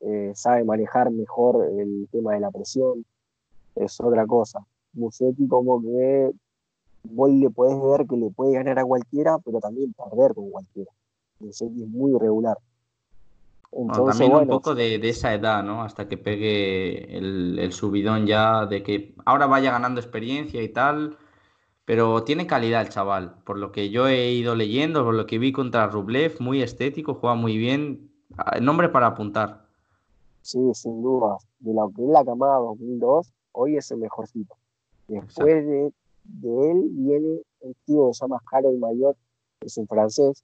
eh, 0.01 0.33
sabe 0.35 0.65
manejar 0.65 1.13
mejor 1.13 1.65
el 1.79 2.09
tema 2.11 2.35
de 2.35 2.41
la 2.41 2.51
presión, 2.51 3.05
es 3.77 4.01
otra 4.01 4.27
cosa. 4.27 4.67
Musetti 4.93 5.47
como 5.47 5.81
que 5.81 6.33
vos 7.05 7.31
le 7.31 7.49
podés 7.51 7.81
ver 7.81 8.09
que 8.09 8.17
le 8.17 8.31
puede 8.31 8.55
ganar 8.55 8.81
a 8.81 8.85
cualquiera, 8.85 9.39
pero 9.39 9.61
también 9.61 9.93
perder 9.93 10.35
con 10.35 10.51
cualquiera. 10.51 10.91
Musetti 11.39 11.85
es 11.85 11.89
muy 11.89 12.17
irregular. 12.17 12.59
también 13.71 14.35
un 14.35 14.49
poco 14.49 14.75
de, 14.75 14.97
esa 15.09 15.33
edad, 15.33 15.63
¿no? 15.63 15.83
Hasta 15.85 16.09
que 16.09 16.19
pegue 16.19 17.17
el, 17.17 17.61
el 17.61 17.73
subidón 17.73 18.27
ya 18.27 18.67
de 18.67 18.83
que 18.83 19.15
ahora 19.25 19.47
vaya 19.47 19.71
ganando 19.71 20.01
experiencia 20.01 20.61
y 20.61 20.71
tal, 20.71 21.17
pero 21.85 22.25
tiene 22.25 22.47
calidad 22.47 22.83
el 22.83 22.89
chaval, 22.89 23.35
por 23.45 23.59
lo 23.59 23.71
que 23.71 23.91
yo 23.91 24.09
he 24.09 24.33
ido 24.33 24.55
leyendo, 24.55 25.05
por 25.05 25.15
lo 25.15 25.27
que 25.27 25.39
vi 25.39 25.53
contra 25.53 25.87
Rublev, 25.87 26.41
muy 26.41 26.63
estético, 26.63 27.15
juega 27.15 27.35
muy 27.35 27.59
bien. 27.59 28.11
Ah, 28.37 28.59
nombre 28.61 28.89
para 28.89 29.09
apuntar. 29.09 29.67
Sí, 30.41 30.59
sin 30.75 31.03
duda. 31.03 31.37
De 31.59 31.75
la 31.75 31.87
que 31.95 32.03
es 32.03 32.09
la 32.09 32.25
camada 32.25 32.59
2002, 32.59 33.33
hoy 33.53 33.77
es 33.77 33.91
el 33.91 33.99
mejorcito. 33.99 34.57
Después 35.09 35.67
de, 35.67 35.87
él 35.87 36.89
viene 36.91 37.43
el 37.61 37.77
tío 37.85 38.09
que 38.09 38.15
se 38.15 38.25
llama 38.25 38.41
Harold 38.51 38.79
Mayor, 38.79 39.17
que 39.61 39.67
es 39.67 39.77
un 39.77 39.87
francés, 39.87 40.43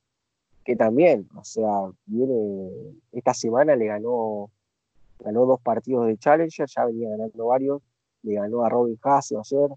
que 0.64 0.76
también, 0.76 1.26
o 1.34 1.44
sea, 1.44 1.90
viene, 2.04 2.70
esta 3.12 3.32
semana 3.32 3.76
le 3.76 3.86
ganó, 3.86 4.50
ganó 5.18 5.46
dos 5.46 5.60
partidos 5.62 6.06
de 6.06 6.18
Challenger, 6.18 6.66
ya 6.68 6.84
venía 6.84 7.10
ganando 7.10 7.46
varios, 7.46 7.82
le 8.22 8.34
ganó 8.34 8.62
a 8.62 8.68
Robin 8.68 8.98
Hasse 9.02 9.36
ayer, 9.38 9.70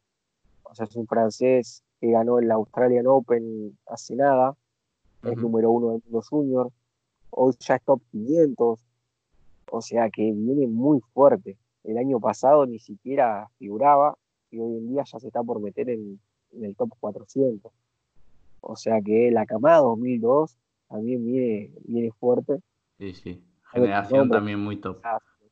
o 0.64 0.76
sea, 0.76 0.86
es 0.86 0.96
un 0.96 1.08
francés 1.08 1.84
que 2.00 2.12
ganó 2.12 2.40
el 2.40 2.52
Australian 2.52 3.08
Open 3.08 3.78
hace 3.88 4.16
nada, 4.16 4.56
es 5.24 5.38
número 5.38 5.72
uno 5.72 5.92
del 5.92 6.02
mundo 6.04 6.22
junior, 6.30 6.72
hoy 7.30 7.54
ya 7.60 7.76
es 7.76 7.84
top 7.84 8.02
500, 8.12 8.80
o 9.72 9.82
sea 9.82 10.10
que 10.10 10.32
viene 10.32 10.68
muy 10.68 11.00
fuerte. 11.14 11.58
El 11.84 11.98
año 11.98 12.20
pasado 12.20 12.66
ni 12.66 12.80
siquiera 12.80 13.50
figuraba 13.58 14.18
y 14.52 14.60
hoy 14.60 14.78
en 14.78 14.88
día 14.90 15.04
ya 15.04 15.20
se 15.20 15.28
está 15.28 15.44
por 15.44 15.60
meter 15.60 15.90
en, 15.90 16.20
el 16.62 16.76
top 16.76 16.92
400. 17.00 17.72
O 18.62 18.76
sea 18.76 19.02
que 19.02 19.32
la 19.32 19.46
camada 19.46 19.80
2002 19.80 20.56
también 20.88 21.26
viene, 21.26 21.72
viene 21.86 22.12
fuerte. 22.12 22.60
Sí, 23.00 23.14
sí. 23.14 23.44
Generación 23.72 24.30
también 24.30 24.60
muy 24.60 24.78
top. 24.78 25.02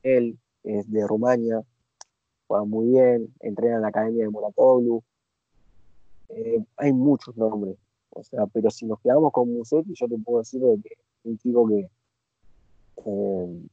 Él 0.04 0.38
es 0.64 0.90
de 0.92 1.08
Rumania, 1.08 1.64
juega 2.52 2.66
muy 2.66 2.88
bien, 2.88 3.34
entrena 3.40 3.78
en 3.78 3.82
la 3.84 3.88
academia 3.88 4.26
de 4.26 4.30
Moratoglu. 4.30 5.02
Eh, 6.30 6.62
hay 6.76 6.92
muchos 6.92 7.38
nombres. 7.38 7.78
O 8.10 8.24
sea, 8.24 8.46
pero 8.48 8.70
si 8.70 8.86
nos 8.86 9.00
quedamos 9.00 9.32
con 9.32 9.54
Musetti, 9.54 9.94
yo 9.94 10.08
te 10.08 10.18
puedo 10.18 10.40
decir 10.40 10.62
que 10.84 10.90
es 10.94 11.00
un 11.24 11.38
chico 11.38 11.68
que, 11.70 11.90
eh, 13.06 13.68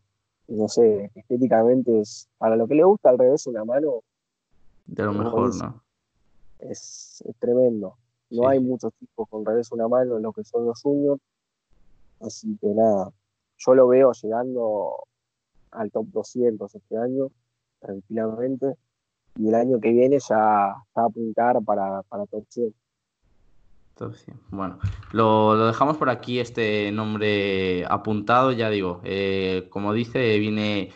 no 0.48 0.68
sé, 0.68 1.10
estéticamente 1.16 2.00
es, 2.00 2.28
para 2.38 2.54
lo 2.54 2.68
que 2.68 2.76
le 2.76 2.84
gusta 2.84 3.10
al 3.10 3.18
revés 3.18 3.48
una 3.48 3.64
mano. 3.64 4.02
De 4.86 5.02
lo 5.02 5.12
mejor, 5.12 5.54
¿no? 5.56 5.82
Es, 6.60 7.24
tremendo. 7.40 7.96
No 8.30 8.48
hay 8.48 8.60
muchos 8.60 8.92
tipos 8.94 9.28
con 9.28 9.44
revés 9.44 9.72
una 9.72 9.88
mano 9.88 10.18
en 10.18 10.22
lo 10.22 10.32
que 10.32 10.44
son 10.44 10.66
los 10.66 10.80
juniors. 10.82 11.20
Así 12.20 12.56
que 12.60 12.68
nada, 12.68 13.10
yo 13.56 13.74
lo 13.74 13.88
veo 13.88 14.12
llegando 14.12 15.04
al 15.72 15.90
top 15.90 16.06
200 16.12 16.74
este 16.74 16.96
año, 16.96 17.30
tranquilamente 17.80 18.74
y 19.36 19.48
el 19.48 19.54
año 19.54 19.80
que 19.80 19.92
viene 19.92 20.18
ya 20.18 20.36
va 20.36 20.84
a 20.94 21.04
apuntar 21.06 21.62
para, 21.64 22.02
para 22.02 22.26
top 22.26 22.44
100. 22.48 22.74
Bueno, 24.50 24.78
lo, 25.12 25.66
dejamos 25.66 25.96
por 25.96 26.08
aquí 26.08 26.38
este 26.38 26.90
nombre 26.92 27.84
apuntado, 27.86 28.52
ya 28.52 28.70
digo, 28.70 29.00
eh, 29.04 29.66
como 29.70 29.92
dice, 29.92 30.38
viene 30.38 30.92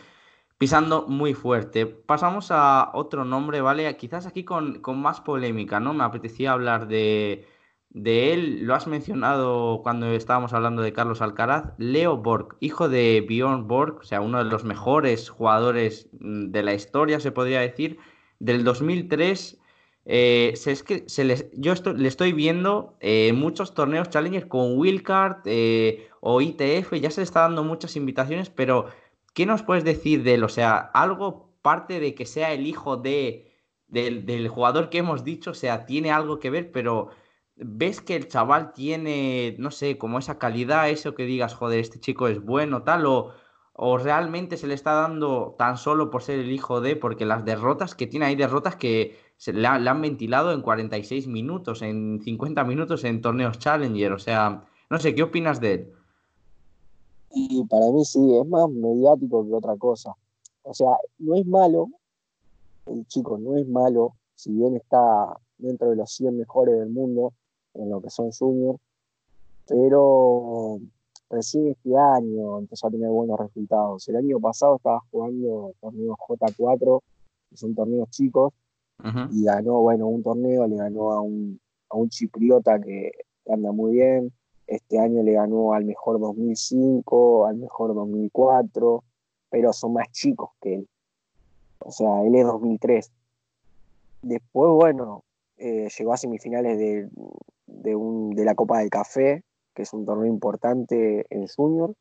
pisando 0.57 1.05
muy 1.07 1.33
fuerte. 1.33 1.85
Pasamos 1.85 2.49
a 2.51 2.91
otro 2.93 3.25
nombre, 3.25 3.61
¿vale? 3.61 3.95
Quizás 3.97 4.25
aquí 4.25 4.45
con, 4.45 4.81
más 4.95 5.19
polémica, 5.21 5.79
¿no? 5.79 5.93
Me 5.93 6.03
apetecía 6.03 6.53
hablar 6.53 6.87
de, 6.87 7.45
de, 7.93 8.33
él, 8.33 8.63
lo 8.63 8.75
has 8.75 8.87
mencionado 8.87 9.81
cuando 9.83 10.07
estábamos 10.11 10.53
hablando 10.53 10.81
de 10.81 10.93
Carlos 10.93 11.21
Alcaraz, 11.21 11.73
Leo 11.77 12.17
Borg, 12.17 12.55
hijo 12.59 12.89
de 12.89 13.25
Bjorn 13.27 13.67
Borg, 13.67 13.99
o 14.01 14.03
sea, 14.03 14.21
uno 14.21 14.39
de 14.39 14.45
los 14.45 14.63
mejores 14.63 15.29
jugadores 15.29 16.09
mm, 16.19 16.51
de 16.51 16.63
la 16.63 16.73
historia, 16.73 17.19
se 17.19 17.31
podría 17.31 17.61
decir, 17.61 17.97
del 18.39 18.63
2003. 18.63 19.59
Eh, 20.05 20.53
es 20.65 20.83
que 20.83 21.03
se 21.07 21.23
les, 21.23 21.49
yo 21.53 21.73
le 21.95 22.07
estoy 22.07 22.33
viendo 22.33 22.97
eh, 22.99 23.31
muchos 23.31 23.73
torneos 23.73 24.09
Challenger 24.09 24.49
con 24.49 24.77
Wildcard 24.77 25.43
eh, 25.45 26.09
o 26.19 26.41
ITF, 26.41 26.93
ya 26.95 27.09
se 27.09 27.21
le 27.21 27.25
está 27.25 27.41
dando 27.41 27.63
muchas 27.63 27.95
invitaciones, 27.95 28.49
pero 28.49 28.87
¿qué 29.33 29.45
nos 29.45 29.63
puedes 29.63 29.85
decir 29.85 30.23
de 30.23 30.33
él? 30.35 30.43
O 30.43 30.49
sea, 30.49 30.77
algo 30.77 31.53
parte 31.61 31.99
de 31.99 32.15
que 32.15 32.25
sea 32.25 32.53
el 32.53 32.67
hijo 32.67 32.97
de, 32.97 33.53
del, 33.87 34.47
jugador 34.47 34.89
que 34.89 34.99
hemos 34.99 35.23
dicho, 35.23 35.51
o 35.51 35.53
sea, 35.53 35.85
tiene 35.85 36.11
algo 36.11 36.39
que 36.39 36.49
ver, 36.49 36.71
pero 36.71 37.09
ves 37.55 38.01
que 38.01 38.15
el 38.15 38.27
chaval 38.27 38.73
tiene, 38.73 39.55
no 39.59 39.71
sé, 39.71 39.97
como 39.97 40.19
esa 40.19 40.37
calidad, 40.37 40.89
eso 40.89 41.15
que 41.15 41.25
digas, 41.25 41.53
joder, 41.53 41.79
este 41.79 41.99
chico 41.99 42.27
es 42.27 42.43
bueno, 42.43 42.83
tal, 42.83 43.05
o, 43.05 43.31
o 43.73 43.97
realmente 43.97 44.57
se 44.57 44.67
le 44.67 44.73
está 44.73 44.93
dando 44.93 45.55
tan 45.57 45.77
solo 45.77 46.09
por 46.09 46.23
ser 46.23 46.39
el 46.39 46.51
hijo 46.51 46.81
de, 46.81 46.95
porque 46.95 47.25
las 47.25 47.45
derrotas 47.45 47.95
que 47.95 48.07
tiene, 48.07 48.25
hay 48.27 48.35
derrotas 48.35 48.75
que 48.75 49.17
se 49.37 49.53
le, 49.53 49.67
han 49.67 50.01
ventilado 50.01 50.51
en 50.51 50.61
46 50.61 51.27
minutos, 51.27 51.81
en 51.81 52.21
50 52.23 52.63
minutos 52.63 53.03
en 53.03 53.21
torneos 53.21 53.59
Challenger, 53.59 54.13
o 54.13 54.19
sea, 54.19 54.63
no 54.89 54.99
sé, 54.99 55.13
¿qué 55.15 55.23
opinas 55.23 55.59
de 55.59 55.73
él? 55.73 55.93
Y 57.35 57.63
para 57.65 57.87
mí 57.91 58.05
sí, 58.05 58.19
es 58.37 58.47
más 58.47 58.69
mediático 58.69 59.43
que 59.43 59.53
otra 59.55 59.75
cosa. 59.75 60.13
O 60.61 60.73
sea, 60.73 60.91
no 61.17 61.35
es 61.35 61.45
malo, 61.47 61.87
el 62.85 63.05
chico 63.07 63.37
no 63.39 63.57
es 63.57 63.67
malo, 63.67 64.13
si 64.35 64.51
bien 64.53 64.75
está 64.75 65.35
dentro 65.57 65.89
de 65.89 65.95
los 65.95 66.11
100 66.11 66.37
mejores 66.37 66.77
del 66.77 66.89
mundo 66.89 67.33
en 67.75 67.89
lo 67.89 68.01
que 68.01 68.09
son 68.09 68.31
juniors, 68.31 68.79
pero 69.67 70.79
recién 71.29 71.69
este 71.69 71.97
año 71.97 72.59
empezó 72.59 72.87
a 72.87 72.91
tener 72.91 73.09
buenos 73.09 73.39
resultados. 73.39 74.07
El 74.07 74.17
año 74.17 74.39
pasado 74.39 74.75
estaba 74.75 74.99
jugando 75.11 75.73
torneos 75.79 76.17
J4, 76.17 77.01
que 77.49 77.57
son 77.57 77.75
torneos 77.75 78.09
chicos, 78.09 78.53
y 79.31 79.43
ganó, 79.43 79.81
bueno, 79.81 80.07
un 80.07 80.23
torneo, 80.23 80.65
le 80.67 80.77
ganó 80.77 81.11
a 81.11 81.21
un, 81.21 81.59
a 81.89 81.97
un 81.97 82.09
chipriota 82.09 82.79
que 82.79 83.11
anda 83.49 83.71
muy 83.71 83.93
bien. 83.93 84.31
Este 84.65 84.97
año 84.97 85.23
le 85.23 85.33
ganó 85.33 85.73
al 85.73 85.83
mejor 85.83 86.19
2005, 86.19 87.45
al 87.45 87.57
mejor 87.57 87.93
2004, 87.95 89.03
pero 89.49 89.73
son 89.73 89.93
más 89.93 90.09
chicos 90.11 90.51
que 90.61 90.75
él. 90.75 90.87
O 91.79 91.91
sea, 91.91 92.23
él 92.23 92.35
es 92.35 92.45
2003. 92.45 93.11
Después, 94.21 94.71
bueno, 94.71 95.23
eh, 95.65 95.87
llegó 95.97 96.11
a 96.11 96.17
semifinales 96.17 96.77
de, 96.77 97.09
de, 97.67 97.95
un, 97.95 98.31
de 98.31 98.43
la 98.43 98.53
Copa 98.53 98.79
del 98.79 98.89
Café, 98.89 99.45
que 99.73 99.83
es 99.83 99.93
un 99.93 100.05
torneo 100.05 100.25
importante 100.25 101.25
en 101.29 101.47
Junior. 101.47 101.95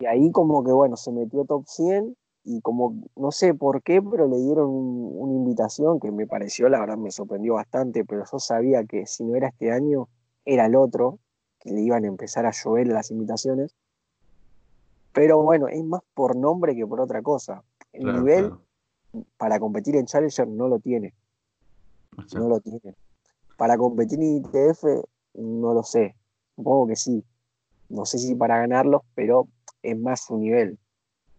Y 0.00 0.06
ahí 0.06 0.32
como 0.32 0.64
que, 0.64 0.72
bueno, 0.72 0.96
se 0.96 1.12
metió 1.12 1.44
top 1.44 1.66
100 1.66 2.16
y 2.44 2.62
como, 2.62 3.02
no 3.16 3.30
sé 3.32 3.52
por 3.52 3.82
qué, 3.82 4.00
pero 4.00 4.26
le 4.26 4.38
dieron 4.38 4.70
una 4.70 5.34
invitación 5.34 6.00
que 6.00 6.10
me 6.10 6.26
pareció, 6.26 6.70
la 6.70 6.80
verdad 6.80 6.96
me 6.96 7.10
sorprendió 7.10 7.54
bastante, 7.54 8.06
pero 8.06 8.24
yo 8.24 8.38
sabía 8.38 8.84
que 8.84 9.04
si 9.04 9.24
no 9.24 9.36
era 9.36 9.48
este 9.48 9.70
año, 9.70 10.08
era 10.46 10.64
el 10.64 10.74
otro, 10.74 11.18
que 11.60 11.70
le 11.70 11.82
iban 11.82 12.04
a 12.04 12.08
empezar 12.08 12.46
a 12.46 12.52
llover 12.52 12.86
las 12.86 13.10
invitaciones. 13.10 13.74
Pero 15.12 15.42
bueno, 15.42 15.68
es 15.68 15.84
más 15.84 16.00
por 16.14 16.34
nombre 16.34 16.74
que 16.74 16.86
por 16.86 17.02
otra 17.02 17.20
cosa. 17.20 17.62
El 17.92 18.10
nivel 18.10 18.54
para 19.36 19.60
competir 19.60 19.96
en 19.96 20.06
Challenger 20.06 20.48
no 20.48 20.68
lo 20.68 20.78
tiene. 20.80 21.12
No 22.34 22.48
lo 22.48 22.60
tiene. 22.60 22.94
Para 23.56 23.76
competir 23.76 24.20
en 24.20 24.36
ITF, 24.36 24.84
no 25.34 25.74
lo 25.74 25.82
sé. 25.82 26.14
Supongo 26.56 26.88
que 26.88 26.96
sí. 26.96 27.24
No 27.88 28.04
sé 28.04 28.18
si 28.18 28.34
para 28.34 28.58
ganarlos, 28.58 29.02
pero 29.14 29.48
es 29.82 29.98
más 29.98 30.24
su 30.24 30.38
nivel. 30.38 30.78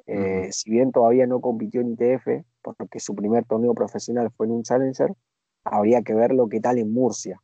Eh, 0.07 0.49
si 0.51 0.69
bien 0.69 0.91
todavía 0.91 1.25
no 1.25 1.41
compitió 1.41 1.81
en 1.81 1.93
ITF, 1.93 2.45
porque 2.61 2.99
su 2.99 3.15
primer 3.15 3.45
torneo 3.45 3.73
profesional 3.73 4.31
fue 4.31 4.45
en 4.45 4.53
un 4.53 4.63
Challenger, 4.63 5.13
habría 5.63 6.01
que 6.03 6.13
ver 6.13 6.31
lo 6.31 6.47
que 6.47 6.59
tal 6.59 6.77
en 6.77 6.93
Murcia. 6.93 7.41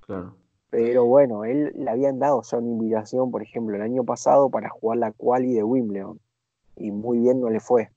Claro. 0.00 0.36
Pero 0.70 1.04
bueno, 1.04 1.44
él 1.44 1.72
le 1.76 1.90
habían 1.90 2.18
dado 2.18 2.42
ya 2.42 2.58
una 2.58 2.68
invitación, 2.68 3.30
por 3.30 3.42
ejemplo, 3.42 3.76
el 3.76 3.82
año 3.82 4.02
pasado 4.04 4.50
para 4.50 4.70
jugar 4.70 4.98
la 4.98 5.12
quali 5.12 5.52
de 5.52 5.62
Wimbledon. 5.62 6.18
Y 6.76 6.90
muy 6.90 7.18
bien 7.18 7.40
no 7.40 7.48
le 7.48 7.60
fue. 7.60 7.90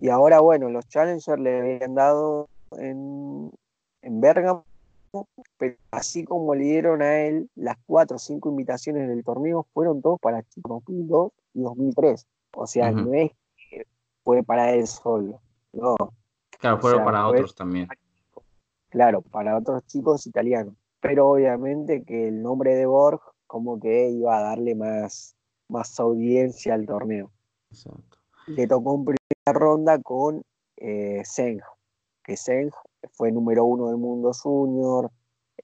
Y 0.00 0.10
ahora, 0.10 0.40
bueno, 0.40 0.68
los 0.68 0.86
Challengers 0.88 1.40
le 1.40 1.58
habían 1.58 1.94
dado 1.94 2.48
en, 2.72 3.50
en 4.02 4.20
Bergamo, 4.20 4.64
pero 5.56 5.76
así 5.90 6.24
como 6.24 6.54
le 6.54 6.64
dieron 6.64 7.02
a 7.02 7.20
él 7.20 7.50
las 7.54 7.76
cuatro 7.86 8.16
o 8.16 8.18
cinco 8.18 8.50
invitaciones 8.50 9.08
del 9.08 9.24
torneo, 9.24 9.66
fueron 9.72 10.02
todos 10.02 10.20
para 10.20 10.44
2002 10.56 11.32
y 11.54 11.62
2003. 11.62 12.26
O 12.54 12.66
sea, 12.66 12.90
no 12.90 13.12
es 13.14 13.32
que 13.70 13.86
fue 14.24 14.42
para 14.42 14.72
él 14.72 14.86
solo, 14.86 15.40
no. 15.72 15.96
Claro, 16.58 16.80
fueron 16.80 17.04
para 17.04 17.26
otros 17.28 17.54
también. 17.54 17.88
Claro, 18.90 19.22
para 19.22 19.56
otros 19.56 19.86
chicos 19.86 20.26
italianos 20.26 20.74
pero 21.00 21.28
obviamente 21.28 22.02
que 22.04 22.28
el 22.28 22.42
nombre 22.42 22.74
de 22.74 22.86
Borg 22.86 23.20
como 23.46 23.80
que 23.80 24.10
iba 24.10 24.38
a 24.38 24.42
darle 24.42 24.74
más, 24.74 25.36
más 25.68 25.98
audiencia 26.00 26.74
al 26.74 26.86
torneo. 26.86 27.30
Le 28.46 28.66
tocó 28.66 28.94
en 28.94 29.04
primera 29.04 29.58
ronda 29.58 29.98
con 30.00 30.42
eh, 30.76 31.22
Zeng, 31.24 31.60
que 32.28 32.36
Zeng 32.36 32.70
fue 33.12 33.32
número 33.32 33.64
uno 33.64 33.88
del 33.88 33.96
mundo 33.96 34.32
junior, 34.34 35.10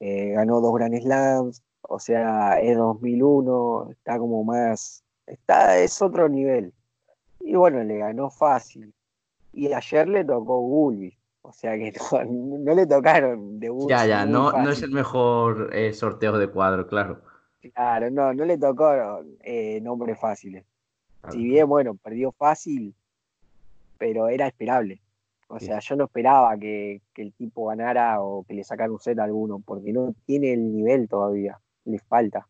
eh, 0.01 0.31
ganó 0.31 0.63
dos 0.63 0.75
Grand 0.75 0.99
Slams, 0.99 1.63
o 1.83 1.99
sea, 1.99 2.59
es 2.59 2.79
2001, 2.79 3.91
está 3.91 4.19
como 4.19 4.43
más, 4.45 5.05
está, 5.27 5.79
es 5.79 6.01
otro 6.01 6.27
nivel. 6.27 6.73
Y 7.41 7.55
bueno, 7.55 7.85
le 7.85 7.99
ganó 7.99 8.31
fácil. 8.31 8.95
Y 9.53 9.71
ayer 9.75 10.09
le 10.09 10.25
tocó 10.25 10.59
Gulbi, 10.61 11.15
o 11.43 11.53
sea 11.53 11.77
que 11.77 11.93
no, 12.31 12.75
le 12.75 12.87
tocaron 12.87 13.61
de 13.61 13.71
Ya, 13.87 14.07
ya, 14.07 14.25
no, 14.25 14.51
no 14.51 14.71
es 14.71 14.83
el 14.83 14.91
mejor 14.91 15.69
eh, 15.75 15.93
sorteo 15.93 16.39
de 16.39 16.49
cuadro, 16.49 16.87
claro. 16.87 17.21
Claro, 17.75 18.11
no, 18.11 18.33
no 18.33 18.45
le 18.47 18.57
tocó 18.57 19.23
eh, 19.43 19.81
nombres 19.83 20.19
fáciles. 20.19 20.65
Si 21.31 21.43
bien, 21.43 21.69
bueno, 21.69 21.95
perdió 21.95 22.33
fácil, 22.33 22.95
pero 23.99 24.29
era 24.29 24.47
esperable. 24.47 25.01
O 25.55 25.61
sea, 25.61 25.79
yo 25.79 25.97
no 25.97 26.05
esperaba 26.05 26.57
que, 26.59 27.01
que, 27.13 27.23
el 27.23 27.33
tipo 27.33 27.67
ganara 27.67 28.21
o 28.21 28.45
que 28.45 28.55
le 28.55 28.65
sacara 28.65 28.91
un 28.91 28.99
set 28.99 29.19
a 29.21 29.25
alguno, 29.25 29.61
porque 29.65 29.93
no 29.93 30.13
tiene 30.27 30.53
el 30.53 30.73
nivel 30.73 31.09
todavía, 31.09 31.61
le 31.85 31.99
falta. 32.01 32.49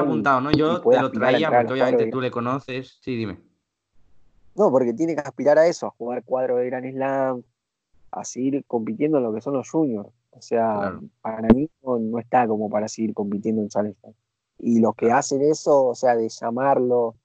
apuntado, 0.00 0.40
¿no? 0.40 0.50
Yo 0.50 0.80
te 0.80 1.00
lo 1.00 1.10
traía 1.12 1.50
porque 1.50 1.72
obviamente 1.72 2.10
tú 2.10 2.20
le 2.20 2.30
conoces. 2.30 2.98
Sí, 3.00 3.16
dime. 3.16 3.38
No, 4.54 4.70
porque 4.70 4.92
tiene 4.92 5.14
que 5.14 5.20
aspirar 5.20 5.58
a 5.58 5.66
eso, 5.66 5.86
a 5.86 5.90
jugar 5.90 6.24
cuadro 6.24 6.56
de 6.56 6.66
Gran 6.66 6.90
Slam, 6.90 7.42
a 8.10 8.24
seguir 8.24 8.64
compitiendo 8.66 9.18
en 9.18 9.24
lo 9.24 9.32
que 9.32 9.40
son 9.40 9.54
los 9.54 9.70
juniors. 9.70 10.10
O 10.30 10.40
sea, 10.40 10.98
para 11.20 11.48
mí 11.48 11.68
no, 11.82 12.18
está 12.18 12.46
como 12.46 12.70
para 12.70 12.88
seguir 12.88 13.14
compitiendo 13.14 13.62
en 13.62 13.68
Challenger. 13.68 14.14
Y 14.62 14.80
los 14.80 14.94
que 14.94 15.10
hacen 15.10 15.42
eso, 15.42 15.86
o 15.86 15.94
sea, 15.94 16.16
de 16.16 16.28
llamarlo 16.28 17.16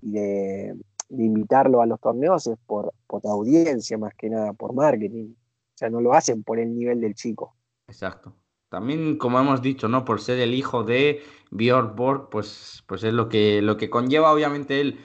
y 0.00 0.12
de, 0.12 0.74
invitarlo 1.10 1.82
a 1.82 1.86
los 1.86 2.00
torneos 2.00 2.46
es 2.46 2.58
por, 2.66 2.92
por 3.06 3.24
audiencia 3.26 3.96
más 3.98 4.14
que 4.14 4.30
nada, 4.30 4.54
por 4.54 4.72
marketing. 4.72 5.34
O 5.34 5.78
sea, 5.78 5.90
no 5.90 6.00
lo 6.00 6.14
hacen 6.14 6.42
por 6.42 6.58
el 6.58 6.74
nivel 6.74 7.00
del 7.00 7.14
chico. 7.14 7.54
Exacto. 7.86 8.34
También, 8.70 9.16
como 9.16 9.38
hemos 9.38 9.62
dicho, 9.62 9.86
¿no? 9.88 10.04
Por 10.04 10.20
ser 10.20 10.38
el 10.40 10.54
hijo 10.54 10.82
de 10.82 11.22
Björn 11.50 11.94
Borg, 11.94 12.30
pues, 12.30 12.82
pues 12.86 13.04
es 13.04 13.12
lo 13.12 13.28
que, 13.28 13.62
lo 13.62 13.76
que 13.76 13.90
conlleva, 13.90 14.32
obviamente, 14.32 14.80
él 14.80 14.98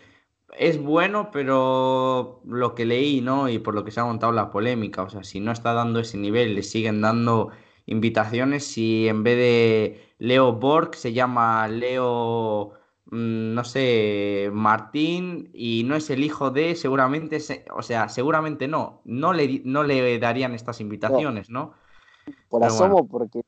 es 0.57 0.81
bueno, 0.81 1.31
pero 1.31 2.41
lo 2.45 2.75
que 2.75 2.85
leí, 2.85 3.21
¿no? 3.21 3.49
Y 3.49 3.59
por 3.59 3.75
lo 3.75 3.83
que 3.83 3.91
se 3.91 3.99
ha 3.99 4.05
montado 4.05 4.31
la 4.31 4.51
polémica, 4.51 5.03
o 5.03 5.09
sea, 5.09 5.23
si 5.23 5.39
no 5.39 5.51
está 5.51 5.73
dando 5.73 5.99
ese 5.99 6.17
nivel, 6.17 6.55
le 6.55 6.63
siguen 6.63 7.01
dando 7.01 7.49
invitaciones, 7.85 8.65
si 8.65 9.07
en 9.07 9.23
vez 9.23 9.37
de 9.37 10.12
Leo 10.23 10.53
Borg 10.53 10.95
se 10.95 11.11
llama 11.11 11.67
Leo, 11.67 12.71
mm, 13.11 13.53
no 13.53 13.65
sé, 13.65 14.49
Martín, 14.53 15.49
y 15.53 15.83
no 15.83 15.97
es 15.97 16.09
el 16.09 16.23
hijo 16.23 16.49
de, 16.49 16.77
seguramente, 16.77 17.39
o 17.75 17.81
sea, 17.81 18.07
seguramente 18.07 18.69
no, 18.69 19.01
no 19.03 19.33
le, 19.33 19.61
no 19.65 19.83
le 19.83 20.17
darían 20.19 20.53
estas 20.53 20.79
invitaciones, 20.79 21.49
¿no? 21.49 21.73
Por 22.47 22.63
asomo, 22.63 23.05
porque 23.05 23.41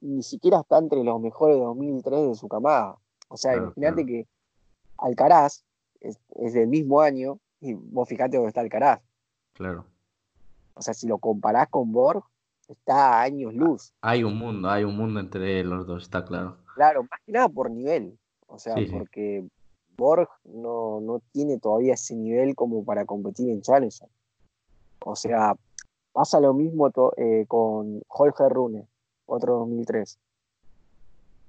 ni 0.00 0.24
siquiera 0.24 0.58
está 0.58 0.78
entre 0.78 1.04
los 1.04 1.20
mejores 1.20 1.58
de 1.58 1.62
2003 1.62 2.26
de 2.30 2.34
su 2.34 2.48
camada. 2.48 2.96
O 3.28 3.36
sea, 3.36 3.54
imagínate 3.54 4.04
que 4.04 4.26
Alcaraz 4.98 5.62
es, 6.00 6.18
del 6.52 6.66
mismo 6.66 7.02
año 7.02 7.38
y 7.60 7.74
vos 7.74 8.08
fijate 8.08 8.36
dónde 8.36 8.48
está 8.48 8.62
Alcaraz. 8.62 9.00
Claro. 9.52 9.84
O 10.74 10.82
sea, 10.82 10.92
si 10.92 11.06
lo 11.06 11.18
comparás 11.18 11.68
con 11.68 11.92
Borg, 11.92 12.24
está 12.72 13.20
a 13.20 13.22
años 13.22 13.54
luz. 13.54 13.92
Hay 14.00 14.24
un 14.24 14.36
mundo, 14.38 14.70
hay 14.70 14.84
un 14.84 14.96
mundo 14.96 15.20
entre 15.20 15.64
los 15.64 15.86
dos, 15.86 16.04
está 16.04 16.24
claro. 16.24 16.56
Claro, 16.74 17.02
más 17.02 17.20
que 17.24 17.32
nada 17.32 17.48
por 17.48 17.70
nivel. 17.70 18.18
O 18.46 18.58
sea, 18.58 18.74
porque 18.90 19.44
Borg 19.96 20.28
no, 20.44 21.00
no, 21.00 21.20
tiene 21.32 21.58
todavía 21.58 21.94
ese 21.94 22.16
nivel 22.16 22.54
como 22.54 22.84
para 22.84 23.04
competir 23.04 23.50
en 23.50 23.62
Challenger. 23.62 24.08
O 25.04 25.14
sea, 25.14 25.54
pasa 26.12 26.40
lo 26.40 26.52
mismo 26.52 26.90
eh, 27.16 27.44
con 27.46 28.02
Jorge 28.08 28.48
Rune 28.48 28.86
otro 29.26 29.58
2003, 29.60 30.18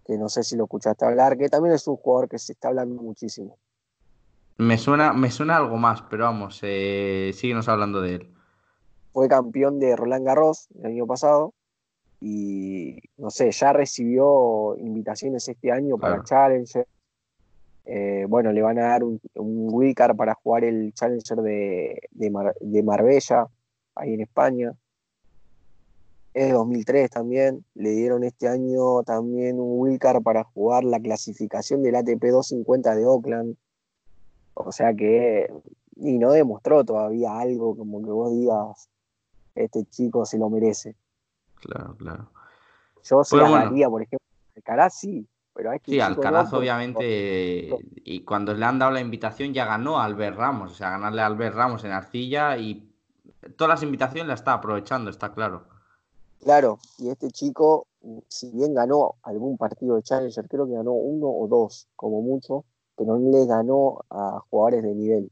que 0.05 0.17
no 0.17 0.29
sé 0.29 0.43
si 0.43 0.55
lo 0.55 0.65
escuchaste 0.65 1.05
hablar, 1.05 1.37
que 1.37 1.49
también 1.49 1.73
es 1.73 1.87
un 1.87 1.97
jugador 1.97 2.29
que 2.29 2.37
se 2.37 2.53
está 2.53 2.67
hablando 2.67 3.01
muchísimo. 3.01 3.57
Me 4.57 4.77
suena, 4.77 5.13
me 5.13 5.31
suena 5.31 5.57
algo 5.57 5.77
más, 5.77 6.03
pero 6.03 6.25
vamos, 6.25 6.59
eh, 6.61 7.31
síguenos 7.33 7.67
hablando 7.67 8.01
de 8.01 8.15
él. 8.15 8.33
Fue 9.13 9.27
campeón 9.27 9.79
de 9.79 9.95
Roland 9.95 10.25
Garros 10.25 10.67
el 10.79 10.85
año 10.85 11.05
pasado 11.05 11.53
y 12.19 12.99
no 13.17 13.29
sé, 13.29 13.51
ya 13.51 13.73
recibió 13.73 14.77
invitaciones 14.77 15.47
este 15.47 15.71
año 15.71 15.97
para 15.97 16.23
Challenger. 16.23 16.87
Eh, 17.85 18.25
bueno, 18.29 18.51
le 18.51 18.61
van 18.61 18.77
a 18.79 18.89
dar 18.89 19.03
un, 19.03 19.19
un 19.35 19.93
para 20.15 20.35
jugar 20.35 20.63
el 20.63 20.93
Challenger 20.93 21.39
de, 21.39 21.99
de 22.11 22.83
Marbella, 22.83 23.47
ahí 23.95 24.13
en 24.13 24.21
España 24.21 24.73
es 26.33 26.53
2003 26.53 27.09
también. 27.09 27.65
Le 27.75 27.91
dieron 27.91 28.23
este 28.23 28.47
año 28.47 29.03
también 29.03 29.59
un 29.59 29.79
wildcard 29.79 30.21
para 30.21 30.43
jugar 30.43 30.83
la 30.83 30.99
clasificación 30.99 31.83
del 31.83 31.95
ATP 31.95 32.23
250 32.23 32.95
de 32.95 33.05
Oakland. 33.05 33.55
O 34.53 34.71
sea 34.71 34.93
que, 34.93 35.51
y 35.95 36.17
no 36.17 36.31
demostró 36.31 36.83
todavía 36.83 37.39
algo 37.39 37.75
como 37.75 38.01
que 38.01 38.11
vos 38.11 38.31
digas, 38.31 38.89
este 39.55 39.85
chico 39.85 40.25
se 40.25 40.37
lo 40.37 40.49
merece. 40.49 40.95
Claro, 41.55 41.95
claro. 41.95 42.29
Yo 43.03 43.23
se 43.23 43.37
la 43.37 43.69
por 43.89 44.01
ejemplo, 44.01 44.27
Alcaraz 44.55 44.99
sí, 44.99 45.27
pero 45.53 45.71
hay 45.71 45.79
que... 45.79 45.91
Sí, 45.91 45.99
Alcaraz 45.99 46.53
obviamente, 46.53 47.69
y 47.95 48.23
cuando 48.23 48.53
le 48.53 48.65
han 48.65 48.79
dado 48.79 48.91
la 48.91 49.01
invitación 49.01 49.53
ya 49.53 49.65
ganó 49.65 49.99
a 49.99 50.05
Albert 50.05 50.37
Ramos, 50.37 50.71
o 50.71 50.75
sea, 50.75 50.91
ganarle 50.91 51.21
a 51.21 51.25
Albert 51.25 51.55
Ramos 51.55 51.83
en 51.83 51.91
Arcilla 51.91 52.57
y 52.57 52.93
todas 53.55 53.69
las 53.69 53.83
invitaciones 53.83 54.27
la 54.27 54.35
está 54.35 54.53
aprovechando, 54.53 55.09
está 55.09 55.33
claro. 55.33 55.65
Claro, 56.43 56.79
y 56.97 57.09
este 57.09 57.29
chico, 57.29 57.87
si 58.27 58.51
bien 58.51 58.73
ganó 58.73 59.15
algún 59.23 59.57
partido 59.57 59.95
de 59.95 60.03
Challenger, 60.03 60.47
creo 60.47 60.67
que 60.67 60.73
ganó 60.73 60.93
uno 60.93 61.27
o 61.27 61.47
dos, 61.47 61.87
como 61.95 62.21
mucho, 62.21 62.65
pero 62.95 63.17
no 63.17 63.31
le 63.31 63.45
ganó 63.45 64.03
a 64.09 64.41
jugadores 64.49 64.83
de 64.83 64.95
nivel. 64.95 65.31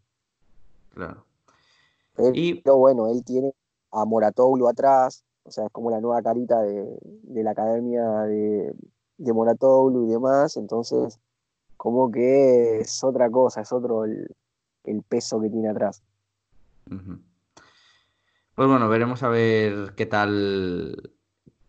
Claro. 0.94 1.24
Pero, 2.16 2.78
bueno, 2.78 3.08
él 3.08 3.24
tiene 3.24 3.54
a 3.92 4.06
Moratoglu 4.06 4.68
atrás, 4.68 5.24
o 5.44 5.52
sea, 5.52 5.66
es 5.66 5.72
como 5.72 5.90
la 5.90 6.02
nueva 6.02 6.22
carita 6.22 6.62
de, 6.62 6.98
la 7.44 7.52
academia 7.52 8.04
de, 8.24 8.74
de 9.18 9.32
y 9.32 10.08
demás, 10.08 10.58
entonces 10.58 11.20
como 11.80 12.12
que 12.12 12.80
es 12.82 13.04
otra 13.06 13.32
cosa, 13.32 13.62
es 13.62 13.72
otro 13.72 14.04
el, 14.04 14.28
peso 15.08 15.40
que 15.40 15.50
tiene 15.50 15.70
atrás. 15.70 16.04
Pues 16.86 18.68
bueno, 18.68 18.90
veremos 18.90 19.24
a 19.24 19.30
ver 19.30 19.94
qué 19.96 20.06
tal, 20.06 21.14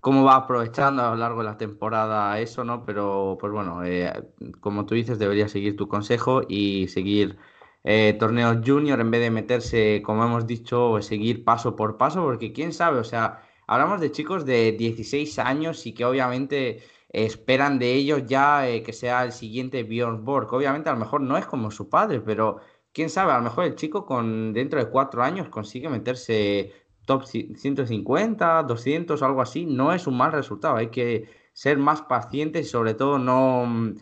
cómo 0.01 0.25
va 0.25 0.35
aprovechando 0.35 1.03
a 1.03 1.11
lo 1.11 1.17
largo 1.17 1.39
de 1.39 1.45
la 1.45 1.59
temporada 1.59 2.41
eso, 2.41 2.65
¿no? 2.65 2.85
Pero 2.85 3.39
pues 3.41 3.53
bueno, 3.53 3.85
eh, 3.85 4.13
como 4.59 4.85
tú 4.85 4.97
dices, 4.97 5.21
debería 5.21 5.47
seguir 5.47 5.77
tu 5.77 5.87
consejo 5.87 6.43
y 6.49 6.89
seguir 6.89 7.39
eh, 7.85 8.17
torneos 8.19 8.59
junior 8.65 9.01
en 9.01 9.11
vez 9.11 9.21
de 9.21 9.31
meterse, 9.31 10.03
como 10.03 10.25
hemos 10.25 10.47
dicho, 10.47 11.01
seguir 11.03 11.45
paso 11.45 11.77
por 11.77 11.97
paso, 11.97 12.23
porque 12.23 12.53
quién 12.53 12.73
sabe, 12.73 12.99
o 12.99 13.05
sea, 13.05 13.43
hablamos 13.67 14.01
de 14.01 14.13
chicos 14.13 14.45
de 14.45 14.73
16 14.73 15.39
años 15.39 15.87
y 15.87 15.95
que 15.95 16.05
obviamente 16.05 16.83
esperan 17.11 17.79
de 17.79 17.95
ellos 17.95 18.25
ya 18.27 18.69
eh, 18.69 18.83
que 18.83 18.93
sea 18.93 19.25
el 19.25 19.33
siguiente 19.33 19.83
Bjorn 19.83 20.25
Borg. 20.25 20.53
Obviamente 20.53 20.89
a 20.89 20.93
lo 20.93 20.99
mejor 20.99 21.21
no 21.21 21.37
es 21.37 21.47
como 21.47 21.71
su 21.71 21.89
padre, 21.89 22.21
pero 22.21 22.61
quién 22.93 23.11
sabe, 23.11 23.33
a 23.33 23.39
lo 23.39 23.45
mejor 23.45 23.65
el 23.65 23.75
chico 23.77 24.07
con 24.07 24.53
dentro 24.53 24.79
de 24.79 24.91
cuatro 24.91 25.23
años 25.23 25.49
consigue 25.49 25.89
meterse 25.89 26.73
top 27.07 27.25
150, 27.25 28.63
200, 28.63 29.23
algo 29.23 29.43
así. 29.43 29.67
No 29.67 29.93
es 29.93 30.07
un 30.07 30.17
mal 30.17 30.33
resultado, 30.33 30.77
hay 30.77 30.89
que 30.89 31.29
ser 31.53 31.79
más 31.79 32.03
pacientes 32.03 32.67
y 32.67 32.71
sobre 32.71 32.95
todo 32.95 33.19
no 33.19 33.67
mm, 33.67 33.97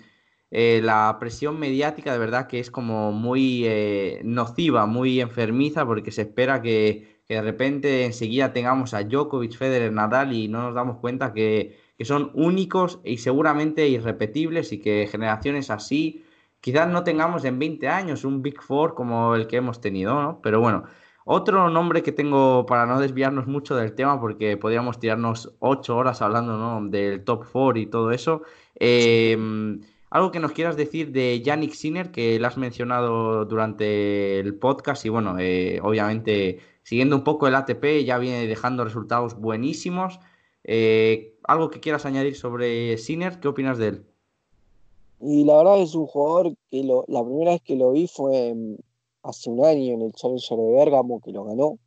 eh, 0.50 0.80
la 0.82 1.16
presión 1.20 1.58
mediática 1.58 2.12
de 2.12 2.18
verdad 2.18 2.46
que 2.46 2.58
es 2.58 2.70
como 2.70 3.12
muy 3.12 3.64
eh, 3.66 4.20
nociva, 4.24 4.86
muy 4.86 5.20
enfermiza, 5.20 5.84
porque 5.84 6.10
se 6.10 6.22
espera 6.22 6.62
que, 6.62 7.18
de 7.28 7.42
repente 7.42 8.06
enseguida 8.06 8.54
tengamos 8.54 8.94
a 8.94 9.02
Djokovic, 9.02 9.54
Federer, 9.54 9.92
Nadal 9.92 10.32
y 10.32 10.48
no 10.48 10.62
nos 10.62 10.74
damos 10.74 10.96
cuenta 10.96 11.34
que, 11.34 11.78
que, 11.98 12.04
son 12.06 12.30
únicos 12.32 13.00
y 13.04 13.18
seguramente 13.18 13.86
irrepetibles 13.88 14.72
y 14.72 14.80
que 14.80 15.06
generaciones 15.10 15.68
así 15.68 16.24
quizás 16.60 16.88
no 16.88 17.04
tengamos 17.04 17.44
en 17.44 17.58
20 17.58 17.86
años 17.88 18.24
un 18.24 18.40
Big 18.42 18.62
Four 18.62 18.94
como 18.94 19.34
el 19.34 19.46
que 19.46 19.56
hemos 19.56 19.80
tenido, 19.80 20.20
¿no? 20.22 20.40
Pero 20.42 20.60
bueno. 20.60 20.84
Otro 21.30 21.68
nombre 21.68 22.02
que 22.02 22.10
tengo 22.10 22.64
para 22.64 22.86
no 22.86 22.98
desviarnos 22.98 23.46
mucho 23.46 23.76
del 23.76 23.94
tema, 23.94 24.18
porque 24.18 24.56
podríamos 24.56 24.98
tirarnos 24.98 25.54
ocho 25.58 25.94
horas 25.98 26.22
hablando 26.22 26.56
¿no? 26.56 26.88
del 26.88 27.22
top 27.22 27.44
four 27.44 27.76
y 27.76 27.84
todo 27.84 28.12
eso. 28.12 28.44
Eh, 28.76 29.36
algo 30.10 30.30
que 30.30 30.40
nos 30.40 30.52
quieras 30.52 30.76
decir 30.76 31.12
de 31.12 31.42
Yannick 31.42 31.72
Sinner, 31.72 32.10
que 32.10 32.38
lo 32.38 32.46
has 32.46 32.56
mencionado 32.56 33.44
durante 33.44 34.40
el 34.40 34.54
podcast 34.54 35.04
y 35.04 35.10
bueno, 35.10 35.38
eh, 35.38 35.80
obviamente 35.82 36.60
siguiendo 36.82 37.16
un 37.16 37.24
poco 37.24 37.46
el 37.46 37.54
ATP 37.54 38.04
ya 38.04 38.18
viene 38.18 38.46
dejando 38.46 38.84
resultados 38.84 39.38
buenísimos. 39.38 40.18
Eh, 40.64 41.36
¿Algo 41.44 41.70
que 41.70 41.80
quieras 41.80 42.06
añadir 42.06 42.36
sobre 42.36 42.96
Sinner? 42.96 43.40
¿Qué 43.40 43.48
opinas 43.48 43.78
de 43.78 43.88
él? 43.88 44.06
Y 45.20 45.44
la 45.44 45.56
verdad 45.56 45.80
es 45.80 45.94
un 45.94 46.06
jugador 46.06 46.54
que 46.70 46.82
la 46.84 47.24
primera 47.24 47.52
vez 47.52 47.62
que 47.62 47.76
lo 47.76 47.92
vi 47.92 48.06
fue 48.06 48.54
hace 49.22 49.50
un 49.50 49.64
año 49.64 49.94
en 49.94 50.02
el 50.02 50.12
Challenger 50.12 50.56
de 50.56 50.72
Bergamo, 50.72 51.20
que 51.20 51.32
lo 51.32 51.44
ganó. 51.44 51.78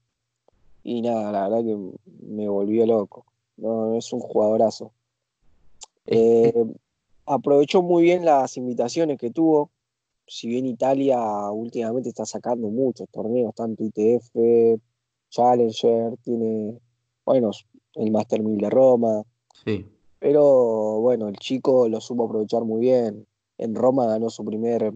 Y 0.83 1.01
nada, 1.01 1.31
la 1.31 1.47
verdad 1.47 1.63
que 1.63 1.77
me 2.25 2.49
volvió 2.49 2.85
loco. 2.85 3.25
No, 3.57 3.95
es 3.95 4.11
un 4.11 4.19
jugadorazo. 4.19 4.91
Eh, 6.07 6.53
aprovechó 7.31 7.81
muy 7.81 8.03
bien 8.03 8.25
las 8.25 8.57
invitaciones 8.57 9.17
que 9.17 9.31
tuvo. 9.31 9.71
Si 10.27 10.47
bien 10.47 10.65
Italia 10.65 11.19
últimamente 11.51 12.09
está 12.09 12.25
sacando 12.25 12.69
muchos 12.69 13.09
torneos, 13.09 13.53
tanto 13.55 13.83
ITF, 13.83 14.79
Challenger, 15.29 16.17
tiene, 16.23 16.79
bueno, 17.25 17.51
el 17.95 18.11
Master 18.11 18.43
1000 18.43 18.57
de 18.57 18.69
Roma. 18.69 19.23
Sí. 19.65 19.85
Pero 20.19 20.99
bueno, 21.01 21.27
el 21.27 21.37
chico 21.37 21.89
lo 21.89 21.99
supo 21.99 22.25
aprovechar 22.25 22.63
muy 22.63 22.81
bien. 22.81 23.25
En 23.57 23.75
Roma 23.75 24.05
ganó 24.05 24.29
su 24.29 24.45
primer, 24.45 24.93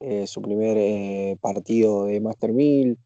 eh, 0.00 0.26
su 0.26 0.40
primer 0.40 0.76
eh, 0.78 1.36
partido 1.40 2.06
de 2.06 2.20
Master 2.20 2.52
1000. 2.52 2.98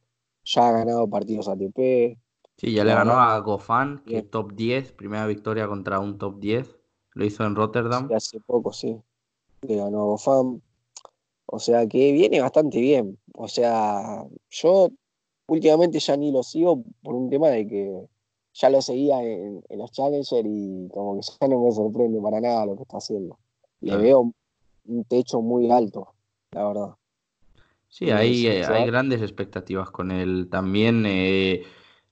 Ya 0.45 0.69
ha 0.69 0.73
ganado 0.73 1.09
partidos 1.09 1.49
ATP. 1.49 2.19
Sí, 2.57 2.73
ya 2.73 2.85
le 2.85 2.95
ganó 2.95 3.15
a 3.15 3.39
Gofan, 3.41 4.03
que 4.05 4.19
es 4.19 4.31
top 4.31 4.53
10, 4.53 4.93
primera 4.93 5.27
victoria 5.27 5.67
contra 5.67 5.99
un 5.99 6.19
top 6.19 6.39
10. 6.39 6.82
Lo 7.15 7.25
hizo 7.25 7.45
en 7.45 7.55
Rotterdam. 7.55 8.09
hace 8.15 8.41
poco, 8.41 8.73
sí. 8.73 8.97
Le 9.63 9.77
ganó 9.77 10.03
a 10.03 10.05
Gofam. 10.05 10.61
O 11.47 11.59
sea 11.59 11.87
que 11.87 12.13
viene 12.13 12.41
bastante 12.41 12.81
bien. 12.81 13.19
O 13.35 13.49
sea, 13.49 14.25
yo 14.51 14.89
últimamente 15.47 15.99
ya 15.99 16.17
ni 16.17 16.33
lo 16.33 16.43
sigo 16.43 16.83
por 17.03 17.15
un 17.15 17.29
tema 17.29 17.49
de 17.49 17.67
que 17.67 18.07
ya 18.55 18.71
lo 18.71 18.83
seguía 18.83 19.23
en, 19.23 19.63
los 19.71 19.93
Challenger 19.93 20.45
y 20.47 20.89
como 20.93 21.17
que 21.17 21.27
ya 21.41 21.49
no 21.49 21.63
me 21.63 21.73
sorprende 21.73 22.21
para 22.21 22.41
nada 22.41 22.67
lo 22.67 22.77
que 22.77 22.83
está 22.83 22.99
haciendo. 22.99 23.39
Le 23.81 23.97
veo 23.97 24.33
un 24.87 25.05
techo 25.05 25.41
muy 25.41 25.71
alto, 25.71 26.15
la 26.53 26.67
verdad. 26.67 26.95
Sí, 27.89 28.11
hay, 28.11 28.47
eh, 28.47 28.65
hay 28.65 28.87
grandes 28.87 29.21
expectativas 29.21 29.91
con 29.91 30.11
él. 30.11 30.49
También 30.51 31.05
eh, 31.07 31.63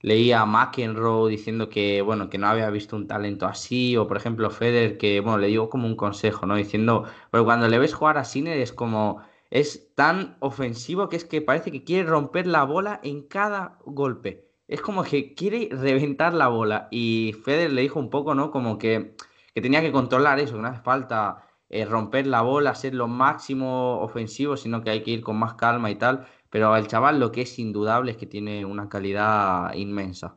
leía 0.00 0.40
a 0.40 0.46
McEnroe 0.46 1.30
diciendo 1.30 1.68
que, 1.68 2.02
bueno, 2.02 2.30
que 2.30 2.38
no 2.38 2.48
había 2.48 2.70
visto 2.70 2.96
un 2.96 3.06
talento 3.06 3.46
así, 3.46 3.96
o 3.96 4.06
por 4.06 4.16
ejemplo 4.16 4.50
Federer, 4.50 4.98
que, 4.98 5.20
bueno, 5.20 5.38
le 5.38 5.48
digo 5.48 5.68
como 5.68 5.86
un 5.86 5.96
consejo, 5.96 6.46
¿no? 6.46 6.56
Diciendo, 6.56 7.04
pero 7.30 7.44
cuando 7.44 7.68
le 7.68 7.78
ves 7.78 7.94
jugar 7.94 8.18
a 8.18 8.24
Sinner 8.24 8.58
es 8.58 8.72
como, 8.72 9.22
es 9.50 9.94
tan 9.94 10.36
ofensivo 10.40 11.08
que 11.08 11.16
es 11.16 11.24
que 11.24 11.42
parece 11.42 11.70
que 11.72 11.84
quiere 11.84 12.08
romper 12.08 12.46
la 12.46 12.64
bola 12.64 13.00
en 13.02 13.22
cada 13.22 13.78
golpe. 13.84 14.48
Es 14.68 14.80
como 14.80 15.02
que 15.02 15.34
quiere 15.34 15.68
reventar 15.72 16.32
la 16.32 16.48
bola. 16.48 16.88
Y 16.90 17.34
Federer 17.44 17.72
le 17.72 17.82
dijo 17.82 17.98
un 17.98 18.08
poco, 18.10 18.34
¿no? 18.34 18.50
Como 18.52 18.78
que, 18.78 19.16
que 19.54 19.60
tenía 19.60 19.80
que 19.82 19.92
controlar 19.92 20.38
eso, 20.38 20.54
que 20.54 20.62
no 20.62 20.68
hace 20.68 20.82
falta 20.82 21.44
eh, 21.68 21.84
romper 21.84 22.26
la 22.26 22.42
bola, 22.42 22.74
ser 22.74 22.94
lo 22.94 23.08
máximo 23.08 24.00
ofensivo, 24.00 24.56
sino 24.56 24.82
que 24.82 24.90
hay 24.90 25.02
que 25.02 25.12
ir 25.12 25.22
con 25.22 25.38
más 25.38 25.54
calma 25.54 25.90
y 25.90 25.96
tal. 25.96 26.26
Pero 26.50 26.76
el 26.76 26.88
chaval 26.88 27.20
lo 27.20 27.30
que 27.30 27.42
es 27.42 27.58
indudable 27.58 28.10
es 28.10 28.16
que 28.16 28.26
tiene 28.26 28.64
una 28.64 28.88
calidad 28.88 29.72
inmensa. 29.74 30.36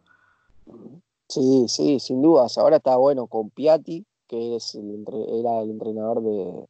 Sí, 1.27 1.65
sí, 1.67 1.99
sin 1.99 2.21
dudas. 2.21 2.57
Ahora 2.57 2.77
está 2.77 2.95
bueno 2.95 3.27
con 3.27 3.49
Piatti, 3.49 4.05
que 4.27 4.55
es 4.55 4.75
era 4.75 5.61
el 5.61 5.71
entrenador 5.71 6.21
de, 6.21 6.67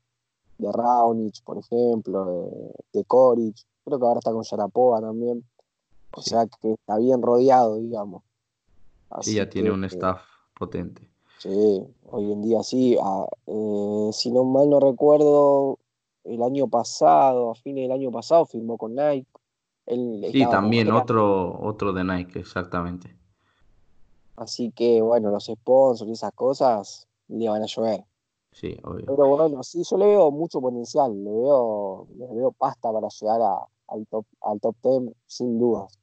de 0.58 0.72
Raonic, 0.72 1.44
por 1.44 1.58
ejemplo, 1.58 2.26
de, 2.26 3.00
de 3.00 3.06
Koric. 3.06 3.58
Creo 3.84 4.00
que 4.00 4.06
ahora 4.06 4.20
está 4.20 4.32
con 4.32 4.44
Sharapova 4.44 5.02
también. 5.02 5.44
O 6.16 6.22
sea 6.22 6.46
que 6.46 6.74
está 6.74 6.98
bien 6.98 7.22
rodeado, 7.22 7.78
digamos. 7.78 8.24
sí, 9.22 9.36
ya 9.36 9.50
tiene 9.50 9.72
un 9.72 9.84
staff 9.86 10.22
potente. 10.58 11.10
Sí, 11.39 11.84
hoy 12.10 12.32
en 12.32 12.41
día 12.41 12.64
sí. 12.64 12.96
Ah, 13.02 13.26
eh, 13.48 14.10
si 14.14 14.32
no 14.32 14.46
mal 14.46 14.70
no 14.70 14.80
recuerdo, 14.80 15.80
el 16.24 16.41
año 16.41 16.67
pasado, 16.67 17.51
a 17.51 17.55
fines 17.55 17.84
del 17.84 17.91
año 17.91 18.11
pasado, 18.11 18.45
firmó 18.45 18.78
con 18.78 18.95
Nike. 18.95 19.28
sí, 19.88 20.45
también 20.49 20.91
otro, 20.91 21.59
otro 21.61 21.93
de 21.93 22.03
Nike, 22.03 22.39
exactamente. 22.39 23.15
Así 24.36 24.71
que 24.71 25.01
bueno, 25.01 25.30
los 25.30 25.45
sponsors 25.45 26.09
y 26.09 26.13
esas 26.13 26.34
cosas 26.34 27.07
le 27.28 27.49
van 27.49 27.61
a 27.61 27.65
llover. 27.65 28.03
Sí, 28.51 28.78
obvio. 28.84 29.05
Pero 29.05 29.28
bueno, 29.28 29.63
sí, 29.63 29.84
yo 29.84 29.97
le 29.97 30.05
veo 30.05 30.32
mucho 30.32 30.61
potencial, 30.61 31.11
le 31.24 31.32
veo, 31.32 32.07
le 32.17 32.28
veo 32.28 32.51
pasta 32.51 32.91
para 32.91 33.07
llegar 33.07 33.41
al, 33.88 34.07
top, 34.07 34.26
al 34.41 34.59
top 34.59 34.76
10 34.84 35.15
sin 35.26 35.59
dudas. 35.59 35.99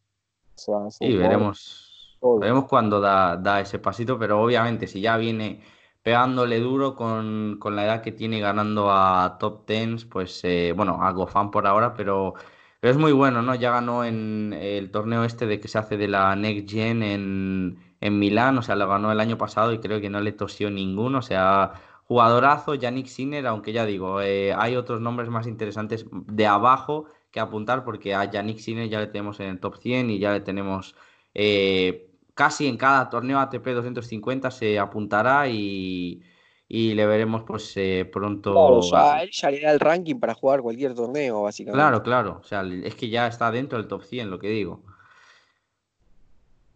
sí, 0.56 1.16
veremos, 1.16 2.18
veremos 2.40 2.64
cuando 2.66 3.00
da, 3.00 3.36
da 3.36 3.60
ese 3.60 3.78
pasito, 3.78 4.18
pero 4.18 4.42
obviamente 4.42 4.86
si 4.86 5.00
ya 5.00 5.16
viene 5.16 5.60
pegándole 6.02 6.60
duro 6.60 6.94
con, 6.94 7.58
la 7.74 7.84
edad 7.84 8.02
que 8.02 8.12
tiene 8.12 8.40
ganando 8.40 8.90
a 8.90 9.36
top 9.38 9.66
tens, 9.66 10.04
pues 10.04 10.40
eh, 10.44 10.72
bueno, 10.76 11.02
a 11.02 11.12
Gofan 11.12 11.50
por 11.50 11.66
ahora, 11.66 11.94
pero, 11.94 12.34
pero, 12.80 12.92
es 12.92 12.98
muy 12.98 13.12
bueno, 13.12 13.42
¿no? 13.42 13.54
Ya 13.54 13.70
ganó 13.70 14.04
en 14.04 14.52
el 14.54 14.90
torneo 14.90 15.24
este 15.24 15.46
de 15.46 15.60
que 15.60 15.68
se 15.68 15.78
hace 15.78 15.96
de 15.96 16.08
la 16.08 16.34
Next 16.36 16.70
Gen 16.70 17.02
en, 17.02 17.78
en 18.00 18.18
Milán, 18.18 18.58
o 18.58 18.62
sea, 18.62 18.76
lo 18.76 18.88
ganó 18.88 19.12
el 19.12 19.20
año 19.20 19.36
pasado 19.38 19.72
y 19.72 19.80
creo 19.80 20.00
que 20.00 20.10
no 20.10 20.20
le 20.20 20.32
tosió 20.32 20.70
ninguno, 20.70 21.18
o 21.18 21.22
sea, 21.22 21.72
jugadorazo, 22.04 22.74
Yannick 22.74 23.06
Sinner, 23.06 23.46
aunque 23.46 23.72
ya 23.72 23.86
digo, 23.86 24.20
eh, 24.22 24.52
hay 24.54 24.76
otros 24.76 25.00
nombres 25.00 25.28
más 25.30 25.46
interesantes 25.46 26.06
de 26.10 26.46
abajo 26.46 27.06
que 27.30 27.40
apuntar 27.40 27.84
porque 27.84 28.14
a 28.14 28.24
Yannick 28.30 28.58
Sinner 28.58 28.88
ya 28.88 29.00
le 29.00 29.06
tenemos 29.06 29.38
en 29.40 29.48
el 29.50 29.60
top 29.60 29.76
100 29.76 30.10
y 30.10 30.18
ya 30.18 30.32
le 30.32 30.40
tenemos... 30.40 30.96
Eh, 31.34 32.09
casi 32.40 32.66
en 32.66 32.78
cada 32.78 33.10
torneo 33.10 33.38
ATP 33.38 33.66
250 33.66 34.50
se 34.50 34.78
apuntará 34.78 35.46
y, 35.46 36.22
le 36.68 37.04
veremos 37.04 37.42
pues 37.46 37.70
eh, 37.76 38.08
pronto. 38.10 38.54
Claro, 38.54 38.80
ya, 38.80 39.22
él 39.22 39.30
ya 39.30 39.50
le 39.50 39.60
da 39.60 39.72
el 39.72 39.78
ranking 39.78 40.18
para 40.18 40.32
jugar 40.32 40.62
cualquier 40.62 40.94
torneo, 40.94 41.42
básicamente. 41.42 41.76
Claro, 41.76 42.02
claro. 42.02 42.40
O 42.40 42.44
sea, 42.44 42.62
es 42.62 42.94
que 42.94 43.10
ya 43.10 43.26
está 43.26 43.50
dentro 43.50 43.76
del 43.76 43.88
top 43.88 44.04
100, 44.04 44.30
lo 44.30 44.38
que 44.38 44.48
digo. 44.48 44.82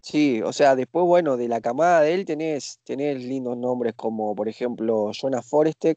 Sí, 0.03 0.43
o 0.43 0.53
sea, 0.53 0.77
después, 0.77 1.07
bueno, 1.07 1.39
de 1.39 1.49
la 1.49 1.63
camada 1.63 2.03
de 2.03 2.13
él 2.13 2.27
tenés, 2.27 2.79
tenés 2.85 3.25
lindos 3.25 3.57
nombres 3.57 3.95
como, 3.95 4.37
por 4.37 4.51
ejemplo, 4.51 5.13
Jonas 5.13 5.49
Forestek, 5.49 5.97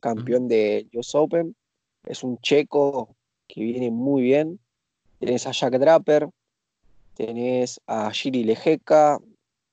campeón 0.00 0.48
de 0.48 0.88
US 0.94 1.14
Open. 1.14 1.54
Es 2.06 2.24
un 2.24 2.38
checo 2.38 3.14
que 3.46 3.60
viene 3.60 3.92
muy 3.92 4.22
bien. 4.22 4.58
Tenés 5.20 5.46
a 5.46 5.52
Jack 5.52 5.74
Draper, 5.74 6.28
tenés 7.16 7.80
a 7.86 8.10
Giri 8.12 8.44
Lejeca, 8.44 9.18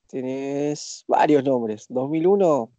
tenés 0.07 1.03
varios 1.07 1.43
nombres. 1.43 1.85
2001 1.89 2.71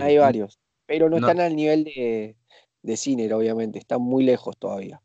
hay 0.00 0.18
varios, 0.18 0.58
pero 0.86 1.10
no, 1.10 1.16
están 1.16 1.40
al 1.40 1.54
nivel 1.54 1.84
de, 1.84 2.36
de 2.82 2.96
Ciner, 2.96 3.34
obviamente, 3.34 3.78
están 3.78 4.00
muy 4.00 4.24
lejos 4.24 4.56
todavía. 4.56 5.02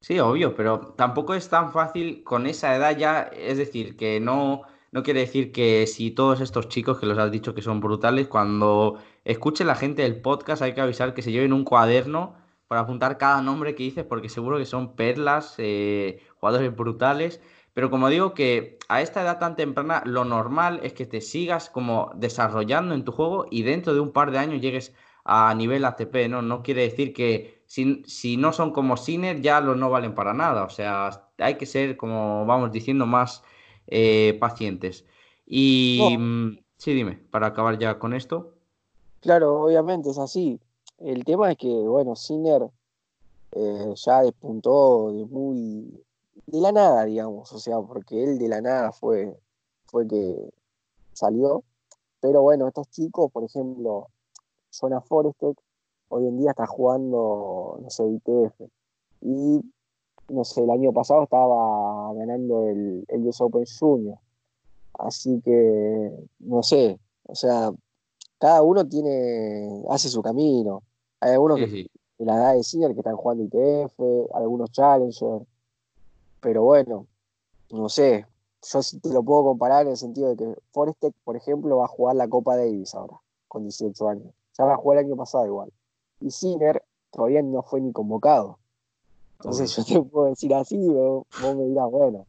Sí, 0.00 0.20
obvio, 0.20 0.54
pero 0.54 0.94
tampoco 0.96 1.34
es 1.34 1.48
tan 1.48 1.72
fácil 1.72 2.22
con 2.22 2.46
esa 2.46 2.74
edad 2.76 2.96
ya, 2.96 3.30
es 3.36 3.58
decir, 3.58 3.96
que 3.96 4.20
no, 4.20 4.62
no 4.92 5.02
quiere 5.02 5.20
decir 5.20 5.50
que 5.50 5.86
si 5.88 6.12
todos 6.12 6.40
estos 6.40 6.68
chicos 6.68 7.00
que 7.00 7.06
los 7.06 7.18
has 7.18 7.32
dicho 7.32 7.52
que 7.54 7.62
son 7.62 7.80
brutales, 7.80 8.28
cuando 8.28 8.98
escuche 9.24 9.64
la 9.64 9.74
gente 9.74 10.02
del 10.02 10.20
podcast 10.20 10.62
hay 10.62 10.72
que 10.72 10.80
avisar 10.80 11.14
que 11.14 11.22
se 11.22 11.32
lleven 11.32 11.52
un 11.52 11.64
cuaderno 11.64 12.36
para 12.68 12.82
apuntar 12.82 13.18
cada 13.18 13.42
nombre 13.42 13.74
que 13.74 13.82
dices, 13.82 14.04
porque 14.04 14.28
seguro 14.28 14.58
que 14.58 14.66
son 14.66 14.94
perlas, 14.94 15.54
eh, 15.58 16.20
jugadores 16.38 16.74
brutales. 16.76 17.40
Pero 17.78 17.90
como 17.90 18.08
digo 18.08 18.34
que 18.34 18.76
a 18.88 19.02
esta 19.02 19.22
edad 19.22 19.38
tan 19.38 19.54
temprana, 19.54 20.02
lo 20.04 20.24
normal 20.24 20.80
es 20.82 20.94
que 20.94 21.06
te 21.06 21.20
sigas 21.20 21.70
como 21.70 22.10
desarrollando 22.16 22.92
en 22.92 23.04
tu 23.04 23.12
juego 23.12 23.46
y 23.52 23.62
dentro 23.62 23.94
de 23.94 24.00
un 24.00 24.10
par 24.10 24.32
de 24.32 24.38
años 24.38 24.60
llegues 24.60 24.92
a 25.22 25.54
nivel 25.54 25.84
ATP, 25.84 26.28
¿no? 26.28 26.42
No 26.42 26.64
quiere 26.64 26.82
decir 26.82 27.12
que 27.12 27.62
si, 27.66 28.02
si 28.04 28.36
no 28.36 28.52
son 28.52 28.72
como 28.72 28.96
Sinner, 28.96 29.40
ya 29.40 29.60
los 29.60 29.76
no 29.76 29.90
valen 29.90 30.12
para 30.12 30.34
nada. 30.34 30.64
O 30.64 30.70
sea, 30.70 31.30
hay 31.38 31.54
que 31.54 31.66
ser, 31.66 31.96
como 31.96 32.44
vamos 32.46 32.72
diciendo, 32.72 33.06
más 33.06 33.44
eh, 33.86 34.36
pacientes. 34.40 35.06
Y 35.46 36.16
mm, 36.18 36.58
sí, 36.78 36.94
dime, 36.94 37.20
para 37.30 37.46
acabar 37.46 37.78
ya 37.78 38.00
con 38.00 38.12
esto. 38.12 38.54
claro, 39.20 39.62
obviamente 39.62 40.10
es 40.10 40.18
así. 40.18 40.58
El 40.98 41.24
tema 41.24 41.52
es 41.52 41.58
que, 41.58 41.68
bueno, 41.68 42.16
Sinner 42.16 42.70
eh, 43.52 43.94
ya 43.94 44.22
despuntó 44.22 45.12
de 45.12 45.24
muy 45.26 46.02
de 46.50 46.60
la 46.60 46.72
nada, 46.72 47.04
digamos, 47.04 47.52
o 47.52 47.58
sea, 47.58 47.80
porque 47.80 48.22
él 48.24 48.38
de 48.38 48.48
la 48.48 48.60
nada 48.60 48.92
fue, 48.92 49.38
fue 49.86 50.06
que 50.06 50.50
salió. 51.12 51.62
Pero 52.20 52.42
bueno, 52.42 52.66
estos 52.66 52.88
chicos, 52.90 53.30
por 53.30 53.44
ejemplo, 53.44 54.08
Jonah 54.78 55.00
Forestek, 55.02 55.56
hoy 56.08 56.26
en 56.26 56.38
día 56.38 56.50
está 56.50 56.66
jugando, 56.66 57.78
no 57.82 57.90
sé, 57.90 58.04
ITF. 58.06 58.62
Y, 59.20 59.60
no 60.30 60.44
sé, 60.44 60.62
el 60.62 60.70
año 60.70 60.92
pasado 60.92 61.24
estaba 61.24 62.14
ganando 62.14 62.66
el, 62.68 63.04
el 63.08 63.26
US 63.26 63.40
Open 63.40 63.64
Junior. 63.78 64.18
Así 64.94 65.40
que, 65.44 66.10
no 66.40 66.62
sé, 66.62 66.98
o 67.24 67.34
sea, 67.34 67.70
cada 68.38 68.62
uno 68.62 68.86
tiene, 68.88 69.84
hace 69.90 70.08
su 70.08 70.22
camino. 70.22 70.82
Hay 71.20 71.32
algunos 71.32 71.58
Sí, 71.58 71.64
que 71.64 71.70
sí. 71.70 71.90
de 72.18 72.24
la 72.24 72.36
edad 72.36 72.54
de 72.54 72.62
senior 72.64 72.92
que 72.94 73.00
están 73.00 73.16
jugando 73.16 73.44
ITF, 73.44 74.00
algunos 74.34 74.70
Challenger, 74.72 75.42
pero 76.40 76.62
bueno, 76.62 77.06
no 77.70 77.88
sé, 77.88 78.26
yo 78.62 78.82
sí 78.82 78.98
te 79.00 79.12
lo 79.12 79.22
puedo 79.22 79.44
comparar 79.44 79.82
en 79.82 79.92
el 79.92 79.96
sentido 79.96 80.28
de 80.30 80.36
que 80.36 80.54
Forestek, 80.72 81.14
por 81.24 81.36
ejemplo, 81.36 81.78
va 81.78 81.84
a 81.84 81.88
jugar 81.88 82.16
la 82.16 82.28
Copa 82.28 82.56
Davis 82.56 82.94
ahora, 82.94 83.18
con 83.46 83.62
18 83.62 84.08
años. 84.08 84.34
Ya 84.58 84.64
la 84.64 84.76
jugó 84.76 84.94
el 84.94 85.00
año 85.00 85.16
pasado 85.16 85.46
igual. 85.46 85.72
Y 86.20 86.30
Sinner 86.30 86.82
todavía 87.10 87.42
no 87.42 87.62
fue 87.62 87.80
ni 87.80 87.92
convocado. 87.92 88.58
Entonces 89.38 89.74
yo 89.76 89.84
te 89.84 90.08
puedo 90.08 90.26
decir 90.26 90.52
así, 90.54 90.76
vos, 90.88 91.24
vos 91.40 91.56
me 91.56 91.64
dirás, 91.64 91.90
bueno, 91.90 92.26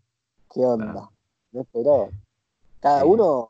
¿qué 0.54 0.64
onda? 0.66 1.10
No 1.52 1.62
esperó. 1.62 2.10
Cada 2.80 3.04
uno 3.04 3.50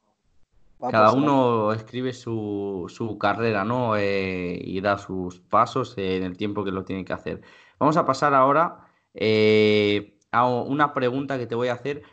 va 0.81 0.89
Cada 0.89 1.11
uno 1.11 1.73
escribe 1.73 2.13
su, 2.13 2.85
su 2.87 3.17
carrera, 3.17 3.65
¿no? 3.65 3.97
Eh, 3.97 4.57
y 4.63 4.79
da 4.79 4.97
sus 4.97 5.41
pasos 5.41 5.93
en 5.97 6.23
el 6.23 6.37
tiempo 6.37 6.63
que 6.63 6.71
lo 6.71 6.85
tiene 6.85 7.03
que 7.03 7.13
hacer. 7.13 7.41
Vamos 7.77 7.97
a 7.97 8.05
pasar 8.05 8.33
ahora 8.33 8.87
eh, 9.13 10.17
una 10.31 10.93
pregunta 10.93 11.37
que 11.37 11.47
te 11.47 11.55
voy 11.55 11.69
a 11.69 11.73
hacer. 11.73 12.03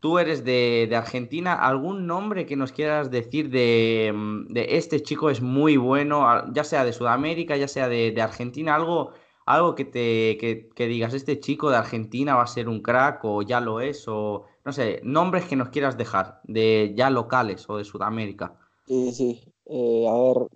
Tú 0.00 0.18
eres 0.18 0.44
de, 0.44 0.90
Argentina. 0.94 1.54
¿Algún 1.54 2.06
nombre 2.06 2.44
que 2.44 2.56
nos 2.56 2.72
quieras 2.72 3.10
decir 3.10 3.50
de, 3.50 4.12
mm, 4.12 4.46
de 4.48 4.76
este 4.76 5.00
chico 5.02 5.30
es 5.30 5.40
muy 5.40 5.76
bueno, 5.76 6.26
ya 6.52 6.64
sea 6.64 6.84
de 6.84 6.92
Sudamérica, 6.92 7.56
ya 7.56 7.68
sea 7.68 7.88
de, 7.88 8.20
Argentina? 8.20 8.74
Algo, 8.74 9.10
algo 9.46 9.74
que 9.76 9.84
te 9.84 10.38
que, 10.38 10.86
digas, 10.86 11.14
este 11.14 11.38
chico 11.38 11.70
de 11.70 11.76
Argentina 11.76 12.34
va 12.34 12.42
a 12.42 12.48
ser 12.48 12.68
un 12.68 12.82
crack 12.82 13.24
o 13.24 13.42
ya 13.42 13.60
lo 13.60 13.80
es, 13.80 14.08
o 14.08 14.44
no 14.64 14.72
sé, 14.72 15.00
nombres 15.04 15.44
que 15.44 15.56
nos 15.56 15.68
quieras 15.68 15.96
dejar 15.96 16.40
de 16.44 16.94
ya 16.96 17.10
locales 17.10 17.68
o 17.70 17.76
de 17.76 17.84
Sudamérica. 17.84 18.58
Sí, 18.86 19.12
sí. 19.12 19.40
Eh, 19.66 20.06
a 20.08 20.14
ver, 20.14 20.48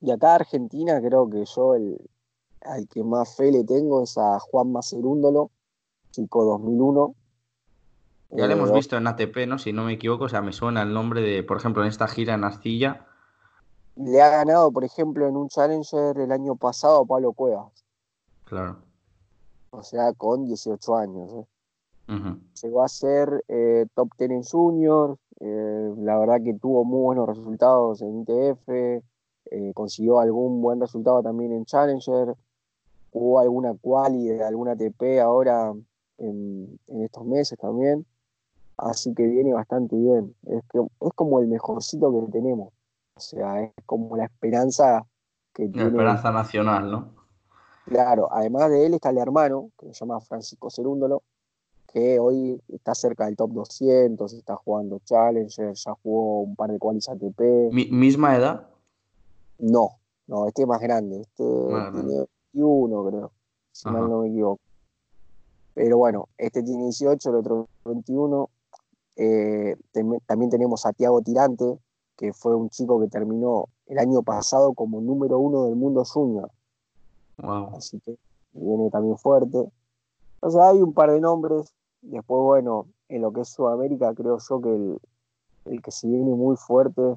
de 0.00 0.12
acá 0.12 0.36
Argentina 0.36 1.00
creo 1.00 1.28
que 1.28 1.44
yo 1.44 1.74
el, 1.74 1.98
al 2.64 2.86
que 2.88 3.02
más 3.02 3.36
fe 3.36 3.50
le 3.50 3.64
tengo 3.64 4.02
es 4.02 4.16
a 4.18 4.38
Juan 4.38 4.72
Macerúndolo, 4.72 5.50
chico 6.12 6.44
2001. 6.44 7.14
Ya 8.30 8.46
lo 8.46 8.52
Eh, 8.52 8.56
hemos 8.56 8.72
visto 8.72 8.96
en 8.96 9.06
ATP, 9.06 9.46
¿no? 9.46 9.58
Si 9.58 9.72
no 9.72 9.84
me 9.84 9.94
equivoco, 9.94 10.24
o 10.24 10.28
sea, 10.28 10.40
me 10.40 10.52
suena 10.52 10.82
el 10.82 10.94
nombre 10.94 11.20
de, 11.20 11.42
por 11.42 11.56
ejemplo, 11.58 11.82
en 11.82 11.88
esta 11.88 12.06
gira 12.08 12.34
en 12.34 12.44
Arcilla. 12.44 13.06
le 13.96 14.22
ha 14.22 14.30
ganado, 14.30 14.70
por 14.72 14.84
ejemplo, 14.84 15.26
en 15.28 15.36
un 15.36 15.48
Challenger 15.48 16.18
el 16.18 16.32
año 16.32 16.56
pasado 16.56 17.02
a 17.02 17.04
Pablo 17.04 17.32
Cuevas, 17.34 17.84
Claro. 18.44 18.78
o 19.70 19.82
sea, 19.82 20.14
con 20.14 20.46
18 20.46 20.96
años. 20.96 21.30
¿eh? 21.34 22.12
Ujú. 22.14 22.38
Llegó 22.62 22.82
a 22.82 22.88
ser 22.88 23.44
eh, 23.48 23.84
top 23.94 24.08
10 24.18 24.30
en 24.30 24.42
Junior, 24.44 25.18
eh, 25.40 25.92
la 25.98 26.18
verdad 26.18 26.40
que 26.42 26.54
tuvo 26.54 26.84
muy 26.86 27.02
buenos 27.02 27.28
resultados 27.28 28.00
en 28.00 28.22
ITF, 28.22 29.02
consiguió 29.74 30.20
algún 30.20 30.62
buen 30.62 30.80
resultado 30.80 31.22
también 31.22 31.52
en 31.52 31.66
Challenger, 31.66 32.34
jugó 33.12 33.40
alguna 33.40 33.74
quali 33.78 34.28
de 34.28 34.42
alguna 34.42 34.72
ATP 34.72 35.20
ahora 35.20 35.74
en, 36.22 36.78
en 36.88 37.02
estos 37.04 37.24
meses 37.24 37.58
también, 37.58 38.06
así 38.76 39.12
que 39.14 39.26
viene 39.26 39.52
bastante 39.52 39.96
bien. 39.96 40.34
Es, 40.46 40.62
que, 40.70 40.78
es 40.78 41.12
como 41.14 41.40
el 41.40 41.48
mejorcito 41.48 42.10
que 42.26 42.32
tenemos, 42.32 42.72
o 43.16 43.20
sea, 43.20 43.62
es 43.62 43.72
como 43.86 44.16
la 44.16 44.24
esperanza 44.24 45.04
que 45.52 45.66
La 45.66 45.72
tiene 45.72 45.88
esperanza 45.88 46.30
nacional, 46.32 46.90
¿no? 46.90 47.22
Claro, 47.84 48.28
además 48.30 48.70
de 48.70 48.86
él 48.86 48.94
está 48.94 49.10
el 49.10 49.18
hermano, 49.18 49.70
que 49.78 49.86
se 49.88 49.92
llama 49.94 50.20
Francisco 50.20 50.70
Cerúndolo, 50.70 51.22
que 51.92 52.18
hoy 52.18 52.62
está 52.68 52.94
cerca 52.94 53.26
del 53.26 53.36
top 53.36 53.50
200, 53.50 54.32
está 54.32 54.56
jugando 54.56 55.00
Challenger, 55.04 55.74
ya 55.74 55.92
jugó 56.02 56.40
un 56.42 56.56
par 56.56 56.70
de 56.70 56.78
qualis 56.78 57.08
ATP. 57.08 57.70
Mi- 57.72 57.90
misma 57.90 58.36
edad, 58.36 58.68
No, 59.58 59.98
no, 60.26 60.46
este 60.48 60.62
es 60.62 60.68
más 60.68 60.80
grande, 60.80 61.20
este 61.20 61.44
tiene 61.92 62.26
21, 62.52 63.04
creo, 63.06 63.32
si 63.72 63.88
mal 63.88 64.08
no 64.08 64.20
me 64.22 64.28
equivoco. 64.28 64.60
Pero 65.74 65.98
bueno, 65.98 66.28
este 66.38 66.62
tiene 66.62 66.84
18, 66.84 67.30
el 67.30 67.36
otro 67.36 67.68
21. 67.84 68.48
Eh, 69.16 69.76
también 70.26 70.50
tenemos 70.50 70.86
a 70.86 70.92
Tiago 70.92 71.20
Tirante, 71.22 71.78
que 72.16 72.32
fue 72.32 72.54
un 72.54 72.68
chico 72.70 73.00
que 73.00 73.08
terminó 73.08 73.66
el 73.86 73.98
año 73.98 74.22
pasado 74.22 74.74
como 74.74 75.00
número 75.00 75.38
uno 75.38 75.64
del 75.64 75.76
mundo 75.76 76.04
junior, 76.04 76.50
Wow. 77.38 77.76
así 77.76 77.98
que 78.00 78.16
viene 78.52 78.90
también 78.90 79.18
fuerte. 79.18 79.70
O 80.40 80.50
sea, 80.50 80.68
hay 80.70 80.82
un 80.82 80.92
par 80.92 81.10
de 81.10 81.20
nombres. 81.20 81.74
Después, 82.02 82.42
bueno, 82.42 82.86
en 83.08 83.22
lo 83.22 83.32
que 83.32 83.42
es 83.42 83.48
Sudamérica, 83.48 84.14
creo 84.14 84.38
yo 84.38 84.60
que 84.60 84.74
el, 84.74 84.98
el 85.66 85.82
que 85.82 85.90
se 85.90 86.06
viene 86.08 86.34
muy 86.34 86.56
fuerte, 86.56 87.16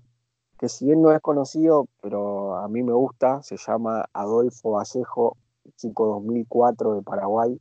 que 0.60 0.70
si 0.70 0.86
bien 0.86 1.02
no 1.02 1.12
es 1.12 1.22
conocido, 1.22 1.88
pero 2.02 2.56
a 2.56 2.68
mí 2.68 2.84
me 2.84 2.94
gusta, 2.94 3.42
se 3.44 3.58
llama 3.58 4.06
Adolfo 4.14 4.72
Vallejo, 4.72 5.36
chico 5.76 6.06
2004 6.08 6.96
de 6.96 7.02
Paraguay, 7.02 7.60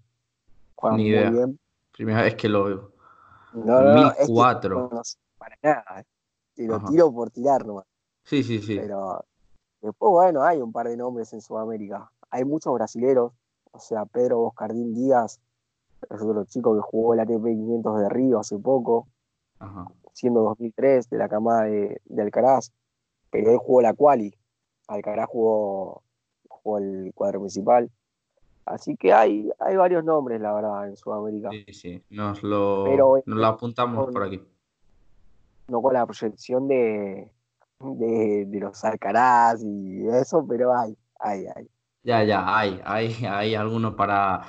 juega 0.75 0.97
Ni 0.97 1.03
muy 1.05 1.11
idea. 1.13 1.31
bien. 1.31 1.59
Primera 1.93 2.23
vez 2.23 2.35
que 2.35 2.49
lo 2.49 2.65
veo. 2.65 2.93
No, 3.53 3.81
no, 3.83 3.95
no, 3.95 4.09
es 4.11 4.15
que 4.15 4.21
2004. 4.23 4.75
no 4.81 4.89
conoce 4.89 5.19
para 5.39 5.57
nada, 5.63 6.01
eh. 6.01 6.05
te 6.55 6.67
lo 6.67 6.77
Ajá. 6.77 6.87
tiro 6.89 7.13
por 7.13 7.31
tirar 7.31 7.65
nomás. 7.67 7.85
Sí, 8.25 8.43
sí, 8.43 8.61
sí. 8.61 8.77
Pero 8.79 9.25
después, 9.81 10.11
bueno, 10.11 10.43
hay 10.43 10.61
un 10.61 10.73
par 10.73 10.89
de 10.89 10.97
nombres 10.97 11.33
en 11.33 11.41
Sudamérica. 11.41 12.11
Hay 12.31 12.45
muchos 12.45 12.75
brasileros, 12.75 13.33
o 13.71 13.79
sea, 13.79 14.05
Pedro 14.07 14.39
Boscardín 14.39 14.95
Díaz, 14.95 15.41
es 16.11 16.21
otro 16.21 16.45
chico 16.47 16.75
que 16.75 16.81
jugó 16.81 17.15
el 17.15 17.21
ATP 17.21 17.45
500 17.45 18.01
de 18.01 18.09
Río 18.09 18.41
hace 18.41 18.59
poco, 18.59 19.07
Ajá. 19.59 19.87
siendo 20.13 20.43
2003, 20.43 21.09
de 21.11 21.19
la 21.19 21.29
camada 21.29 21.63
de, 21.65 22.01
de 22.07 22.23
Alcaraz, 22.23 22.73
pero 23.31 23.51
él 23.53 23.59
jugó 23.59 23.83
la 23.83 23.95
quali, 23.95 24.37
Alcaraz 24.89 25.29
jugó, 25.29 26.03
jugó 26.49 26.79
el 26.79 27.13
cuadro 27.15 27.41
principal. 27.41 27.91
Así 28.67 28.97
que 28.97 29.13
hay, 29.13 29.51
hay 29.61 29.77
varios 29.77 30.05
nombres, 30.05 30.41
la 30.41 30.53
verdad, 30.55 30.89
en 30.89 30.97
Sudamérica, 30.97 31.51
Sí, 31.51 31.65
sí. 31.73 32.05
Nos 32.11 32.43
pero 32.83 33.17
lo, 33.17 33.23
nos 33.27 33.39
lo 33.39 33.47
apuntamos 33.47 34.07
por 34.11 34.25
aquí. 34.25 34.41
no 35.69 35.83
con 35.83 35.95
la 35.95 36.07
proyección 36.07 36.69
de, 36.69 37.33
de, 37.81 38.45
de 38.47 38.61
los 38.61 38.85
Alcaraz 38.85 39.63
y 39.65 40.07
eso, 40.09 40.47
pero 40.49 40.75
hay, 40.77 40.97
hay, 41.21 41.47
hay. 41.55 41.69
Ya, 42.03 42.23
ya, 42.25 42.45
hay, 42.59 42.81
hay, 42.85 43.15
hay 43.27 43.55
alguno 43.55 43.97
para, 43.97 44.43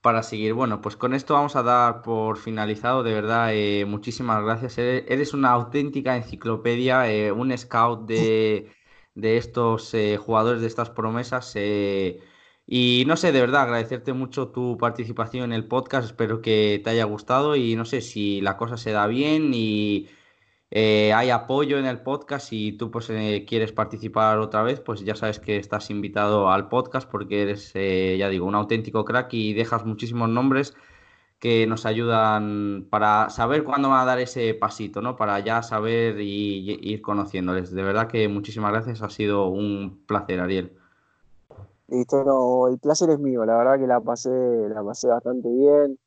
para 0.00 0.22
seguir. 0.22 0.54
Bueno, 0.54 0.80
pues 0.80 0.96
con 0.96 1.12
esto 1.12 1.34
vamos 1.34 1.56
a 1.56 1.62
dar 1.62 2.00
por 2.02 2.38
finalizado. 2.38 3.02
De 3.02 3.12
verdad, 3.12 3.50
eh, 3.52 3.84
muchísimas 3.86 4.42
gracias. 4.42 4.78
Eres, 4.78 5.04
eres 5.08 5.34
una 5.34 5.50
auténtica 5.50 6.16
enciclopedia, 6.16 7.10
eh, 7.12 7.30
un 7.30 7.56
scout 7.56 8.06
de, 8.08 8.72
de 9.14 9.36
estos 9.36 9.92
eh, 9.94 10.16
jugadores, 10.16 10.62
de 10.62 10.68
estas 10.68 10.88
promesas. 10.90 11.52
eh, 11.56 12.20
y 12.66 13.04
no 13.06 13.16
sé, 13.16 13.32
de 13.32 13.40
verdad, 13.40 13.62
agradecerte 13.62 14.12
mucho 14.12 14.48
tu 14.48 14.78
participación 14.78 15.44
en 15.44 15.52
el 15.52 15.66
podcast. 15.66 16.06
Espero 16.06 16.40
que 16.42 16.80
te 16.82 16.90
haya 16.90 17.04
gustado 17.04 17.56
y 17.56 17.76
no 17.76 17.84
sé 17.84 18.00
si 18.00 18.40
la 18.40 18.56
cosa 18.56 18.76
se 18.76 18.92
da 18.92 19.06
bien 19.06 19.52
y, 19.54 20.08
eh, 20.74 21.12
hay 21.12 21.28
apoyo 21.28 21.78
en 21.78 21.84
el 21.84 22.00
podcast 22.00 22.50
y 22.50 22.72
tú 22.72 22.90
pues 22.90 23.10
eh, 23.10 23.44
quieres 23.46 23.72
participar 23.72 24.38
otra 24.38 24.62
vez, 24.62 24.80
pues 24.80 25.04
ya 25.04 25.14
sabes 25.14 25.38
que 25.38 25.58
estás 25.58 25.90
invitado 25.90 26.50
al 26.50 26.70
podcast 26.70 27.10
porque 27.10 27.42
eres, 27.42 27.72
eh, 27.74 28.16
ya 28.18 28.30
digo, 28.30 28.46
un 28.46 28.54
auténtico 28.54 29.04
crack 29.04 29.34
y 29.34 29.52
dejas 29.52 29.84
muchísimos 29.84 30.30
nombres 30.30 30.74
que 31.38 31.66
nos 31.66 31.86
ayudan 31.86 32.86
para 32.90 33.30
saber 33.30 33.64
cuándo 33.64 33.90
van 33.90 34.00
a 34.02 34.04
dar 34.06 34.20
ese 34.20 34.54
pasito, 34.54 35.02
¿no? 35.02 35.16
Para 35.16 35.40
ya 35.40 35.62
saber 35.62 36.20
y, 36.20 36.78
ir 36.82 37.02
conociéndoles. 37.02 37.72
De 37.72 37.82
verdad 37.82 38.08
que 38.08 38.28
muchísimas 38.28 38.72
gracias, 38.72 39.02
ha 39.02 39.10
sido 39.10 39.48
un 39.48 40.04
placer, 40.06 40.40
Ariel. 40.40 40.81
Listo, 41.92 42.24
no, 42.24 42.68
el 42.68 42.78
placer 42.78 43.10
es 43.10 43.18
mío, 43.18 43.44
la 43.44 43.54
verdad 43.54 43.78
que 43.78 43.86
la 43.86 44.00
pasé, 44.00 44.30
la 44.30 44.82
pasé 44.82 45.08
bastante 45.08 45.46
bien. 45.50 45.98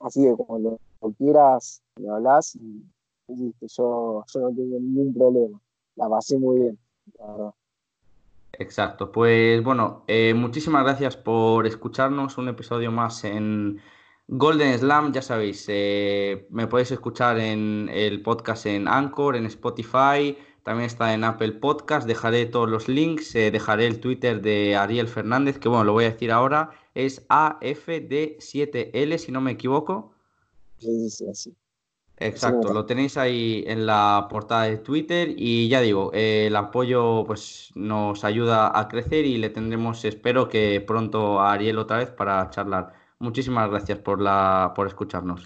así 0.00 0.24
que 0.24 0.34
cuando 0.36 0.78
quieras 1.16 1.82
me 1.98 2.10
hablas 2.10 2.54
y 2.56 2.84
yo, 3.28 4.24
yo 4.26 4.40
no 4.40 4.50
tengo 4.50 4.78
ningún 4.78 5.14
problema. 5.14 5.58
La 5.96 6.06
pasé 6.06 6.38
muy 6.38 6.60
bien, 6.60 6.78
Exacto, 8.52 9.10
pues 9.10 9.64
bueno, 9.64 10.04
eh, 10.06 10.34
muchísimas 10.34 10.84
gracias 10.84 11.16
por 11.16 11.66
escucharnos 11.66 12.36
un 12.36 12.48
episodio 12.48 12.92
más 12.92 13.24
en 13.24 13.80
Golden 14.28 14.78
Slam, 14.78 15.14
ya 15.14 15.22
sabéis, 15.22 15.64
eh, 15.68 16.46
me 16.50 16.66
podéis 16.66 16.90
escuchar 16.90 17.38
en 17.38 17.88
el 17.90 18.20
podcast 18.22 18.66
en 18.66 18.86
Anchor, 18.86 19.36
en 19.36 19.46
Spotify, 19.46 20.36
también 20.62 20.86
está 20.86 21.12
en 21.14 21.24
Apple 21.24 21.52
Podcast, 21.52 22.06
dejaré 22.06 22.46
todos 22.46 22.68
los 22.68 22.88
links, 22.88 23.34
eh, 23.34 23.50
dejaré 23.50 23.86
el 23.86 24.00
Twitter 24.00 24.40
de 24.40 24.76
Ariel 24.76 25.08
Fernández, 25.08 25.58
que 25.58 25.68
bueno, 25.68 25.84
lo 25.84 25.92
voy 25.92 26.04
a 26.04 26.10
decir 26.10 26.30
ahora, 26.30 26.70
es 26.94 27.26
AFD7L, 27.28 29.18
si 29.18 29.32
no 29.32 29.40
me 29.40 29.52
equivoco. 29.52 30.14
Sí, 30.78 31.10
sí, 31.10 31.26
sí. 31.34 31.56
Exacto, 32.18 32.72
lo 32.72 32.86
tenéis 32.86 33.16
ahí 33.16 33.64
en 33.66 33.86
la 33.86 34.28
portada 34.30 34.64
de 34.64 34.76
Twitter 34.76 35.34
y 35.36 35.68
ya 35.68 35.80
digo, 35.80 36.10
eh, 36.14 36.46
el 36.46 36.56
apoyo 36.56 37.24
pues 37.26 37.70
nos 37.74 38.22
ayuda 38.22 38.78
a 38.78 38.86
crecer 38.86 39.24
y 39.24 39.38
le 39.38 39.50
tendremos, 39.50 40.04
espero 40.04 40.48
que 40.48 40.80
pronto 40.86 41.40
a 41.40 41.52
Ariel 41.52 41.78
otra 41.78 41.98
vez 41.98 42.10
para 42.10 42.48
charlar. 42.50 42.92
Muchísimas 43.18 43.68
gracias 43.70 43.98
por 43.98 44.20
la 44.20 44.72
por 44.74 44.86
escucharnos. 44.86 45.40